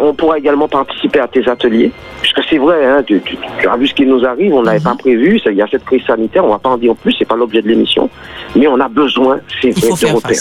on 0.00 0.12
pourra 0.14 0.38
également 0.38 0.66
participer 0.68 1.20
à 1.20 1.28
tes 1.28 1.48
ateliers. 1.48 1.92
Parce 2.20 2.32
que 2.32 2.40
c'est 2.50 2.58
vrai, 2.58 2.84
hein, 2.84 3.02
tu, 3.06 3.20
tu- 3.24 3.36
tu 3.60 3.68
as 3.68 3.76
vu 3.76 3.86
ce 3.86 3.94
qui 3.94 4.04
nous 4.06 4.24
arrive, 4.24 4.52
on 4.54 4.62
n'avait 4.62 4.78
Mhm. 4.78 4.84
pas 4.84 4.94
prévu, 4.96 5.40
il 5.46 5.52
y 5.56 5.62
a 5.62 5.66
cette 5.70 5.84
crise 5.84 6.02
sanitaire, 6.06 6.44
on 6.44 6.48
va 6.48 6.58
pas 6.58 6.70
en 6.70 6.78
dire 6.78 6.94
plus, 6.96 7.14
c'est 7.18 7.24
pas 7.24 7.36
l'objet 7.36 7.62
de 7.62 7.68
l'émission. 7.68 8.10
Mais 8.56 8.66
on 8.66 8.80
a 8.80 8.88
besoin, 8.88 9.38
c'est 9.62 9.70
vrai, 9.70 9.88
de 9.90 10.14
repères. 10.14 10.36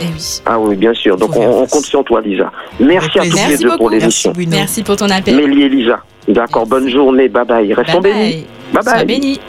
Eh 0.00 0.04
oui. 0.04 0.40
Ah 0.46 0.58
oui, 0.58 0.76
bien 0.76 0.94
sûr. 0.94 1.16
Donc, 1.16 1.36
on, 1.36 1.66
compte 1.66 1.84
sur 1.84 2.02
toi, 2.02 2.20
Lisa. 2.22 2.50
Merci 2.80 3.18
à 3.18 3.22
tous 3.22 3.48
les 3.50 3.56
deux 3.58 3.68
pour 3.68 3.78
beaucoup. 3.78 3.90
L'émission. 3.90 4.32
Merci 4.48 4.82
pour 4.82 4.96
ton 4.96 5.10
appel. 5.10 5.36
Mélie 5.36 5.62
et 5.62 5.68
Lisa. 5.68 6.00
D'accord, 6.26 6.66
bonne 6.66 6.88
journée, 6.88 7.28
bye 7.28 7.44
bye. 7.44 7.72
Restons 7.74 8.00
Bye 8.00 8.12
bénis. 8.12 8.30
bye. 8.32 8.46
Bye 8.72 8.82
Sois 8.82 8.92
bye. 8.94 9.04
béni. 9.06 9.40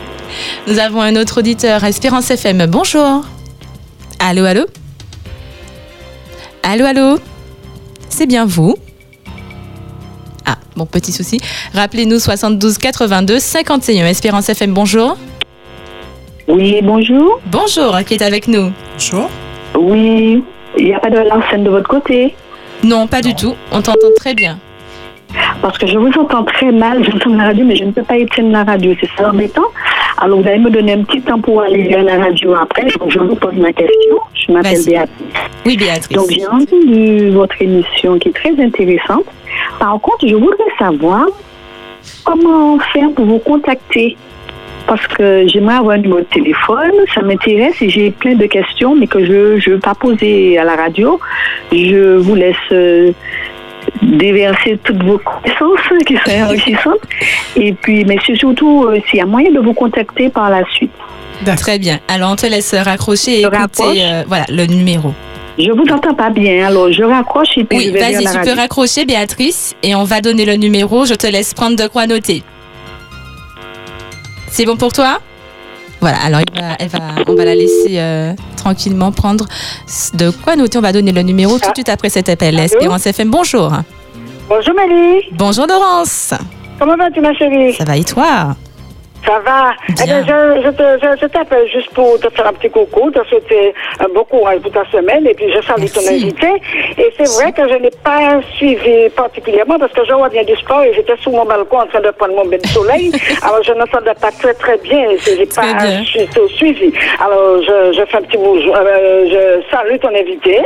Nous 0.67 0.79
avons 0.79 1.01
un 1.01 1.15
autre 1.15 1.39
auditeur, 1.39 1.83
Espérance 1.83 2.29
FM. 2.31 2.65
Bonjour. 2.67 3.23
Allô, 4.23 4.45
allô 4.45 4.65
Allô, 6.61 6.85
allô 6.85 7.17
C'est 8.07 8.27
bien 8.27 8.45
vous 8.45 8.75
Ah, 10.45 10.57
bon, 10.75 10.85
petit 10.85 11.11
souci. 11.11 11.41
Rappelez-nous 11.73 12.19
72 12.19 12.77
82 12.77 13.39
51. 13.39 14.05
Espérance 14.05 14.47
FM, 14.49 14.73
bonjour. 14.73 15.17
Oui, 16.47 16.81
bonjour. 16.83 17.39
Bonjour, 17.47 17.97
qui 18.05 18.13
est 18.13 18.21
avec 18.21 18.47
nous 18.47 18.71
Bonjour. 18.93 19.27
Oui, 19.79 20.43
il 20.77 20.85
n'y 20.85 20.93
a 20.93 20.99
pas 20.99 21.09
de 21.09 21.17
l'arsène 21.17 21.63
de 21.63 21.71
votre 21.71 21.87
côté 21.89 22.35
Non, 22.83 23.07
pas 23.07 23.21
du 23.21 23.33
tout. 23.33 23.55
On 23.71 23.81
t'entend 23.81 24.09
très 24.15 24.35
bien. 24.35 24.59
Parce 25.61 25.77
que 25.77 25.87
je 25.87 25.97
vous 25.97 26.11
entends 26.19 26.43
très 26.43 26.71
mal, 26.71 27.03
j'entends 27.09 27.35
la 27.35 27.45
radio, 27.45 27.65
mais 27.65 27.75
je 27.75 27.85
ne 27.85 27.91
peux 27.91 28.03
pas 28.03 28.17
éteindre 28.17 28.51
la 28.51 28.63
radio, 28.63 28.93
c'est 28.99 29.09
ça 29.17 29.29
embêtant. 29.29 29.67
Alors 30.17 30.41
vous 30.41 30.47
allez 30.47 30.59
me 30.59 30.69
donner 30.69 30.93
un 30.93 31.03
petit 31.03 31.21
temps 31.21 31.39
pour 31.39 31.61
aller 31.61 31.83
vers 31.83 32.03
la 32.03 32.17
radio 32.17 32.55
après, 32.55 32.85
donc 32.99 33.09
je 33.09 33.19
vous 33.19 33.35
pose 33.35 33.55
ma 33.55 33.73
question. 33.73 34.17
Je 34.35 34.51
m'appelle. 34.51 34.83
Béatrice. 34.85 35.27
Oui, 35.65 35.77
Béatrice. 35.77 36.17
Donc 36.17 36.29
j'ai 36.29 36.47
entendu 36.47 37.29
votre 37.29 37.59
émission 37.61 38.19
qui 38.19 38.29
est 38.29 38.33
très 38.33 38.63
intéressante. 38.63 39.25
Par 39.79 39.99
contre, 39.99 40.27
je 40.27 40.35
voudrais 40.35 40.71
savoir 40.77 41.25
comment 42.23 42.79
faire 42.93 43.11
pour 43.15 43.25
vous 43.25 43.39
contacter. 43.39 44.17
Parce 44.87 45.05
que 45.07 45.47
j'aimerais 45.47 45.75
avoir 45.75 45.95
un 45.95 45.99
numéro 45.99 46.19
de 46.19 46.25
téléphone, 46.25 46.91
ça 47.13 47.21
m'intéresse 47.21 47.81
et 47.81 47.89
j'ai 47.89 48.11
plein 48.11 48.35
de 48.35 48.45
questions, 48.47 48.95
mais 48.95 49.07
que 49.07 49.23
je 49.23 49.69
ne 49.69 49.73
veux 49.73 49.79
pas 49.79 49.93
poser 49.93 50.57
à 50.57 50.63
la 50.63 50.75
radio. 50.75 51.19
Je 51.71 52.17
vous 52.17 52.35
laisse 52.35 52.55
euh, 52.71 53.11
déverser 54.01 54.79
toutes 54.83 55.03
vos 55.03 55.17
connaissances 55.19 56.03
qui 56.05 56.15
sont 56.17 56.41
enrichissantes. 56.43 57.01
Et 57.55 57.73
puis, 57.73 58.05
mais 58.05 58.17
c'est 58.25 58.35
surtout 58.35 58.85
euh, 58.85 58.99
s'il 59.09 59.19
y 59.19 59.21
a 59.21 59.25
moyen 59.25 59.51
de 59.51 59.59
vous 59.59 59.73
contacter 59.73 60.29
par 60.29 60.49
la 60.49 60.63
suite. 60.73 60.91
Très 61.57 61.79
bien. 61.79 61.99
Alors, 62.07 62.31
on 62.31 62.35
te 62.35 62.45
laisse 62.45 62.73
raccrocher 62.75 63.39
et 63.39 63.41
écouter 63.41 64.03
euh, 64.05 64.23
voilà, 64.27 64.45
le 64.49 64.65
numéro. 64.65 65.13
Je 65.59 65.69
vous 65.71 65.83
entends 65.93 66.13
pas 66.13 66.29
bien, 66.29 66.65
alors 66.67 66.91
je 66.91 67.03
raccroche 67.03 67.57
et 67.57 67.63
puis 67.65 67.77
Oui, 67.77 67.85
je 67.87 67.91
vais 67.91 67.99
vas-y, 67.99 68.23
tu 68.23 68.27
radio. 68.37 68.53
peux 68.53 68.59
raccrocher, 68.59 69.05
Béatrice, 69.05 69.75
et 69.83 69.95
on 69.95 70.03
va 70.05 70.21
donner 70.21 70.45
le 70.45 70.55
numéro. 70.55 71.05
Je 71.05 71.13
te 71.13 71.27
laisse 71.27 71.53
prendre 71.53 71.75
de 71.75 71.87
quoi 71.87 72.07
noter. 72.07 72.41
C'est 74.47 74.65
bon 74.65 74.77
pour 74.77 74.93
toi? 74.93 75.19
Voilà, 75.99 76.17
alors 76.25 76.39
il 76.41 76.59
va- 76.59 76.75
elle 76.79 76.87
va, 76.87 76.99
on 77.27 77.35
va 77.35 77.45
la 77.45 77.53
laisser 77.53 77.99
euh, 77.99 78.33
tranquillement 78.57 79.11
prendre 79.11 79.45
de 80.15 80.29
quoi 80.31 80.55
noter. 80.55 80.77
On 80.77 80.81
va 80.81 80.93
donner 80.93 81.11
le 81.11 81.21
numéro 81.21 81.59
tout 81.59 81.69
de 81.69 81.75
suite 81.75 81.89
après 81.89 82.09
cet 82.09 82.27
appel. 82.29 82.57
Espérance 82.59 83.05
FM, 83.05 83.29
bonjour. 83.29 83.71
Bonjour 84.53 84.73
Mélie, 84.75 85.29
Bonjour 85.31 85.65
Laurence. 85.65 86.33
comment 86.77 86.97
vas-tu 86.97 87.21
ma 87.21 87.33
chérie? 87.33 87.73
Ça 87.73 87.85
va 87.85 87.95
et 87.95 88.03
toi? 88.03 88.53
Ça 89.25 89.39
va 89.39 89.71
Eh 89.89 89.93
Bien. 90.03 90.21
bien, 90.23 90.55
je, 90.55 90.61
je 90.63 90.69
te- 90.69 90.99
je- 91.01 91.21
je 91.21 91.25
t'appelle 91.27 91.67
juste 91.69 91.91
pour 91.93 92.19
te 92.19 92.29
faire 92.29 92.47
un 92.47 92.53
petit 92.53 92.69
coucou, 92.69 93.11
te 93.11 93.23
souhaiter 93.25 93.73
un 93.99 94.07
bon 94.13 94.23
courage 94.23 94.59
pour 94.61 94.71
ta 94.71 94.83
semaine 94.91 95.27
et 95.27 95.33
puis 95.33 95.45
je 95.55 95.61
salue 95.61 95.85
ton 95.93 96.01
invité. 96.09 96.47
Et 96.97 97.13
c'est 97.17 97.29
vrai 97.41 97.51
que 97.51 97.67
je 97.69 97.75
n'ai 97.75 97.91
pas 98.03 98.39
suivi 98.55 99.09
particulièrement 99.15 99.77
parce 99.77 99.93
que 99.93 100.03
je 100.05 100.13
reviens 100.13 100.43
du 100.43 100.55
sport 100.55 100.83
et 100.83 100.93
j'étais 100.93 101.15
sous 101.21 101.29
mon 101.31 101.45
balcon 101.45 101.79
en 101.81 101.85
train 101.87 102.01
de 102.01 102.09
prendre 102.11 102.33
mon 102.35 102.45
bain 102.45 102.57
de 102.57 102.67
soleil. 102.67 103.11
Alors 103.43 103.61
je 103.63 103.73
n'entendais 103.73 104.13
pas 104.19 104.31
très 104.31 104.53
très 104.55 104.77
bien 104.79 105.11
et 105.11 105.17
je 105.19 105.31
n'ai 105.37 105.45
pas 105.45 105.61
bien. 105.61 106.03
suivi. 106.57 106.91
Alors 107.19 107.61
je, 107.61 107.93
je 107.93 108.05
fais 108.05 108.17
un 108.17 108.21
petit 108.23 108.37
bonjour, 108.37 108.75
euh, 108.75 109.25
je 109.29 109.69
salue 109.75 109.97
ton 109.99 110.09
invité 110.15 110.59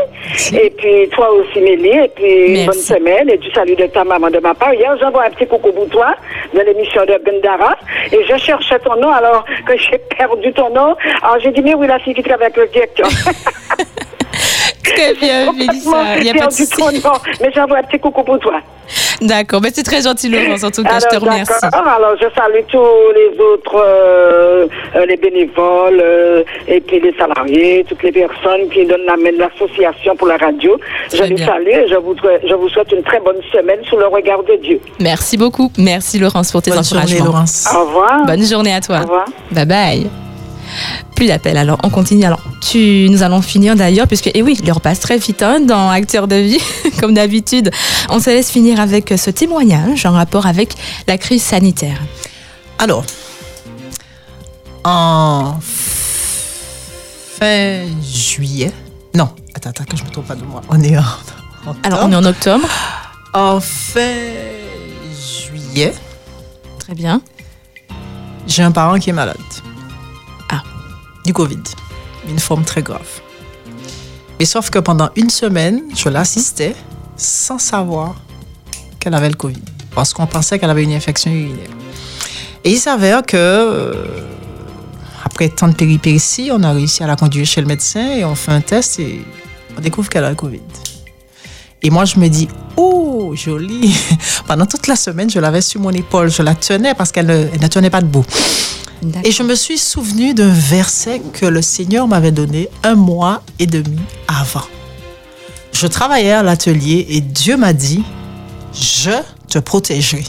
et 0.53 0.69
puis 0.71 1.09
toi 1.09 1.29
aussi 1.31 1.59
Mélie 1.59 1.89
et 2.05 2.07
puis 2.15 2.63
Merci. 2.63 2.65
bonne 2.67 2.73
semaine 2.99 3.29
et 3.29 3.37
tu 3.37 3.51
salues 3.51 3.75
de 3.75 3.85
ta 3.87 4.03
maman 4.03 4.29
de 4.29 4.39
ma 4.39 4.53
part. 4.53 4.73
Hier 4.73 4.95
j'envoie 4.99 5.25
un 5.25 5.29
petit 5.31 5.45
coucou 5.47 5.71
pour 5.73 5.87
toi 5.89 6.15
de 6.53 6.61
l'émission 6.61 7.01
de 7.05 7.17
Bendara 7.25 7.75
et 8.11 8.19
je 8.29 8.37
cherchais 8.45 8.79
ton 8.79 8.95
nom 8.97 9.11
alors 9.11 9.43
que 9.65 9.77
j'ai 9.77 9.97
perdu 9.97 10.53
ton 10.53 10.69
nom. 10.69 10.95
Alors 11.21 11.39
j'ai 11.39 11.51
dit 11.51 11.61
mais 11.61 11.73
oui 11.73 11.87
la 11.87 11.99
fille 11.99 12.13
qui 12.13 12.23
travaille 12.23 12.47
avec 12.47 12.57
le 12.57 12.67
directeur. 12.67 13.07
Très 14.83 15.13
bien, 15.15 15.51
Mélissa. 15.51 16.17
Il 16.17 16.23
n'y 16.23 16.29
a 16.29 16.33
pas 16.33 16.47
de 16.47 16.51
souci. 16.51 17.01
mais 17.41 17.51
j'envoie 17.53 17.79
un 17.79 17.83
petit 17.83 17.99
coucou 17.99 18.23
pour 18.23 18.39
toi. 18.39 18.61
D'accord, 19.21 19.61
mais 19.61 19.69
c'est 19.73 19.83
très 19.83 20.01
gentil, 20.01 20.29
Laurence. 20.29 20.63
En 20.63 20.71
tout 20.71 20.83
cas, 20.83 20.99
je 20.99 21.07
te 21.07 21.15
Alors, 21.15 21.23
remercie. 21.33 21.53
Alors, 21.73 22.15
je 22.21 22.27
salue 22.35 22.63
tous 22.67 22.77
les 23.15 23.39
autres, 23.39 23.75
euh, 23.83 24.67
euh, 24.95 25.05
les 25.05 25.17
bénévoles, 25.17 26.01
euh, 26.03 26.43
et 26.67 26.79
puis 26.81 26.99
les 26.99 27.13
salariés, 27.17 27.85
toutes 27.87 28.03
les 28.03 28.11
personnes 28.11 28.69
qui 28.71 28.85
donnent 28.85 29.05
la 29.07 29.17
main 29.17 29.31
de 29.31 29.39
l'association 29.39 30.15
pour 30.15 30.27
la 30.27 30.37
radio. 30.37 30.77
je 31.11 31.17
Très 31.17 31.27
les 31.29 31.35
bien. 31.35 31.45
salue 31.47 31.67
et 31.69 31.87
je 31.89 31.95
vous, 31.95 32.15
je 32.47 32.53
vous 32.53 32.69
souhaite 32.69 32.91
une 32.91 33.03
très 33.03 33.19
bonne 33.19 33.41
semaine 33.51 33.79
sous 33.89 33.97
le 33.97 34.07
regard 34.07 34.43
de 34.43 34.55
Dieu. 34.57 34.79
Merci 34.99 35.37
beaucoup. 35.37 35.71
Merci, 35.77 36.19
Laurence, 36.19 36.51
pour 36.51 36.61
tes 36.61 36.71
Bonne 36.71 36.83
journée, 36.83 37.03
encouragements. 37.03 37.25
Laurence. 37.25 37.67
Au 37.75 37.85
revoir. 37.85 38.25
Bonne 38.25 38.45
journée 38.45 38.73
à 38.73 38.81
toi. 38.81 38.97
Au 38.99 39.03
revoir. 39.03 39.25
Bye 39.51 39.65
bye. 39.65 40.09
Plus 41.15 41.27
d'appels, 41.27 41.57
alors 41.57 41.77
on 41.83 41.89
continue. 41.89 42.25
Alors, 42.25 42.41
tu, 42.61 43.07
nous 43.09 43.23
allons 43.23 43.41
finir 43.41 43.75
d'ailleurs, 43.75 44.07
puisque, 44.07 44.29
et 44.33 44.41
oui, 44.41 44.57
l'heure 44.65 44.81
passe 44.81 44.99
très 44.99 45.17
vite 45.17 45.41
hein, 45.43 45.59
dans 45.61 45.89
Acteurs 45.89 46.27
de 46.27 46.35
vie, 46.35 46.59
comme 46.99 47.13
d'habitude. 47.13 47.71
On 48.09 48.19
se 48.19 48.29
laisse 48.29 48.51
finir 48.51 48.79
avec 48.79 49.13
ce 49.17 49.29
témoignage 49.29 50.05
en 50.05 50.11
rapport 50.11 50.45
avec 50.45 50.73
la 51.07 51.17
crise 51.17 51.43
sanitaire. 51.43 51.99
Alors, 52.79 53.05
en 54.83 55.55
fin 55.61 57.85
juillet, 58.03 58.71
non, 59.13 59.29
attends, 59.53 59.69
attends, 59.71 59.83
que 59.85 59.97
je 59.97 60.03
me 60.03 60.09
trompe 60.09 60.27
pas 60.27 60.35
de 60.35 60.43
moi. 60.43 60.61
On 60.69 60.81
est 60.81 60.97
en, 60.97 61.01
en 61.01 61.75
Alors, 61.83 61.99
on 62.03 62.11
est 62.11 62.15
en 62.15 62.25
octobre. 62.25 62.67
en 63.33 63.59
fin 63.59 64.15
juillet, 65.13 65.93
Très 66.79 66.93
bien. 66.93 67.21
j'ai 68.47 68.63
un 68.63 68.71
parent 68.71 68.99
qui 68.99 69.09
est 69.09 69.13
malade. 69.13 69.35
Du 71.25 71.33
Covid. 71.33 71.63
Une 72.29 72.39
forme 72.39 72.63
très 72.63 72.81
grave. 72.81 73.21
Mais 74.39 74.45
sauf 74.45 74.69
que 74.69 74.79
pendant 74.79 75.09
une 75.15 75.29
semaine, 75.29 75.81
je 75.95 76.09
l'assistais 76.09 76.75
sans 77.17 77.57
savoir 77.57 78.15
qu'elle 78.99 79.13
avait 79.13 79.29
le 79.29 79.35
Covid. 79.35 79.63
Parce 79.93 80.13
qu'on 80.13 80.27
pensait 80.27 80.59
qu'elle 80.59 80.69
avait 80.69 80.83
une 80.83 80.93
infection 80.93 81.31
urinaire. 81.31 81.69
Et 82.63 82.71
il 82.71 82.77
s'avère 82.77 83.23
que, 83.23 83.37
euh, 83.37 84.05
après 85.23 85.49
tant 85.49 85.67
de 85.67 85.75
péripéties, 85.75 86.49
on 86.51 86.61
a 86.63 86.71
réussi 86.71 87.03
à 87.03 87.07
la 87.07 87.15
conduire 87.15 87.45
chez 87.45 87.61
le 87.61 87.67
médecin 87.67 88.17
et 88.17 88.25
on 88.25 88.35
fait 88.35 88.51
un 88.51 88.61
test 88.61 88.99
et 88.99 89.21
on 89.77 89.81
découvre 89.81 90.09
qu'elle 90.09 90.25
a 90.25 90.29
le 90.29 90.35
Covid. 90.35 90.61
Et 91.81 91.89
moi, 91.89 92.05
je 92.05 92.19
me 92.19 92.27
dis, 92.27 92.47
oh, 93.31 93.35
joli. 93.35 93.95
Pendant 94.47 94.65
toute 94.65 94.87
la 94.87 94.95
semaine, 94.95 95.29
je 95.29 95.39
l'avais 95.39 95.61
sur 95.61 95.81
mon 95.81 95.91
épaule. 95.91 96.29
Je 96.29 96.41
la 96.41 96.55
tenais 96.55 96.93
parce 96.93 97.11
qu'elle 97.11 97.27
ne, 97.27 97.47
elle 97.53 97.61
ne 97.61 97.67
tenait 97.67 97.89
pas 97.89 98.01
debout. 98.01 98.25
Et 99.23 99.31
je 99.31 99.43
me 99.43 99.55
suis 99.55 99.77
souvenu 99.77 100.33
d'un 100.33 100.51
verset 100.51 101.21
que 101.33 101.45
le 101.45 101.61
Seigneur 101.61 102.07
m'avait 102.07 102.31
donné 102.31 102.69
un 102.83 102.95
mois 102.95 103.43
et 103.59 103.67
demi 103.67 103.99
avant. 104.27 104.65
Je 105.71 105.87
travaillais 105.87 106.31
à 106.31 106.43
l'atelier 106.43 107.05
et 107.09 107.21
Dieu 107.21 107.57
m'a 107.57 107.73
dit, 107.73 108.03
je 108.73 109.11
te 109.49 109.59
protégerai. 109.59 110.23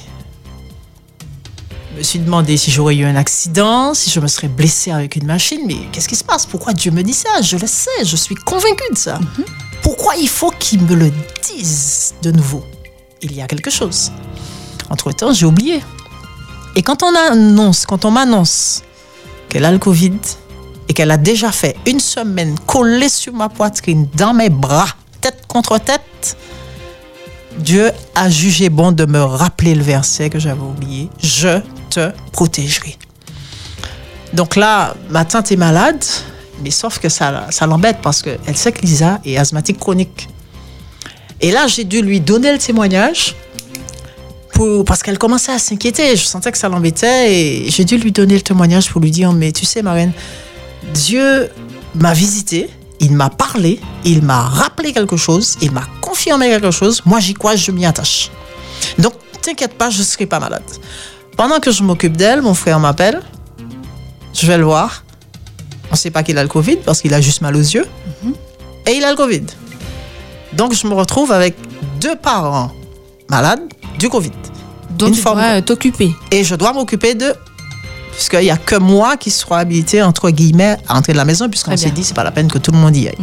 Je 1.93 1.99
me 1.99 2.03
suis 2.03 2.19
demandé 2.19 2.57
si 2.57 2.71
j'aurais 2.71 2.97
eu 2.97 3.05
un 3.05 3.17
accident, 3.17 3.95
si 3.95 4.11
je 4.11 4.21
me 4.21 4.27
serais 4.27 4.49
blessé 4.49 4.91
avec 4.91 5.17
une 5.17 5.27
machine, 5.27 5.61
mais 5.67 5.77
qu'est-ce 5.93 6.09
qui 6.09 6.17
se 6.17 6.25
passe? 6.25 6.45
Pourquoi 6.45 6.75
Dieu 6.75 6.91
me 6.91 7.03
dit 7.03 7.15
ça? 7.15 7.41
Je 7.41 7.57
le 7.57 7.67
sais, 7.67 8.05
je 8.05 8.17
suis 8.17 8.35
convaincue 8.35 8.93
de 8.93 8.99
ça. 8.99 9.19
Pourquoi 9.83 10.17
il 10.17 10.29
faut 10.29 10.51
qu'il 10.51 10.83
me 10.83 10.95
le 10.95 11.11
dise 11.43 12.15
de 12.23 12.33
nouveau? 12.33 12.65
Il 13.29 13.35
y 13.35 13.43
a 13.43 13.47
quelque 13.49 13.71
chose. 13.71 14.13
Entre-temps, 14.89 15.33
j'ai 15.33 15.47
oublié. 15.47 15.83
Et 16.77 16.83
quand 16.83 17.03
on 17.03 17.13
annonce, 17.15 17.85
quand 17.85 18.05
on 18.05 18.13
m'annonce 18.13 18.83
qu'elle 19.49 19.65
a 19.65 19.73
le 19.73 19.79
Covid 19.79 20.21
et 20.89 20.93
qu'elle 20.93 21.11
a 21.11 21.17
déjà 21.17 21.51
fait 21.51 21.77
une 21.87 21.99
semaine 21.99 22.57
collée 22.67 23.09
sur 23.09 23.33
ma 23.33 23.49
poitrine, 23.49 24.07
dans 24.15 24.33
mes 24.33 24.49
bras, 24.49 24.87
tête 25.21 25.43
contre 25.49 25.79
tête, 25.79 26.37
Dieu 27.59 27.91
a 28.15 28.31
jugé 28.31 28.69
bon 28.69 28.93
de 28.93 29.07
me 29.07 29.21
rappeler 29.21 29.75
le 29.75 29.83
verset 29.83 30.31
que 30.31 30.39
j'avais 30.39 30.63
oublié. 30.63 31.11
Je 31.21 31.61
te 31.91 32.13
protégerai. 32.31 32.97
Donc 34.35 34.55
là, 34.55 34.95
ma 35.11 35.25
tante 35.25 35.51
est 35.51 35.57
malade, 35.57 36.05
mais 36.63 36.71
sauf 36.71 37.01
que 37.01 37.09
ça, 37.09 37.47
ça 37.51 37.67
l'embête 37.67 37.99
parce 38.03 38.23
qu'elle 38.23 38.57
sait 38.57 38.71
que 38.71 38.83
Lisa 38.83 39.19
est 39.25 39.37
asthmatique 39.37 39.81
chronique. 39.81 40.29
Et 41.41 41.51
là, 41.51 41.67
j'ai 41.67 41.85
dû 41.85 42.03
lui 42.03 42.21
donner 42.21 42.53
le 42.53 42.59
témoignage 42.59 43.35
pour, 44.55 44.85
parce 44.85 45.03
qu'elle 45.03 45.19
commençait 45.19 45.53
à 45.53 45.59
s'inquiéter. 45.59 46.17
Je 46.17 46.25
sentais 46.25 46.51
que 46.51 46.59
ça 46.59 46.69
l'embêtait 46.69 47.35
et 47.35 47.71
j'ai 47.71 47.85
dû 47.85 47.99
lui 47.99 48.13
donner 48.13 48.35
le 48.35 48.41
témoignage 48.41 48.91
pour 48.91 49.01
lui 49.01 49.11
dire, 49.11 49.33
mais 49.33 49.53
tu 49.53 49.67
sais, 49.67 49.83
Marine, 49.83 50.13
Dieu 50.95 51.51
m'a 51.95 52.15
visité, 52.15 52.71
il 53.01 53.13
m'a 53.13 53.29
parlé, 53.29 53.81
il 54.05 54.23
m'a 54.23 54.41
rappelé 54.41 54.93
quelque 54.93 55.17
chose, 55.17 55.57
il 55.61 55.73
m'a 55.73 55.87
confirmé 56.01 56.49
quelque 56.49 56.71
chose. 56.71 57.03
Moi, 57.05 57.21
j'y 57.21 57.35
crois, 57.35 57.57
je 57.57 57.71
m'y 57.71 57.85
attache. 57.85 58.31
Donc, 58.99 59.15
t'inquiète 59.43 59.75
pas, 59.75 59.91
je 59.91 59.99
ne 59.99 60.05
serai 60.05 60.27
pas 60.27 60.41
malade. 60.41 60.65
Pendant 61.37 61.61
que 61.61 61.71
je 61.71 61.83
m'occupe 61.83 62.17
d'elle, 62.17 62.41
mon 62.41 62.55
frère 62.55 62.81
m'appelle. 62.81 63.21
Je 64.33 64.47
vais 64.47 64.57
le 64.57 64.65
voir. 64.65 65.05
On 65.91 65.93
ne 65.93 65.97
sait 65.97 66.11
pas 66.11 66.23
qu'il 66.23 66.37
a 66.39 66.43
le 66.43 66.49
Covid 66.49 66.77
parce 66.77 67.01
qu'il 67.01 67.13
a 67.15 67.21
juste 67.21 67.43
mal 67.43 67.55
aux 67.57 67.61
yeux. 67.61 67.87
Et 68.87 68.93
il 68.93 69.05
a 69.05 69.11
le 69.11 69.17
Covid. 69.17 69.43
Donc, 70.57 70.75
je 70.75 70.87
me 70.87 70.95
retrouve 70.95 71.33
avec 71.33 71.57
deux 72.01 72.17
parents 72.17 72.73
malades 73.29 73.61
du 73.99 74.09
Covid. 74.09 74.33
Donc, 74.91 75.15
tu 75.15 75.23
dois 75.23 75.63
t'occuper. 75.63 76.15
Et 76.31 76.45
je 76.45 76.55
dois 76.55 76.73
m'occuper 76.73 77.15
de. 77.15 77.35
Puisqu'il 78.13 78.41
n'y 78.41 78.51
a 78.51 78.57
que 78.57 78.77
moi 78.77 79.19
qui 79.19 79.31
sera 79.31 79.59
habilité, 79.59 80.03
entre 80.03 80.31
guillemets, 80.31 80.79
à 80.89 80.97
entrer 80.97 81.13
de 81.13 81.19
la 81.19 81.27
maison, 81.27 81.51
puisqu'on 81.51 81.77
s'est 81.77 81.91
dit, 81.91 82.03
c'est 82.03 82.15
pas 82.15 82.25
la 82.25 82.31
peine 82.31 82.51
que 82.51 82.59
tout 82.59 82.73
le 82.73 82.79
monde 82.79 82.97
y 82.97 83.09
aille. 83.09 83.19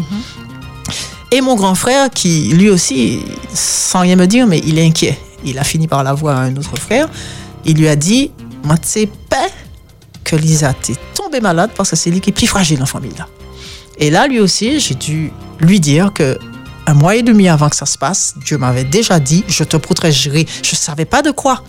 Et 1.31 1.41
mon 1.41 1.55
grand 1.55 1.73
frère, 1.73 2.11
qui 2.11 2.49
lui 2.49 2.69
aussi, 2.69 3.21
sans 3.55 4.01
rien 4.01 4.15
me 4.15 4.27
dire, 4.27 4.45
mais 4.45 4.59
il 4.59 4.77
est 4.77 4.85
inquiet. 4.85 5.17
Il 5.43 5.57
a 5.57 5.63
fini 5.63 5.87
par 5.87 6.03
l'avoir 6.03 6.37
à 6.37 6.41
un 6.41 6.55
autre 6.55 6.77
frère. 6.77 7.09
Il 7.65 7.77
lui 7.77 7.87
a 7.87 7.95
dit 7.95 8.29
Moi, 8.63 8.77
tu 8.77 8.87
sais 8.87 9.09
pas 9.29 9.47
que 10.23 10.35
Lisa, 10.35 10.73
t'es 10.73 10.93
tombée 11.15 11.41
malade 11.41 11.71
parce 11.75 11.89
que 11.89 11.95
c'est 11.95 12.11
lui 12.11 12.21
qui 12.21 12.29
est 12.29 12.33
plus 12.33 12.45
fragile 12.45 12.83
en 12.83 12.85
famille. 12.85 13.15
Là. 13.17 13.27
Et 13.97 14.11
là, 14.11 14.27
lui 14.27 14.39
aussi, 14.39 14.79
j'ai 14.79 14.93
dû 14.95 15.31
lui 15.59 15.79
dire 15.79 16.13
que 16.13 16.37
un 16.85 16.93
mois 16.93 17.15
et 17.15 17.23
demi 17.23 17.47
avant 17.47 17.69
que 17.69 17.75
ça 17.75 17.85
se 17.85 17.97
passe, 17.97 18.33
Dieu 18.45 18.57
m'avait 18.57 18.83
déjà 18.83 19.19
dit 19.19 19.43
Je 19.47 19.63
te 19.63 19.77
protégerai. 19.77 20.45
Je 20.63 20.71
ne 20.71 20.75
savais 20.77 21.05
pas 21.05 21.21
de 21.21 21.31
quoi. 21.31 21.63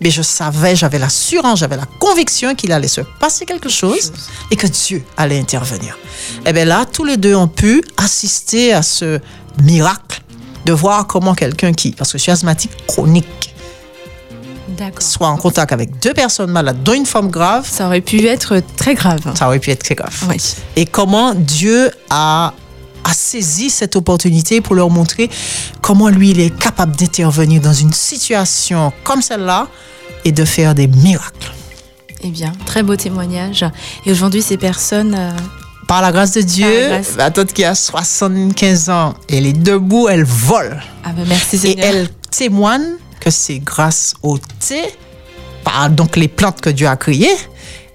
Mais 0.00 0.10
je 0.12 0.22
savais, 0.22 0.76
j'avais 0.76 0.98
l'assurance, 0.98 1.58
j'avais 1.58 1.76
la 1.76 1.86
conviction 1.98 2.54
qu'il 2.54 2.70
allait 2.70 2.86
se 2.86 3.00
passer 3.18 3.44
quelque 3.44 3.68
chose 3.68 4.12
et 4.50 4.54
que 4.56 4.68
Dieu 4.68 5.02
allait 5.16 5.40
intervenir. 5.40 5.98
Et 6.46 6.52
bien 6.52 6.66
là, 6.66 6.84
tous 6.84 7.04
les 7.04 7.16
deux 7.16 7.34
ont 7.34 7.48
pu 7.48 7.82
assister 7.96 8.72
à 8.72 8.82
ce 8.82 9.18
miracle 9.60 10.22
de 10.64 10.72
voir 10.72 11.06
comment 11.08 11.34
quelqu'un 11.34 11.72
qui, 11.72 11.90
parce 11.90 12.12
que 12.12 12.18
je 12.18 12.22
suis 12.22 12.30
asthmatique 12.32 12.70
chronique, 12.86 13.54
soit 15.00 15.28
en 15.28 15.36
contact 15.36 15.72
avec 15.72 15.98
deux 16.00 16.14
personnes 16.14 16.50
malades, 16.52 16.82
dont 16.84 16.92
une 16.94 17.06
forme 17.06 17.30
grave, 17.30 17.68
Ça 17.68 17.86
aurait 17.86 18.00
pu 18.00 18.24
être 18.26 18.62
très 18.76 18.94
grave. 18.94 19.20
ça 19.34 19.46
aurait 19.46 19.58
pu 19.58 19.70
être 19.70 19.82
très 19.82 19.94
grave. 19.96 20.14
Oui. 20.28 20.36
Et 20.76 20.86
comment 20.86 21.34
Dieu 21.34 21.90
a, 22.10 22.54
a 23.04 23.12
saisi 23.12 23.70
cette 23.70 23.96
opportunité 23.96 24.60
pour 24.60 24.74
leur 24.74 24.90
montrer 24.90 25.30
comment 25.80 26.08
lui, 26.08 26.30
il 26.30 26.40
est 26.40 26.56
capable 26.56 26.94
d'intervenir 26.96 27.60
dans 27.60 27.72
une 27.72 27.92
situation 27.92 28.92
comme 29.04 29.22
celle-là 29.22 29.68
et 30.24 30.32
de 30.32 30.44
faire 30.44 30.74
des 30.74 30.86
miracles. 30.86 31.52
Eh 32.22 32.30
bien, 32.30 32.52
très 32.66 32.82
beau 32.82 32.96
témoignage. 32.96 33.64
Et 34.04 34.10
aujourd'hui, 34.12 34.42
ces 34.42 34.56
personnes. 34.56 35.14
euh, 35.16 35.30
Par 35.86 36.02
la 36.02 36.10
grâce 36.12 36.32
de 36.32 36.40
Dieu, 36.42 36.90
la 37.16 37.30
tante 37.30 37.52
qui 37.52 37.64
a 37.64 37.74
75 37.74 38.90
ans, 38.90 39.14
elle 39.28 39.46
est 39.46 39.52
debout, 39.52 40.08
elle 40.08 40.24
vole. 40.24 40.82
Ah 41.04 41.12
ben 41.16 41.24
merci 41.28 41.56
Et 41.56 41.58
Seigneur. 41.58 41.86
elle 41.86 42.08
témoigne 42.30 42.94
que 43.20 43.30
c'est 43.30 43.58
grâce 43.60 44.14
au 44.22 44.36
thé, 44.38 44.82
par 45.64 45.88
donc 45.90 46.16
les 46.16 46.28
plantes 46.28 46.60
que 46.60 46.70
Dieu 46.70 46.86
a 46.88 46.96
créées, 46.96 47.36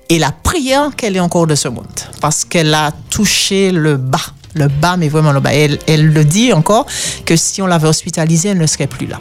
et 0.10 0.20
la 0.20 0.32
prière 0.32 0.92
qu'elle 0.96 1.16
est 1.16 1.20
encore 1.22 1.46
de 1.48 1.56
ce 1.56 1.68
monde. 1.68 1.86
Parce 2.22 2.46
qu'elle 2.46 2.74
a 2.74 2.92
touché 3.10 3.72
le 3.72 3.98
bas. 3.98 4.20
Le 4.56 4.68
bas, 4.68 4.98
mais 4.98 5.10
vraiment 5.10 5.32
le 5.32 5.40
bas. 5.40 5.54
Elle, 5.54 5.80
elle 5.88 6.08
le 6.08 6.24
dit 6.26 6.54
encore 6.54 6.86
que 7.26 7.36
si 7.36 7.62
on 7.62 7.68
l'avait 7.68 7.88
hospitalisée, 7.88 8.50
elle 8.50 8.58
ne 8.60 8.68
serait 8.68 8.88
plus 8.88 9.08
là. 9.08 9.20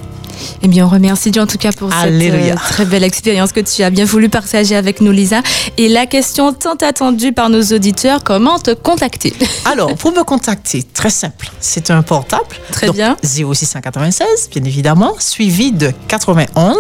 Eh 0.63 0.69
bien, 0.69 0.87
on 0.87 0.89
remercie 0.89 1.31
Dieu 1.31 1.41
en 1.41 1.47
tout 1.47 1.59
cas 1.59 1.73
pour 1.73 1.91
cette 1.93 2.11
euh, 2.11 2.55
très 2.57 2.85
belle 2.85 3.05
expérience 3.05 3.53
que 3.53 3.61
tu 3.61 3.83
as 3.83 3.91
bien 3.91 4.05
voulu 4.05 4.29
partager 4.29 4.75
avec 4.75 5.01
nous, 5.01 5.13
Lisa. 5.13 5.41
Et 5.79 5.89
la 5.89 6.07
question 6.07 6.53
tant 6.53 6.75
attendue 6.81 7.33
par 7.33 7.49
nos 7.49 7.63
auditeurs, 7.63 8.25
comment 8.25 8.59
te 8.59 8.73
contacter? 8.73 9.35
Alors, 9.65 9.95
pour 9.95 10.13
me 10.13 10.23
contacter, 10.25 10.83
très 10.83 11.11
simple. 11.11 11.51
C'est 11.61 11.91
un 11.91 12.03
portable. 12.03 12.45
Très 12.73 12.87
Donc, 12.89 12.97
bien. 12.97 13.17
0696, 13.23 14.51
bien 14.51 14.65
évidemment, 14.65 15.15
suivi 15.19 15.71
de 15.73 15.93
91 16.09 16.77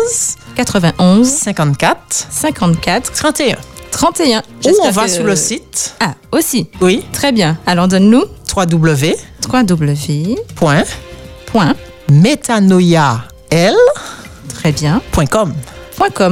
91 0.56 1.26
54 1.28 2.26
54 2.30 3.12
31. 3.12 3.56
31. 3.90 4.42
Ou 4.66 4.70
on 4.82 4.90
va 4.90 5.04
que- 5.04 5.10
sur 5.10 5.24
le 5.24 5.36
site, 5.36 5.94
Ah, 6.00 6.14
aussi. 6.32 6.68
oui, 6.80 7.04
Très 7.12 7.30
bien. 7.30 7.58
Alors, 7.66 7.88
donne-nous 7.88 8.24
www. 8.54 9.14
www. 9.48 10.36
Point 10.56 10.84
Point. 11.46 11.74
metanoïael.com. 12.10 13.76
Très 14.54 14.72
bien. 14.72 15.00
Point 15.12 15.26
.com, 15.26 15.52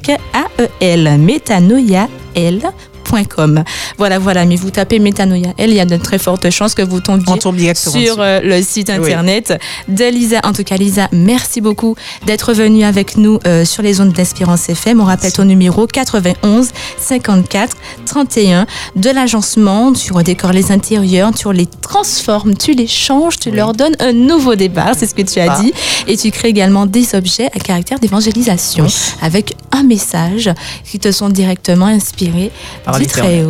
e 0.60 0.68
l 0.80 1.18
metanoyael.com. 1.18 2.95
Voilà, 3.98 4.20
voilà, 4.20 4.46
mais 4.46 4.56
vous 4.56 4.72
tapez 4.72 5.00
Métanoïa 5.00 5.50
L, 5.58 5.70
il 5.72 5.76
y 5.76 5.80
a 5.80 5.86
de 5.86 5.98
très 5.98 6.18
fortes 6.20 6.50
chances 6.50 6.74
que 6.74 6.82
vous 6.82 7.00
tombiez 7.00 7.26
tombe 7.40 7.56
sur 7.76 8.16
euh, 8.20 8.40
le 8.42 8.62
site 8.62 8.90
Oui. 8.90 8.96
internet 9.06 9.60
de 9.88 10.06
Lisa. 10.06 10.40
En 10.44 10.54
tout 10.54 10.64
cas, 10.64 10.78
Lisa, 10.78 11.08
merci 11.12 11.62
beaucoup 11.62 11.96
d'être 12.26 12.54
venue 12.54 12.84
avec 12.84 13.18
nous 13.18 13.40
euh, 13.48 13.66
sur 13.66 13.82
les 13.84 14.02
ondes 14.02 14.12
d'Espérance 14.14 14.70
FM. 14.70 15.00
On 15.02 15.06
rappelle 15.06 15.32
ton 15.34 15.46
numéro 15.46 15.88
91 15.88 16.70
54 17.00 17.76
31 18.06 18.66
de 18.96 19.10
l'agencement. 19.10 19.94
Tu 19.94 20.14
redécores 20.14 20.54
les 20.54 20.72
intérieurs, 20.72 21.32
tu 21.34 21.52
les 21.54 21.66
transformes, 21.68 22.56
tu 22.58 22.74
les 22.74 22.88
changes, 22.88 23.38
tu 23.40 23.52
leur 23.52 23.74
donnes 23.74 23.96
un 24.00 24.14
nouveau 24.14 24.56
départ, 24.56 24.92
c'est 24.98 25.06
ce 25.08 25.14
que 25.16 25.22
tu 25.22 25.40
as 25.40 25.52
Ah. 25.54 25.62
dit. 25.62 25.74
Et 26.08 26.18
tu 26.18 26.32
crées 26.32 26.50
également 26.50 26.86
des 26.86 27.14
objets 27.16 27.46
à 27.56 27.60
caractère 27.60 28.00
d'évangélisation 28.00 28.86
Oui. 28.86 28.94
avec 29.22 29.56
un 29.72 29.84
message 29.84 30.50
qui 30.84 31.00
te 31.00 31.12
sont 31.12 31.30
directement 31.30 31.86
inspirés 31.86 32.52
Par 32.84 32.98
du 33.00 33.05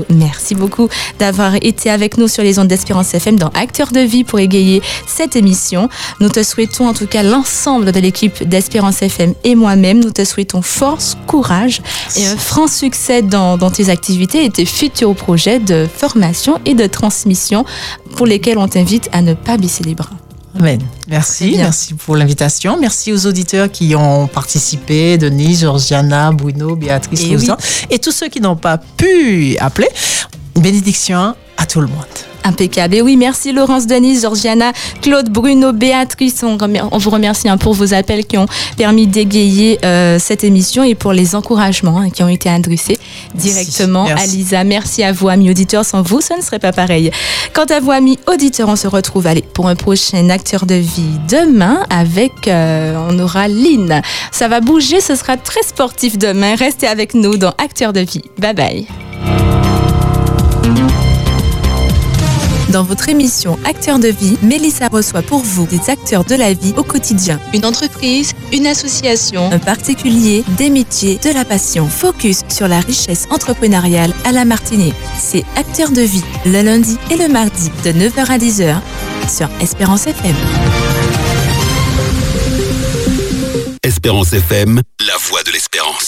Merci 0.09 0.55
beaucoup 0.55 0.89
d'avoir 1.19 1.55
été 1.55 1.89
avec 1.89 2.17
nous 2.17 2.27
sur 2.27 2.43
les 2.43 2.59
ondes 2.59 2.67
d'Espérance 2.67 3.13
FM 3.13 3.37
dans 3.37 3.49
Acteurs 3.49 3.91
de 3.91 3.99
vie 3.99 4.23
pour 4.23 4.39
égayer 4.39 4.81
cette 5.07 5.35
émission. 5.35 5.89
Nous 6.19 6.29
te 6.29 6.43
souhaitons 6.43 6.87
en 6.87 6.93
tout 6.93 7.07
cas 7.07 7.23
l'ensemble 7.23 7.91
de 7.91 7.99
l'équipe 7.99 8.47
d'Espérance 8.47 9.01
FM 9.01 9.33
et 9.43 9.55
moi-même, 9.55 9.99
nous 9.99 10.11
te 10.11 10.23
souhaitons 10.23 10.61
force, 10.61 11.17
courage 11.27 11.81
et 12.17 12.25
un 12.25 12.37
franc 12.37 12.67
succès 12.67 13.21
dans, 13.21 13.57
dans 13.57 13.71
tes 13.71 13.89
activités 13.89 14.45
et 14.45 14.49
tes 14.49 14.65
futurs 14.65 15.15
projets 15.15 15.59
de 15.59 15.87
formation 15.91 16.59
et 16.65 16.73
de 16.73 16.87
transmission 16.87 17.65
pour 18.15 18.25
lesquels 18.25 18.57
on 18.57 18.67
t'invite 18.67 19.09
à 19.11 19.21
ne 19.21 19.33
pas 19.33 19.57
baisser 19.57 19.83
les 19.83 19.95
bras. 19.95 20.09
Amen. 20.57 20.81
Merci, 21.07 21.55
merci 21.57 21.93
pour 21.93 22.15
l'invitation. 22.15 22.77
Merci 22.79 23.11
aux 23.11 23.25
auditeurs 23.25 23.69
qui 23.69 23.95
ont 23.95 24.27
participé, 24.27 25.17
Denis, 25.17 25.55
Georgiana, 25.57 26.31
Bruno, 26.31 26.75
Béatrice, 26.75 27.23
Et 27.23 27.33
Lausanne, 27.33 27.57
et 27.89 27.99
tous 27.99 28.11
ceux 28.11 28.29
qui 28.29 28.39
n'ont 28.39 28.55
pas 28.55 28.77
pu 28.77 29.57
appeler. 29.59 29.89
Bénédiction 30.55 31.35
à 31.57 31.65
tout 31.65 31.81
le 31.81 31.87
monde. 31.87 32.34
Impeccable. 32.45 32.95
Et 32.95 33.01
oui, 33.01 33.17
merci 33.17 33.51
Laurence, 33.51 33.87
Denise, 33.87 34.21
Georgiana, 34.21 34.71
Claude, 35.01 35.29
Bruno, 35.29 35.73
Béatrice. 35.73 36.43
On, 36.43 36.57
remer- 36.57 36.81
on 36.91 36.97
vous 36.99 37.09
remercie 37.09 37.49
hein, 37.49 37.57
pour 37.57 37.73
vos 37.73 37.93
appels 37.93 38.25
qui 38.25 38.37
ont 38.37 38.45
permis 38.77 39.07
d'égayer 39.07 39.79
euh, 39.83 40.19
cette 40.19 40.43
émission 40.43 40.83
et 40.83 40.93
pour 40.95 41.11
les 41.11 41.33
encouragements 41.35 41.99
hein, 41.99 42.09
qui 42.11 42.21
ont 42.23 42.29
été 42.29 42.47
adressés 42.49 42.99
directement 43.33 44.05
Merci. 44.05 44.23
à 44.23 44.27
Lisa. 44.27 44.63
Merci 44.63 45.03
à 45.03 45.11
vous, 45.11 45.27
amis 45.27 45.49
auditeurs. 45.49 45.83
Sans 45.85 46.01
vous, 46.03 46.21
ça 46.21 46.37
ne 46.37 46.41
serait 46.41 46.59
pas 46.59 46.71
pareil. 46.71 47.11
Quant 47.53 47.65
à 47.65 47.79
vous, 47.79 47.91
amis 47.91 48.19
auditeurs, 48.31 48.69
on 48.69 48.75
se 48.75 48.87
retrouve 48.87 49.25
allez, 49.27 49.41
pour 49.41 49.67
un 49.67 49.75
prochain 49.75 50.29
acteur 50.29 50.65
de 50.67 50.75
vie 50.75 51.03
demain 51.27 51.79
avec, 51.89 52.47
euh, 52.47 52.95
on 53.09 53.17
aura 53.19 53.47
Lynn. 53.47 54.01
Ça 54.31 54.47
va 54.47 54.61
bouger, 54.61 55.01
ce 55.01 55.15
sera 55.15 55.35
très 55.37 55.63
sportif 55.63 56.17
demain. 56.17 56.55
Restez 56.55 56.87
avec 56.87 57.13
nous 57.15 57.37
dans 57.37 57.53
Acteur 57.57 57.91
de 57.93 58.01
vie. 58.01 58.21
Bye 58.37 58.53
bye. 58.53 59.34
Dans 62.71 62.83
votre 62.83 63.09
émission 63.09 63.59
Acteurs 63.63 63.99
de 63.99 64.07
vie, 64.07 64.37
Mélissa 64.41 64.87
reçoit 64.87 65.21
pour 65.21 65.39
vous 65.39 65.67
des 65.67 65.89
acteurs 65.89 66.25
de 66.25 66.35
la 66.35 66.53
vie 66.53 66.73
au 66.77 66.83
quotidien. 66.83 67.39
Une 67.53 67.65
entreprise, 67.65 68.33
une 68.51 68.65
association, 68.65 69.51
un 69.51 69.59
particulier, 69.59 70.43
des 70.57 70.69
métiers, 70.69 71.19
de 71.23 71.29
la 71.29 71.45
passion. 71.45 71.87
Focus 71.87 72.41
sur 72.49 72.67
la 72.67 72.79
richesse 72.79 73.27
entrepreneuriale 73.29 74.13
à 74.25 74.31
la 74.31 74.45
Martinique. 74.45 74.95
C'est 75.17 75.45
Acteurs 75.55 75.91
de 75.91 76.01
vie, 76.01 76.23
le 76.45 76.61
lundi 76.61 76.97
et 77.11 77.17
le 77.17 77.27
mardi 77.27 77.69
de 77.83 77.91
9h 77.91 78.31
à 78.31 78.37
10h 78.37 78.75
sur 79.29 79.49
Espérance 79.61 80.07
FM. 80.07 80.35
Espérance 83.83 84.33
FM, 84.33 84.81
la 85.05 85.17
voix 85.29 85.43
de 85.43 85.51
l'espérance. 85.51 86.05